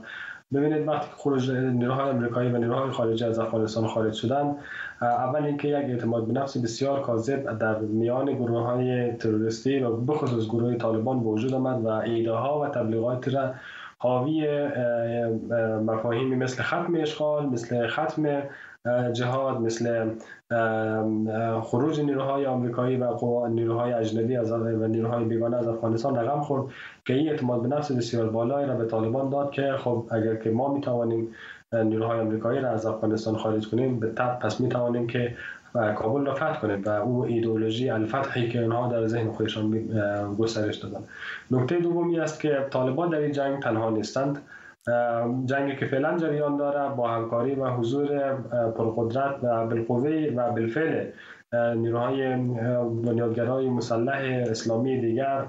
ببینید 0.55 0.89
وقتی 0.89 1.09
خروج 1.17 1.51
نیروهای 1.51 2.11
آمریکایی 2.11 2.51
و 2.51 2.59
نیروهای 2.59 2.91
خارجی 2.91 3.25
از 3.25 3.39
افغانستان 3.39 3.87
خارج 3.87 4.13
شدن 4.13 4.57
اول 5.03 5.45
اینکه 5.45 5.69
یک 5.69 5.75
اعتماد 5.75 6.27
به 6.27 6.33
نفس 6.33 6.57
بسیار 6.57 7.03
کاذب 7.03 7.59
در 7.59 7.79
میان 7.79 8.33
گروه 8.33 8.63
های 8.63 9.13
تروریستی 9.13 9.79
و 9.79 9.97
بخصوص 9.97 10.49
گروه 10.49 10.77
طالبان 10.77 11.21
به 11.21 11.27
وجود 11.27 11.55
آمد 11.55 11.85
و 11.85 11.89
ایده 11.89 12.33
ها 12.33 12.61
و 12.61 12.69
تبلیغات 12.69 13.29
را 13.29 13.55
حاوی 13.99 14.69
مفاهیمی 15.87 16.37
مثل 16.37 16.63
ختم 16.63 16.95
اشغال 16.95 17.47
مثل 17.47 17.87
ختم 17.87 18.43
جهاد 19.13 19.61
مثل 19.61 20.11
خروج 21.63 22.01
نیروهای 22.01 22.47
آمریکایی 22.47 22.97
و 22.97 23.47
نیروهای 23.47 23.93
اجنبی 23.93 24.37
از 24.37 24.53
و 24.53 24.87
نیروهای 24.87 25.25
بیگانه 25.25 25.57
از 25.57 25.69
افغانستان 25.69 26.17
رقم 26.17 26.41
خورد 26.41 26.73
که 27.05 27.15
این 27.15 27.29
اعتماد 27.29 27.63
به 27.63 27.69
نفس 27.69 27.93
بسیار 27.93 28.29
بالایی 28.29 28.67
را 28.67 28.75
به 28.75 28.85
طالبان 28.85 29.31
داد 29.31 29.51
که 29.51 29.75
خب 29.79 30.07
اگر 30.11 30.37
که 30.37 30.51
ما 30.51 30.75
می‌توانیم 30.75 31.29
نیروهای 31.73 32.21
آمریکایی 32.21 32.61
را 32.61 32.71
از 32.71 32.87
افغانستان 32.87 33.37
خارج 33.37 33.69
کنیم 33.69 34.01
به 34.01 34.07
تب 34.11 34.39
پس 34.39 34.61
می‌توانیم 34.61 35.07
که 35.07 35.37
کابل 35.97 36.27
را 36.27 36.35
فتح 36.35 36.61
کنیم 36.61 36.83
و 36.87 36.89
او 36.89 37.25
ایدئولوژی 37.25 37.91
الفتحی 37.91 38.49
که 38.49 38.63
اونها 38.63 38.89
در 38.89 39.07
ذهن 39.07 39.31
خودشان 39.31 39.87
گسترش 40.39 40.77
دادن. 40.77 41.01
نکته 41.51 41.79
دومی 41.79 42.21
است 42.21 42.41
که 42.41 42.67
طالبان 42.71 43.11
در 43.11 43.19
این 43.19 43.33
جنگ 43.33 43.63
تنها 43.63 43.91
نیستند. 43.91 44.39
جنگی 45.45 45.77
که 45.77 45.87
فعلا 45.87 46.19
جریان 46.19 46.57
داره 46.57 46.95
با 46.95 47.09
همکاری 47.09 47.55
و 47.55 47.67
حضور 47.67 48.35
پرقدرت 48.77 49.45
و 49.45 49.67
بالقوه 49.67 50.33
و 50.37 50.53
بالفعل 50.53 51.07
نیروهای 51.77 52.37
بنیادگرای 53.07 53.71
مسلح 53.71 54.45
اسلامی 54.51 55.01
دیگر 55.01 55.45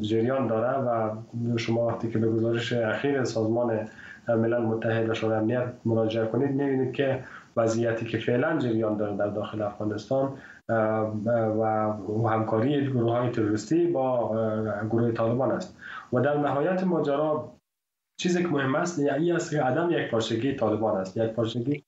جریان 0.00 0.46
داره 0.46 0.78
و 0.78 1.10
شما 1.56 1.86
وقتی 1.86 2.10
که 2.10 2.18
به 2.18 2.28
گزارش 2.28 2.72
اخیر 2.72 3.24
سازمان 3.24 3.88
ملل 4.28 4.62
متحد 4.62 5.08
و 5.08 5.14
شورای 5.14 5.38
امنیت 5.38 5.64
مراجعه 5.84 6.26
کنید 6.26 6.50
می‌بینید 6.50 6.92
که 6.92 7.24
وضعیتی 7.56 8.06
که 8.06 8.18
فعلا 8.18 8.58
جریان 8.58 8.96
داره 8.96 9.16
در 9.16 9.26
داخل 9.26 9.62
افغانستان 9.62 10.32
و 10.68 12.28
همکاری 12.28 12.86
گروه 12.86 13.12
های 13.12 13.30
تروریستی 13.30 13.86
با 13.86 14.30
گروه 14.90 15.12
طالبان 15.12 15.50
است. 15.50 15.76
و 16.12 16.20
در 16.20 16.36
نهایت 16.36 16.84
ماجرا 16.84 17.57
چیزی 18.20 18.42
که 18.42 18.48
مهم 18.48 18.74
است 18.74 18.98
یعنی 18.98 19.32
است 19.32 19.50
که 19.50 19.62
عدم 19.62 19.90
یک 19.90 20.10
پارچگی 20.10 20.54
طالبان 20.54 21.00
است. 21.00 21.16
یک 21.16 21.30
پارچگی 21.32 21.84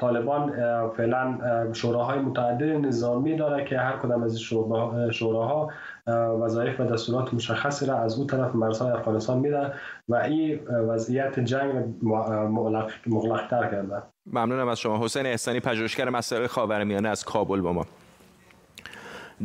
طالبان 0.00 0.50
فعلا 0.96 1.38
شوراهای 1.72 2.18
متعدد 2.18 2.86
نظامی 2.86 3.36
داره 3.36 3.64
که 3.64 3.78
هر 3.78 3.96
کدام 3.96 4.22
از 4.22 4.40
شوراها 5.10 5.70
وظایف 6.40 6.80
و 6.80 6.84
دستورات 6.84 7.34
مشخصی 7.34 7.86
را 7.86 7.98
از 7.98 8.18
اون 8.18 8.26
طرف 8.26 8.54
مرزهای 8.54 8.92
افغانستان 8.92 9.38
میده 9.38 9.72
و 10.08 10.14
این 10.14 10.66
وضعیت 10.68 11.40
جنگ 11.40 11.94
مغلق 13.06 13.48
تر 13.50 13.70
کرده. 13.70 14.02
ممنونم 14.26 14.68
از 14.68 14.80
شما. 14.80 15.04
حسین 15.04 15.26
احسانی 15.26 15.60
پژوهشگر 15.60 16.08
مسائل 16.08 16.46
خاورمیانه 16.46 17.08
از 17.08 17.24
کابل 17.24 17.60
با 17.60 17.72
ما. 17.72 17.86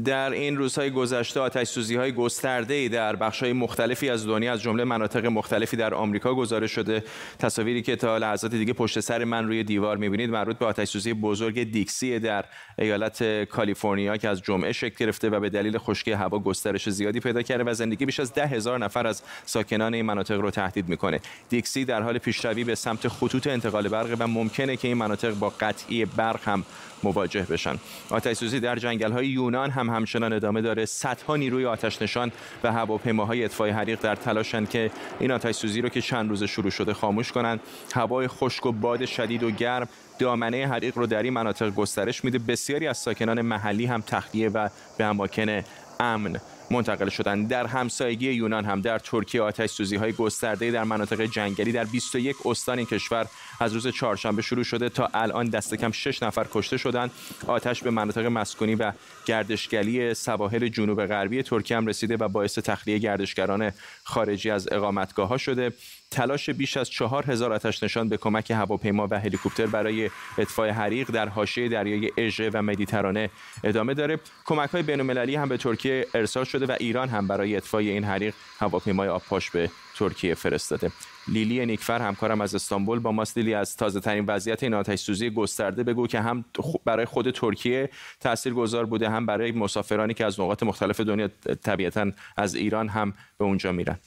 در 0.04 0.32
این 0.32 0.58
روزهای 0.58 0.92
گذشته 0.92 1.40
آتش 1.40 1.68
سوزی 1.68 1.96
های 1.96 2.12
گسترده 2.12 2.88
در 2.88 3.16
بخش 3.16 3.44
های 3.44 3.54
مختلفی 3.54 4.10
از 4.10 4.28
دنیا 4.28 4.54
از 4.54 4.62
جمله 4.62 4.84
مناطق 4.84 5.26
مختلفی 5.26 5.78
در 5.78 5.94
آمریکا 5.94 6.34
گزارش 6.34 6.72
شده. 6.72 7.04
تصاویری 7.40 7.82
که 7.82 7.96
تا 7.96 8.18
لحظات 8.18 8.52
دیگه 8.52 8.74
پشت 8.74 9.00
سر 9.00 9.24
من 9.24 9.48
روی 9.48 9.64
دیوار 9.64 9.98
می‌بینید 9.98 10.30
مربوط 10.30 10.58
به 10.58 10.66
آتش 10.66 10.88
سوزی 10.88 11.14
بزرگ 11.14 11.72
دیکسی 11.72 12.20
در 12.20 12.46
ایالت 12.80 13.44
کالیفرنیا 13.44 14.18
که 14.18 14.30
از 14.30 14.42
جمعه 14.42 14.72
شکل 14.72 15.06
گرفته 15.06 15.30
و 15.30 15.40
به 15.40 15.50
دلیل 15.50 15.78
خشکی 15.78 16.12
هوا 16.12 16.40
گسترش 16.40 16.90
زیادی 16.90 17.20
پیدا 17.20 17.42
کرده 17.42 17.64
و 17.64 17.74
زندگی 17.74 18.06
بیش 18.06 18.20
از 18.20 18.34
ده 18.34 18.48
هزار 18.48 18.80
نفر 18.80 19.08
از 19.08 19.22
ساکنان 19.46 19.94
این 19.94 20.06
مناطق 20.06 20.40
رو 20.40 20.52
تهدید 20.52 20.90
می‌کنه. 20.90 21.20
دیکسی 21.50 21.86
در 21.86 22.02
حال 22.02 22.18
پیشروی 22.18 22.64
به 22.64 22.76
سمت 22.76 23.08
خطوط 23.08 23.48
انتقال 23.48 23.88
برق 23.88 24.16
و 24.20 24.28
ممکنه 24.28 24.78
که 24.78 24.88
این 24.88 24.98
مناطق 24.98 25.34
با 25.34 25.54
قطعی 25.60 26.06
برق 26.06 26.48
هم 26.48 26.66
مواجه 27.04 27.42
بشن. 27.42 27.76
آتش 28.10 28.38
سوزی 28.38 28.60
در 28.60 28.76
جنگل 28.76 29.12
های 29.12 29.28
یونان 29.28 29.72
هم 29.72 29.90
هم 29.90 29.96
همچنان 29.96 30.34
ادامه 30.34 30.62
داره. 30.62 30.86
صدها 30.86 31.36
نیروی 31.36 31.66
آتش 31.66 32.02
نشان 32.02 32.32
و 32.64 32.72
هواپیماهای 32.72 33.44
اطفای 33.44 33.72
حریق 33.72 34.02
در 34.02 34.16
تلاشن 34.16 34.66
که 34.66 34.92
این 35.20 35.32
آتش 35.32 35.56
سوزی 35.56 35.82
رو 35.82 35.90
که 35.90 36.02
چند 36.02 36.30
روز 36.30 36.44
شروع 36.44 36.70
شده 36.70 36.94
خاموش 36.94 37.32
کنند. 37.32 37.60
هوای 37.94 38.28
خشک 38.28 38.66
و 38.66 38.72
باد 38.72 39.06
شدید 39.06 39.44
و 39.44 39.52
گرم 39.52 39.88
دامنه 40.20 40.68
حریق 40.68 40.98
رو 40.98 41.08
در 41.08 41.24
این 41.24 41.34
مناطق 41.34 41.70
گسترش 41.70 42.24
میده. 42.24 42.40
بسیاری 42.40 42.88
از 42.88 42.98
ساکنان 42.98 43.42
محلی 43.42 43.86
هم 43.86 44.02
تخلیه 44.02 44.50
و 44.50 44.70
به 44.98 45.04
اماکن 45.04 45.64
امن 46.00 46.40
منتقل 46.72 47.10
شدن 47.10 47.44
در 47.44 47.68
همسایگی 47.68 48.32
یونان 48.32 48.66
هم 48.66 48.82
در 48.82 49.00
ترکیه 49.00 49.42
آتش 49.42 49.70
سوزی 49.70 49.96
های 49.96 50.14
گسترده 50.14 50.72
در 50.72 50.84
مناطق 50.84 51.22
جنگلی 51.22 51.72
در 51.72 51.84
21 51.84 52.36
استان 52.46 52.78
این 52.78 52.88
کشور 52.88 53.28
از 53.60 53.74
روز 53.74 53.88
چهارشنبه 53.88 54.42
شروع 54.42 54.64
شده 54.64 54.90
تا 54.90 55.10
الان 55.14 55.50
دست 55.50 55.76
کم 55.76 55.92
6 55.92 56.24
نفر 56.24 56.46
کشته 56.52 56.78
شدند 56.78 57.12
آتش 57.48 57.84
به 57.84 57.90
مناطق 57.92 58.26
مسکونی 58.26 58.76
و 58.76 58.92
گردشگری 59.26 60.14
سواحل 60.14 60.68
جنوب 60.68 61.06
غربی 61.06 61.44
ترکیه 61.44 61.78
هم 61.78 61.88
رسیده 61.88 62.18
و 62.18 62.28
باعث 62.28 62.60
تخلیه 62.60 62.98
گردشگران 62.98 63.72
خارجی 64.04 64.50
از 64.50 64.68
اقامتگاه 64.72 65.28
ها 65.28 65.38
شده. 65.38 65.74
تلاش 66.12 66.50
بیش 66.50 66.78
از 66.78 66.90
چهار 66.90 67.32
هزار 67.32 67.54
آتش 67.54 67.84
نشان 67.84 68.10
به 68.10 68.18
کمک 68.18 68.52
هواپیما 68.52 69.08
و 69.12 69.20
هلیکوپتر 69.20 69.66
برای 69.66 70.10
اطفاء 70.38 70.72
حریق 70.72 71.12
در 71.12 71.30
حاشیه 71.30 71.70
دریای 71.70 72.12
اژه 72.18 72.50
و 72.54 72.62
مدیترانه 72.62 73.30
ادامه 73.64 73.94
داره. 73.94 74.20
کمک 74.46 74.70
های 74.70 74.84
بین 74.84 75.00
هم 75.36 75.50
به 75.50 75.58
ترکیه 75.58 76.08
ارسال 76.14 76.44
شده 76.44 76.66
و 76.66 76.76
ایران 76.80 77.10
هم 77.10 77.28
برای 77.28 77.56
اطفاء 77.56 77.82
این 77.82 78.04
حریق 78.04 78.34
هواپیمای 78.60 79.08
آبپاش 79.08 79.52
به 79.52 79.70
ترکیه 79.96 80.36
فرستاده. 80.36 80.92
لیلی 81.28 81.66
نیکفر 81.66 82.02
همکارم 82.02 82.42
از 82.42 82.56
استانبول 82.56 83.00
با 83.00 83.12
ماست. 83.12 83.38
لیلی 83.38 83.54
از 83.54 83.78
تازه 83.78 84.00
ترین 84.00 84.26
وضعیت 84.28 84.64
این 84.64 84.74
آتش 84.74 85.00
سوزی 85.00 85.30
گسترده 85.30 85.84
بگو 85.84 86.08
که 86.08 86.22
هم 86.22 86.46
برای 86.86 87.06
خود 87.06 87.32
ترکیه 87.32 87.90
تاثیرگذار 88.20 88.86
بوده 88.86 89.10
هم 89.10 89.26
برای 89.26 89.52
مسافرانی 89.52 90.14
که 90.14 90.26
از 90.26 90.40
نقاط 90.40 90.64
مختلف 90.64 91.00
دنیا 91.00 91.30
طبیعتا 91.64 92.12
از 92.38 92.56
ایران 92.56 92.88
هم 92.88 93.14
به 93.38 93.46
اونجا 93.46 93.72
میرن. 93.72 94.00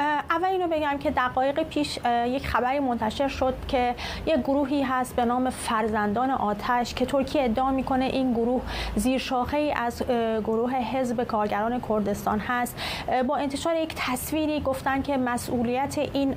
اول 0.00 0.48
اینو 0.48 0.68
بگم 0.68 0.98
که 0.98 1.10
دقایق 1.10 1.62
پیش 1.62 1.98
یک 2.26 2.46
خبری 2.46 2.78
منتشر 2.78 3.28
شد 3.28 3.54
که 3.68 3.94
یک 4.26 4.36
گروهی 4.36 4.82
هست 4.82 5.16
به 5.16 5.24
نام 5.24 5.50
فرزندان 5.50 6.30
آتش 6.30 6.94
که 6.94 7.06
ترکیه 7.06 7.44
ادعا 7.44 7.70
می‌کنه 7.70 8.04
این 8.04 8.32
گروه 8.32 8.62
زیر 8.96 9.18
شاخه 9.18 9.56
ای 9.56 9.72
از 9.72 10.02
گروه 10.44 10.74
حزب 10.74 11.24
کارگران 11.24 11.80
کردستان 11.88 12.38
هست. 12.38 12.76
با 13.26 13.36
انتشار 13.36 13.76
یک 13.76 13.94
تصویری 13.96 14.60
گفتن 14.60 15.02
که 15.02 15.16
مسئولیت 15.16 15.98
این 15.98 16.34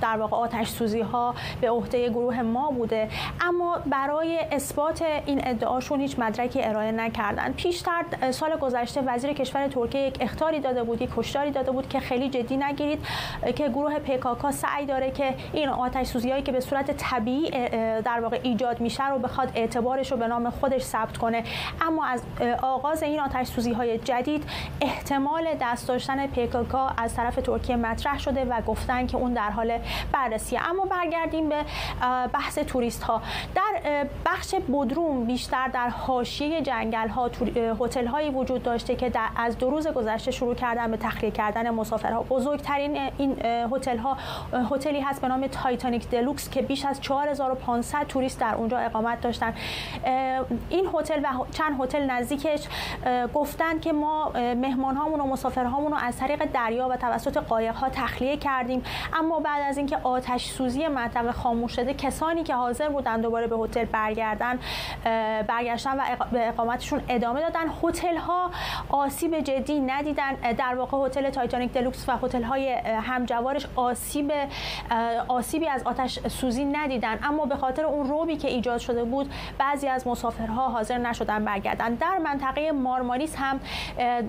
در 0.00 0.16
واقع 0.16 0.36
آتش 0.36 0.68
سوزی 0.68 1.00
ها 1.00 1.34
به 1.60 1.70
عهده 1.70 2.08
گروه 2.08 2.42
ما 2.42 2.70
بوده. 2.70 3.08
اما 3.40 3.78
برای 3.86 4.38
اثبات 4.52 5.04
این 5.26 5.40
ادعاشون 5.44 6.00
هیچ 6.00 6.18
مدرکی 6.18 6.62
ارائه 6.62 6.92
نکردن. 6.92 7.52
پیشتر 7.52 8.04
سال 8.30 8.56
گذشته 8.56 9.00
وزیر 9.00 9.32
کشور 9.32 9.68
ترکیه 9.68 10.00
یک 10.00 10.16
اختاری 10.20 10.60
داده 10.60 10.82
بود 10.82 11.02
یک 11.02 11.10
کشتاری 11.16 11.50
داده 11.50 11.70
بود 11.70 11.88
که 11.88 12.00
خیلی 12.00 12.19
خیلی 12.20 12.42
جدی 12.42 12.56
نگیرید. 12.56 13.06
که 13.56 13.68
گروه 13.68 13.98
پکاکا 13.98 14.50
سعی 14.50 14.86
داره 14.86 15.10
که 15.10 15.34
این 15.52 15.68
آتش 15.68 16.06
سوزی 16.06 16.30
هایی 16.30 16.42
که 16.42 16.52
به 16.52 16.60
صورت 16.60 16.90
طبیعی 16.90 17.50
در 18.00 18.20
واقع 18.20 18.40
ایجاد 18.42 18.80
میشه 18.80 19.08
رو 19.08 19.18
بخواد 19.18 19.52
اعتبارش 19.54 20.12
رو 20.12 20.18
به 20.18 20.26
نام 20.26 20.50
خودش 20.50 20.82
ثبت 20.82 21.16
کنه. 21.16 21.44
اما 21.80 22.04
از 22.04 22.22
آغاز 22.62 23.02
این 23.02 23.20
آتش 23.20 23.46
سوزی 23.46 23.72
های 23.72 23.98
جدید 23.98 24.44
احتمال 24.80 25.48
دست 25.60 25.88
داشتن 25.88 26.26
پکاکا 26.26 26.86
از 26.98 27.14
طرف 27.14 27.34
ترکیه 27.36 27.76
مطرح 27.76 28.18
شده 28.18 28.44
و 28.44 28.60
گفتن 28.60 29.06
که 29.06 29.16
اون 29.16 29.32
در 29.32 29.50
حال 29.50 29.78
بررسی. 30.12 30.56
اما 30.56 30.84
برگردیم 30.84 31.48
به 31.48 31.64
بحث 32.32 32.58
توریست 32.58 33.02
ها 33.02 33.22
در 33.54 34.06
بخش 34.26 34.54
بدروم 34.54 35.24
بیشتر 35.24 35.68
در 35.68 35.88
حاشیه 35.88 36.62
جنگل 36.62 37.08
ها 37.08 37.30
هتل 37.80 38.06
هایی 38.06 38.30
وجود 38.30 38.62
داشته 38.62 38.96
که 38.96 39.10
در 39.10 39.28
از 39.36 39.58
دو 39.58 39.70
روز 39.70 39.88
گذشته 39.88 40.30
شروع 40.30 40.54
کردن 40.54 40.90
به 40.90 40.96
تخلیه 40.96 41.30
کردن 41.30 41.70
مسافر 41.70 42.09
بزرگترین 42.10 43.10
این 43.18 43.36
هتل 43.72 43.98
ها 43.98 44.16
هتلی 44.70 45.00
هست 45.00 45.20
به 45.20 45.28
نام 45.28 45.46
Titanic 45.46 46.10
Deluxe 46.10 46.50
که 46.50 46.62
بیش 46.62 46.84
از 46.84 47.00
4500 47.00 48.06
توریست 48.06 48.40
در 48.40 48.54
اونجا 48.54 48.78
اقامت 48.78 49.20
داشتن. 49.20 49.54
این 50.68 50.88
هتل 50.94 51.20
و 51.20 51.46
چند 51.52 51.80
هتل 51.80 52.10
نزدیکش 52.10 52.68
گفتن 53.34 53.78
که 53.78 53.92
ما 53.92 54.32
مهمان 54.34 54.96
هامون 54.96 55.20
و 55.20 55.26
مسافر 55.26 55.64
هامون 55.64 55.92
رو 55.92 55.98
از 56.02 56.16
طریق 56.16 56.44
دریا 56.52 56.88
و 56.88 56.96
توسط 56.96 57.36
قایق 57.36 57.74
ها 57.74 57.88
تخلیه 57.88 58.36
کردیم. 58.36 58.82
اما 59.14 59.40
بعد 59.40 59.62
از 59.68 59.78
اینکه 59.78 59.96
آتش 60.02 60.46
سوزی 60.46 60.88
منطقه 60.88 61.32
خاموش 61.32 61.72
شده 61.72 61.94
کسانی 61.94 62.42
که 62.42 62.54
حاضر 62.54 62.88
بودن 62.88 63.20
دوباره 63.20 63.46
به 63.46 63.56
هتل 63.56 63.84
برگردن 63.84 64.58
برگشتن 65.48 65.98
و 65.98 66.02
به 66.32 66.48
اقامتشون 66.48 67.02
ادامه 67.08 67.40
دادن. 67.40 67.64
هتل 67.82 68.16
ها 68.16 68.50
آسیب 68.88 69.40
جدی 69.40 69.80
ندیدن. 69.80 70.34
در 70.58 70.74
واقع 70.74 71.06
هتل 71.06 71.30
تایتانیک 71.30 71.72
دلوکس 71.72 71.99
و 72.08 72.16
هتل 72.16 72.42
های 72.42 72.72
همجوارش 73.02 73.66
آسیب 73.76 74.32
آسیبی 75.28 75.68
از 75.68 75.82
آتش 75.82 76.18
سوزی 76.18 76.64
ندیدن. 76.64 77.18
اما 77.22 77.44
به 77.46 77.56
خاطر 77.56 77.84
اون 77.84 78.08
روبی 78.08 78.36
که 78.36 78.48
ایجاد 78.48 78.78
شده 78.78 79.04
بود 79.04 79.32
بعضی 79.58 79.88
از 79.88 80.06
مسافرها 80.06 80.68
حاضر 80.68 80.98
نشدن 80.98 81.44
برگردن. 81.44 81.94
در 81.94 82.18
منطقه 82.18 82.72
مارماریس 82.72 83.36
هم 83.38 83.60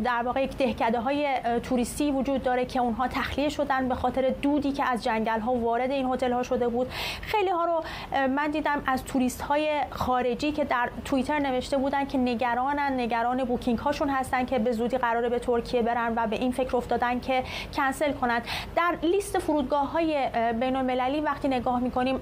در 0.03 0.22
واقع 0.26 0.43
یک 0.43 0.57
دهکده 0.57 0.99
های 0.99 1.28
توریستی 1.63 2.11
وجود 2.11 2.43
داره 2.43 2.65
که 2.65 2.80
اونها 2.80 3.07
تخلیه 3.07 3.49
شدن 3.49 3.89
به 3.89 3.95
خاطر 3.95 4.30
دودی 4.41 4.72
که 4.72 4.84
از 4.84 5.03
جنگل 5.03 5.39
ها 5.39 5.53
وارد 5.53 5.91
این 5.91 6.05
هتل 6.13 6.34
ها 6.34 6.43
شده 6.43 6.67
بود. 6.67 6.89
خیلی 7.22 7.49
ها 7.49 7.65
رو 7.65 7.84
من 8.28 8.51
دیدم 8.51 8.84
از 8.88 9.03
توریست 9.03 9.41
های 9.41 9.82
خارجی 9.89 10.51
که 10.51 10.65
در 10.65 10.89
توییتر 11.05 11.39
نوشته 11.39 11.78
بودن 11.78 12.05
که 12.05 12.17
نگرانن 12.17 12.99
نگران 12.99 13.43
بوکینگ 13.43 13.80
هاشون 13.80 14.09
هستن 14.09 14.45
که 14.45 14.59
به 14.59 14.72
زودی 14.72 14.97
قراره 14.97 15.30
به 15.30 15.39
ترکیه 15.39 15.82
برن 15.82 16.13
و 16.15 16.28
به 16.28 16.36
این 16.36 16.51
فکر 16.51 16.78
افتادن 16.78 17.19
که 17.19 17.43
کنسل 17.74 18.12
کنند 18.12 18.41
در 18.76 18.95
لیست 19.03 19.39
فرودگاه 19.39 19.91
های 19.91 20.30
بین 20.59 20.76
المللی 20.76 21.22
وقتی 21.22 21.47
نگاه 21.47 21.80
می‌کنیم 21.80 22.20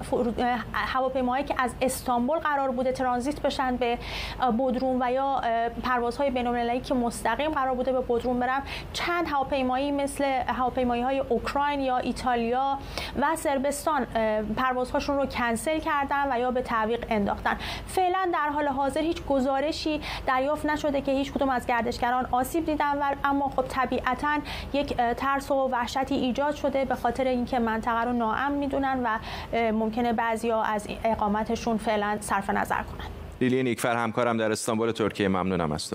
هواپیماهایی 0.72 1.44
که 1.44 1.54
از 1.58 1.74
استانبول 1.82 2.38
قرار 2.38 2.70
بوده 2.70 2.92
ترانزیت 2.92 3.40
بشن 3.40 3.76
به 3.76 3.98
بودروم 4.56 4.98
و 5.00 5.12
یا 5.12 5.40
پروازهای 5.82 6.30
بین 6.30 6.46
المللی 6.46 6.80
که 6.80 6.94
مستقیم 6.94 7.50
قرار 7.50 7.74
بوده 7.74 7.92
به 7.92 8.00
بودروم 8.00 8.40
برن 8.40 8.62
چند 8.92 9.28
هواپیمایی 9.28 9.92
مثل 9.92 10.24
هواپیمایی 10.46 11.02
های 11.02 11.18
اوکراین 11.18 11.80
یا 11.80 11.96
ایتالیا 11.96 12.78
و 13.20 13.36
سربستان 13.36 14.04
پروازهاشون 14.56 15.16
رو 15.16 15.26
کنسل 15.26 15.78
کردن 15.78 16.32
و 16.32 16.38
یا 16.38 16.50
به 16.50 16.62
تعویق 16.62 17.06
انداختن. 17.10 17.56
فعلا 17.86 18.30
در 18.32 18.48
حال 18.48 18.68
حاضر 18.68 19.00
هیچ 19.00 19.24
گزارشی 19.26 20.00
دریافت 20.26 20.66
نشده 20.66 21.00
که 21.00 21.12
هیچ 21.12 21.32
کدوم 21.32 21.48
از 21.48 21.66
گردشگران 21.66 22.28
آسیب 22.30 22.66
دیدن 22.66 22.98
و 22.98 23.14
اما 23.24 23.48
خب 23.48 23.64
طبیعتا 23.68 24.38
یک 24.72 24.96
ترس 25.30 25.50
و 25.50 25.54
وحشتی 25.54 26.14
ایجاد 26.14 26.54
شده 26.54 26.84
به 26.84 26.94
خاطر 26.94 27.24
اینکه 27.24 27.58
منطقه 27.58 28.04
رو 28.04 28.12
ناامن 28.12 28.52
می‌دونن 28.52 29.00
و 29.04 29.18
ممکنه 29.72 30.12
بعضیا 30.12 30.62
از 30.62 30.86
اقامتشون 31.04 31.76
فعلا 31.76 32.18
صرف 32.20 32.50
نظر 32.50 32.82
کنن. 32.82 33.06
لیلی 33.40 33.62
نیکفر 33.62 33.96
همکارم 33.96 34.36
در 34.36 34.52
استانبول 34.52 34.92
ترکیه 34.92 35.28
ممنونم 35.28 35.72
از 35.72 35.94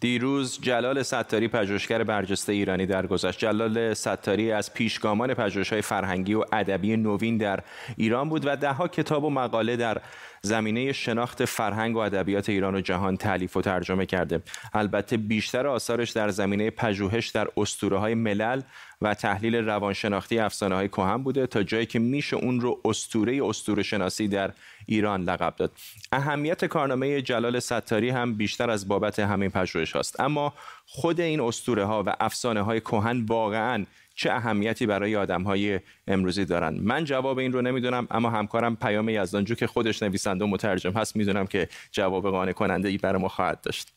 دیروز 0.00 0.58
جلال 0.62 1.02
ستاری 1.02 1.48
پژوهشگر 1.48 2.04
برجسته 2.04 2.52
ایرانی 2.52 2.86
درگذشت. 2.86 3.38
جلال 3.38 3.94
ستاری 3.94 4.52
از 4.52 4.74
پیشگامان 4.74 5.34
پژوهش‌های 5.34 5.82
فرهنگی 5.82 6.34
و 6.34 6.44
ادبی 6.52 6.96
نوین 6.96 7.36
در 7.36 7.60
ایران 7.96 8.28
بود 8.28 8.46
و 8.46 8.56
دهها 8.56 8.88
کتاب 8.88 9.24
و 9.24 9.30
مقاله 9.30 9.76
در 9.76 10.00
زمینه 10.42 10.92
شناخت 10.92 11.44
فرهنگ 11.44 11.96
و 11.96 11.98
ادبیات 11.98 12.48
ایران 12.48 12.74
و 12.74 12.80
جهان 12.80 13.16
تعلیف 13.16 13.56
و 13.56 13.62
ترجمه 13.62 14.06
کرده. 14.06 14.42
البته 14.74 15.16
بیشتر 15.16 15.66
آثارش 15.66 16.10
در 16.10 16.28
زمینه 16.28 16.70
پژوهش 16.70 17.28
در 17.28 17.48
اسطوره 17.56 17.98
های 17.98 18.14
ملل 18.14 18.62
و 19.02 19.14
تحلیل 19.14 19.54
روانشناختی 19.54 20.38
افسانه 20.38 20.74
های 20.74 20.88
کهن 20.88 21.22
بوده 21.22 21.46
تا 21.46 21.62
جایی 21.62 21.86
که 21.86 21.98
میشه 21.98 22.36
اون 22.36 22.60
رو 22.60 22.80
اسطوره 22.84 23.40
اسطوره 23.44 23.82
شناسی 23.82 24.28
در 24.28 24.52
ایران 24.88 25.22
لقب 25.22 25.54
داد. 25.56 25.72
اهمیت 26.12 26.64
کارنامه 26.64 27.22
جلال 27.22 27.58
ستاری 27.58 28.10
هم 28.10 28.34
بیشتر 28.34 28.70
از 28.70 28.88
بابت 28.88 29.18
همین 29.18 29.50
پژوهش 29.50 29.92
هاست. 29.92 30.20
اما 30.20 30.52
خود 30.86 31.20
این 31.20 31.40
اسطوره 31.40 31.84
ها 31.84 32.02
و 32.06 32.16
افسانه 32.20 32.62
های 32.62 32.80
کهن 32.80 33.24
واقعا 33.28 33.84
چه 34.14 34.32
اهمیتی 34.32 34.86
برای 34.86 35.16
آدم 35.16 35.42
های 35.42 35.80
امروزی 36.06 36.44
دارن؟ 36.44 36.78
من 36.82 37.04
جواب 37.04 37.38
این 37.38 37.52
رو 37.52 37.62
نمی‌دونم 37.62 38.06
اما 38.10 38.30
همکارم 38.30 38.76
پیام 38.76 39.08
یزدانجو 39.08 39.54
که 39.54 39.66
خودش 39.66 40.02
نویسنده 40.02 40.44
و 40.44 40.48
مترجم 40.48 40.92
هست 40.92 41.16
می‌دونم 41.16 41.46
که 41.46 41.68
جواب 41.92 42.30
قانع 42.30 42.52
کننده 42.52 42.88
ای 42.88 42.98
برای 42.98 43.22
ما 43.22 43.28
خواهد 43.28 43.60
داشت. 43.60 43.92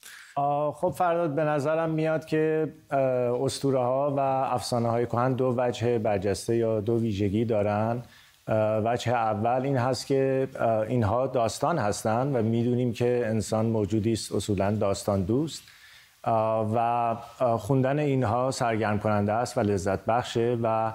خب 0.74 0.94
فرداد 0.98 1.36
به 1.36 1.44
نظرم 1.44 1.90
میاد 1.90 2.26
که 2.26 2.74
اسطوره 3.42 3.80
ها 3.80 4.14
و 4.18 4.20
افسانه 4.54 4.90
های 4.90 5.06
کهن 5.06 5.34
دو 5.34 5.56
وجه 5.58 6.00
برجسته 6.00 6.56
یا 6.56 6.82
دو 6.82 7.00
ویژگی 7.00 7.46
دارن. 7.46 8.04
وجه 8.86 9.12
اول 9.12 9.62
این 9.64 9.78
هست 9.78 10.08
که 10.08 10.48
اینها 10.88 11.28
داستان 11.28 11.78
هستند 11.78 12.36
و 12.36 12.42
می‌دونیم 12.42 12.94
که 12.94 13.24
انسان 13.26 13.66
موجودی 13.66 14.14
است 14.14 14.32
اصولا 14.32 14.72
داستان 14.72 15.22
دوست. 15.24 15.64
و 16.76 17.16
خوندن 17.60 18.00
اینها 18.00 18.52
سرگرم 18.52 19.00
کننده 19.00 19.34
است 19.34 19.58
و 19.58 19.62
لذت 19.62 20.06
بخشه 20.06 20.58
و 20.64 20.94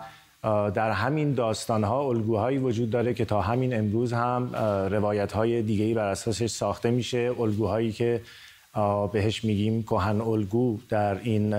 در 0.71 0.91
همین 0.91 1.35
داستان 1.35 1.85
ها 1.85 2.01
الگوهایی 2.01 2.59
وجود 2.59 2.91
داره 2.91 3.15
که 3.15 3.25
تا 3.25 3.41
همین 3.41 3.79
امروز 3.79 4.13
هم 4.13 4.57
روایت 4.91 5.33
های 5.33 5.63
دیگهی 5.63 5.95
بر 5.95 6.09
اساسش 6.09 6.51
ساخته 6.51 6.91
میشه. 6.91 7.33
الگوهایی 7.41 7.93
که 7.93 8.21
بهش 9.13 9.45
میگیم 9.45 9.83
کهن 9.83 10.21
الگو 10.21 10.79
در 10.89 11.19
این 11.19 11.55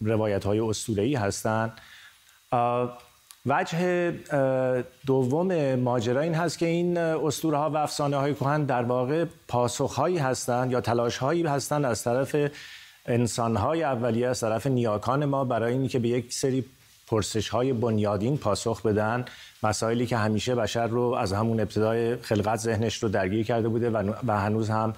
روایت 0.00 0.44
های 0.44 0.60
اسطوره‌ای 0.60 1.14
هستند 1.14 1.72
وجه 3.46 4.10
دوم 5.06 5.74
ماجرا 5.74 6.20
این 6.20 6.34
هست 6.34 6.58
که 6.58 6.66
این 6.66 6.98
اسطوره 6.98 7.58
ها 7.58 7.70
و 7.70 7.76
افسانه 7.76 8.16
های 8.16 8.34
کهن 8.34 8.64
در 8.64 8.82
واقع 8.82 9.24
پاسخ 9.48 9.94
هایی 9.94 10.18
هستند 10.18 10.72
یا 10.72 10.80
تلاش 10.80 11.16
هایی 11.16 11.42
هستند 11.42 11.84
از 11.84 12.04
طرف 12.04 12.36
انسان 13.06 13.56
های 13.56 13.82
اولیه 13.82 14.28
از 14.28 14.40
طرف 14.40 14.66
نیاکان 14.66 15.24
ما 15.24 15.44
برای 15.44 15.72
اینکه 15.72 15.98
به 15.98 16.08
یک 16.08 16.32
سری 16.32 16.64
پرسش 17.06 17.48
های 17.48 17.72
بنیادین 17.72 18.38
پاسخ 18.38 18.82
بدن 18.82 19.24
مسائلی 19.62 20.06
که 20.06 20.16
همیشه 20.16 20.54
بشر 20.54 20.86
رو 20.86 21.02
از 21.02 21.32
همون 21.32 21.60
ابتدای 21.60 22.16
خلقت 22.16 22.58
ذهنش 22.58 23.02
رو 23.02 23.08
درگیر 23.08 23.46
کرده 23.46 23.68
بوده 23.68 23.90
و 24.26 24.40
هنوز 24.40 24.70
هم 24.70 24.92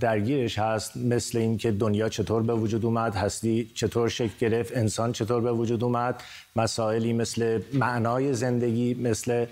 درگیرش 0.00 0.58
هست 0.58 0.96
مثل 0.96 1.38
اینکه 1.38 1.72
دنیا 1.72 2.08
چطور 2.08 2.42
به 2.42 2.54
وجود 2.54 2.84
اومد 2.84 3.14
هستی 3.14 3.70
چطور 3.74 4.08
شکل 4.08 4.34
گرفت 4.40 4.76
انسان 4.76 5.12
چطور 5.12 5.40
به 5.40 5.52
وجود 5.52 5.84
اومد 5.84 6.22
مسائلی 6.56 7.12
مثل 7.12 7.60
معنای 7.72 8.34
زندگی 8.34 8.94
مثل 8.94 9.46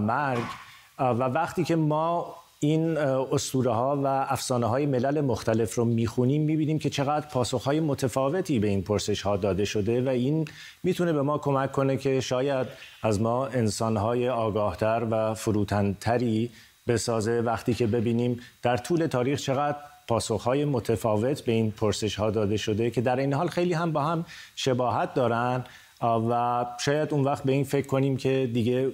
مرگ. 0.00 0.42
و 0.98 1.22
وقتی 1.22 1.64
که 1.64 1.76
ما 1.76 2.34
این 2.60 2.98
اسطوره 2.98 3.70
ها 3.70 4.00
و 4.04 4.06
افسانه 4.06 4.66
های 4.66 4.86
ملل 4.86 5.20
مختلف 5.20 5.74
رو 5.74 5.84
می‌خونیم 5.84 6.42
می‌بینیم 6.42 6.78
که 6.78 6.90
چقدر 6.90 7.26
پاسخ 7.26 7.64
های 7.64 7.80
متفاوتی 7.80 8.58
به 8.58 8.68
این 8.68 8.82
پرسش 8.82 9.22
ها 9.22 9.36
داده 9.36 9.64
شده 9.64 10.02
و 10.02 10.08
این 10.08 10.44
می‌تونه 10.82 11.12
به 11.12 11.22
ما 11.22 11.38
کمک 11.38 11.72
کنه 11.72 11.96
که 11.96 12.20
شاید 12.20 12.66
از 13.02 13.20
ما 13.20 13.46
انسان 13.46 13.96
های 13.96 14.28
آگاهتر 14.28 15.06
و 15.10 15.34
فروتنتری 15.34 16.50
بسازه. 16.88 17.40
وقتی 17.40 17.74
که 17.74 17.86
ببینیم 17.86 18.40
در 18.62 18.76
طول 18.76 19.06
تاریخ 19.06 19.40
چقدر 19.40 19.76
پاسخهای 20.08 20.64
متفاوت 20.64 21.40
به 21.40 21.52
این 21.52 21.70
پرسش 21.70 22.14
ها 22.14 22.30
داده 22.30 22.56
شده 22.56 22.90
که 22.90 23.00
در 23.00 23.16
این 23.16 23.32
حال 23.32 23.48
خیلی 23.48 23.72
هم 23.72 23.92
با 23.92 24.02
هم 24.02 24.24
شباهت 24.56 25.14
دارن 25.14 25.64
و 26.02 26.64
شاید 26.80 27.12
اون 27.12 27.24
وقت 27.24 27.44
به 27.44 27.52
این 27.52 27.64
فکر 27.64 27.86
کنیم 27.86 28.16
که 28.16 28.50
دیگه 28.52 28.92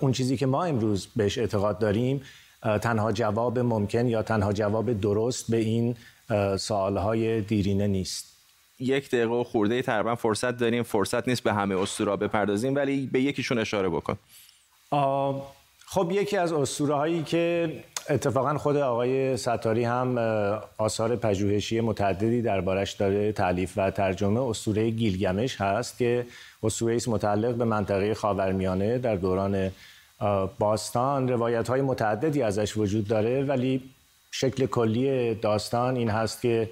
اون 0.00 0.12
چیزی 0.12 0.36
که 0.36 0.46
ما 0.46 0.64
امروز 0.64 1.08
بهش 1.16 1.38
اعتقاد 1.38 1.78
داریم 1.78 2.22
تنها 2.62 3.12
جواب 3.12 3.58
ممکن 3.58 4.08
یا 4.08 4.22
تنها 4.22 4.52
جواب 4.52 5.00
درست 5.00 5.50
به 5.50 5.56
این 5.56 5.96
سوالهای 6.56 7.40
دیرینه 7.40 7.86
نیست. 7.86 8.36
یک 8.80 9.08
دقیقه 9.08 9.34
و 9.34 9.44
خورده 9.44 9.82
تقریبا 9.82 10.14
فرصت 10.14 10.56
داریم. 10.56 10.82
فرصت 10.82 11.28
نیست 11.28 11.42
به 11.42 11.52
همه 11.52 11.78
اسطورا 11.78 12.16
بپردازیم 12.16 12.74
ولی 12.74 13.06
به 13.12 13.20
یکیشون 13.22 13.58
اشاره 13.58 13.88
بکن. 13.88 14.18
خب 15.92 16.08
یکی 16.12 16.36
از 16.36 16.52
اسطوره 16.52 16.94
هایی 16.94 17.22
که 17.22 17.72
اتفاقا 18.10 18.58
خود 18.58 18.76
آقای 18.76 19.36
ستاری 19.36 19.84
هم 19.84 20.18
آثار 20.78 21.16
پژوهشی 21.16 21.80
متعددی 21.80 22.42
دربارش 22.42 22.92
داره 22.92 23.32
تعلیف 23.32 23.72
و 23.76 23.90
ترجمه 23.90 24.40
اسطوره 24.40 24.90
گیلگمش 24.90 25.60
هست 25.60 25.98
که 25.98 26.26
اسطوره 26.62 26.96
است 26.96 27.08
متعلق 27.08 27.54
به 27.54 27.64
منطقه 27.64 28.14
خاورمیانه 28.14 28.98
در 28.98 29.16
دوران 29.16 29.70
باستان. 30.58 31.28
روایت 31.28 31.68
های 31.68 31.80
متعددی 31.80 32.42
ازش 32.42 32.76
وجود 32.76 33.08
داره 33.08 33.44
ولی 33.44 33.82
شکل 34.30 34.66
کلی 34.66 35.34
داستان 35.34 35.96
این 35.96 36.10
هست 36.10 36.42
که 36.42 36.70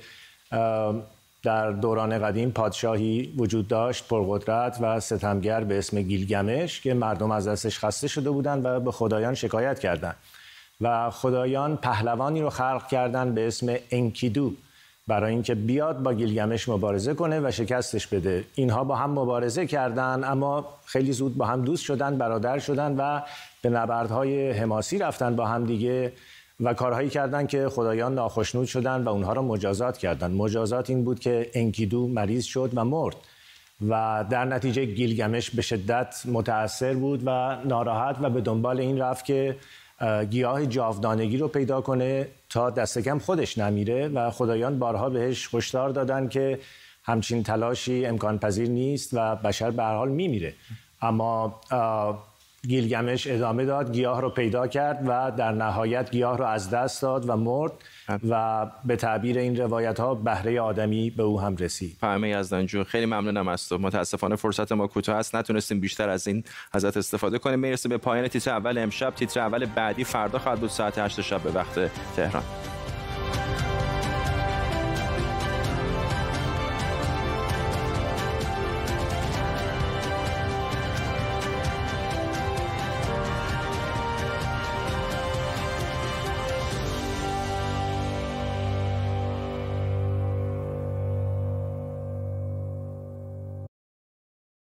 در 1.43 1.71
دوران 1.71 2.19
قدیم 2.19 2.51
پادشاهی 2.51 3.35
وجود 3.37 3.69
داشت 3.69 4.09
پرقدرت 4.09 4.79
و 4.81 5.01
ستمگر 5.01 5.65
به 5.65 5.79
اسم 5.79 6.03
گیلگمش 6.03 6.81
که 6.81 6.95
مردم 6.95 7.31
از 7.31 7.49
دستش 7.49 7.79
خسته 7.79 8.09
شده 8.09 8.31
بودند 8.31 8.65
و 8.65 8.81
به 8.81 8.93
خدایان 8.93 9.35
شکایت 9.35 9.79
کردند 9.79 10.17
و 10.81 11.11
خدایان 11.11 11.77
پهلوانی 11.77 12.41
رو 12.41 12.51
خلق 12.51 12.87
کردند 12.87 13.35
به 13.35 13.47
اسم 13.47 13.77
انکیدو 13.91 14.53
برای 15.09 15.33
اینکه 15.33 15.55
بیاد 15.55 16.03
با 16.03 16.15
گیلگمش 16.15 16.69
مبارزه 16.69 17.15
کنه 17.15 17.41
و 17.41 17.51
شکستش 17.51 18.07
بده. 18.07 18.45
اینها 18.55 18.85
با 18.85 18.97
هم 18.97 19.11
مبارزه 19.11 19.67
کردند 19.67 20.25
اما 20.25 20.67
خیلی 20.85 21.13
زود 21.13 21.37
با 21.37 21.47
هم 21.47 21.65
دوست 21.65 21.85
شدن 21.85 22.19
برادر 22.19 22.59
شدن 22.59 22.97
و 22.97 23.21
به 23.63 23.71
نبردهای 23.71 24.51
حماسی 24.51 24.99
رفتن 24.99 25.37
با 25.37 25.47
هم 25.47 25.65
دیگه. 25.65 26.13
و 26.61 26.75
کارهایی 26.75 27.09
کردن 27.11 27.47
که 27.47 27.69
خدایان 27.69 28.15
ناخشنود 28.15 28.67
شدن 28.67 29.05
و 29.05 29.09
اونها 29.09 29.33
را 29.33 29.43
مجازات 29.43 29.99
کردند 29.99 30.37
مجازات 30.37 30.91
این 30.91 31.05
بود 31.05 31.19
که 31.21 31.51
انکیدو 31.55 32.09
مریض 32.09 32.45
شد 32.45 32.71
و 32.75 32.85
مرد 32.85 33.17
و 33.89 34.25
در 34.31 34.45
نتیجه 34.45 34.85
گیلگمش 34.85 35.51
به 35.51 35.63
شدت 35.63 36.23
متاثر 36.27 36.95
بود 36.95 37.23
و 37.27 37.57
ناراحت 37.65 38.17
و 38.21 38.31
به 38.31 38.41
دنبال 38.41 38.81
این 38.81 38.99
رفت 38.99 39.25
که 39.25 39.57
گیاه 40.31 40.67
جاودانگی 40.67 41.37
رو 41.37 41.49
پیدا 41.49 41.81
کنه 41.81 42.29
تا 42.51 42.71
دست 42.71 42.99
کم 42.99 43.19
خودش 43.19 43.59
نمیره 43.59 44.09
و 44.09 44.31
خدایان 44.31 44.79
بارها 44.79 45.11
بهش 45.11 45.55
هشدار 45.55 45.91
دادن 45.91 46.29
که 46.29 46.59
همچین 47.05 47.43
تلاشی 47.43 48.07
امکان 48.07 48.39
پذیر 48.39 48.69
نیست 48.69 49.11
و 49.13 49.37
بشر 49.37 49.71
به 49.71 49.83
هر 49.83 49.95
حال 49.95 50.09
میمیره. 50.09 50.55
اما 51.03 51.61
گیلگمش 52.63 53.27
ادامه 53.27 53.65
داد 53.65 53.93
گیاه 53.93 54.21
رو 54.21 54.31
پیدا 54.31 54.67
کرد 54.67 55.03
و 55.07 55.33
در 55.37 55.53
نهایت 55.53 56.11
گیاه 56.11 56.39
رو 56.39 56.45
از 56.45 56.71
دست 56.71 57.03
داد 57.03 57.29
و 57.29 57.37
مرد 57.37 57.73
و 58.29 58.67
به 58.85 58.97
تعبیر 58.97 59.39
این 59.39 59.57
روایت 59.57 60.01
ها 60.01 60.15
بهره 60.15 60.61
آدمی 60.61 61.11
به 61.11 61.23
او 61.23 61.41
هم 61.41 61.57
رسید. 61.57 61.97
از 62.03 62.23
یزدانجو 62.23 62.85
خیلی 62.85 63.07
ممنونم 63.07 63.49
از 63.49 63.69
تو. 63.69 63.79
متاسفانه 63.79 64.37
فرصت 64.37 64.73
ما 64.73 64.87
کوتاه 64.87 65.17
است 65.17 65.35
نتونستیم 65.35 65.81
بیشتر 65.81 66.09
از 66.09 66.29
این 66.29 66.45
ازت 66.73 66.97
استفاده 66.97 67.39
کنیم. 67.39 67.59
می‌رسه 67.59 67.89
به 67.89 67.99
پایان 67.99 68.29
تیتر 68.29 68.51
اول 68.51 68.79
امشب. 68.79 69.15
تیتر 69.15 69.41
اول 69.41 69.67
بعدی 69.67 70.05
فردا 70.05 70.39
خواهد 70.39 70.61
بود 70.61 70.71
ساعت 70.71 70.99
8 70.99 71.21
شب 71.21 71.43
به 71.43 71.51
وقت 71.51 71.91
تهران. 72.17 72.43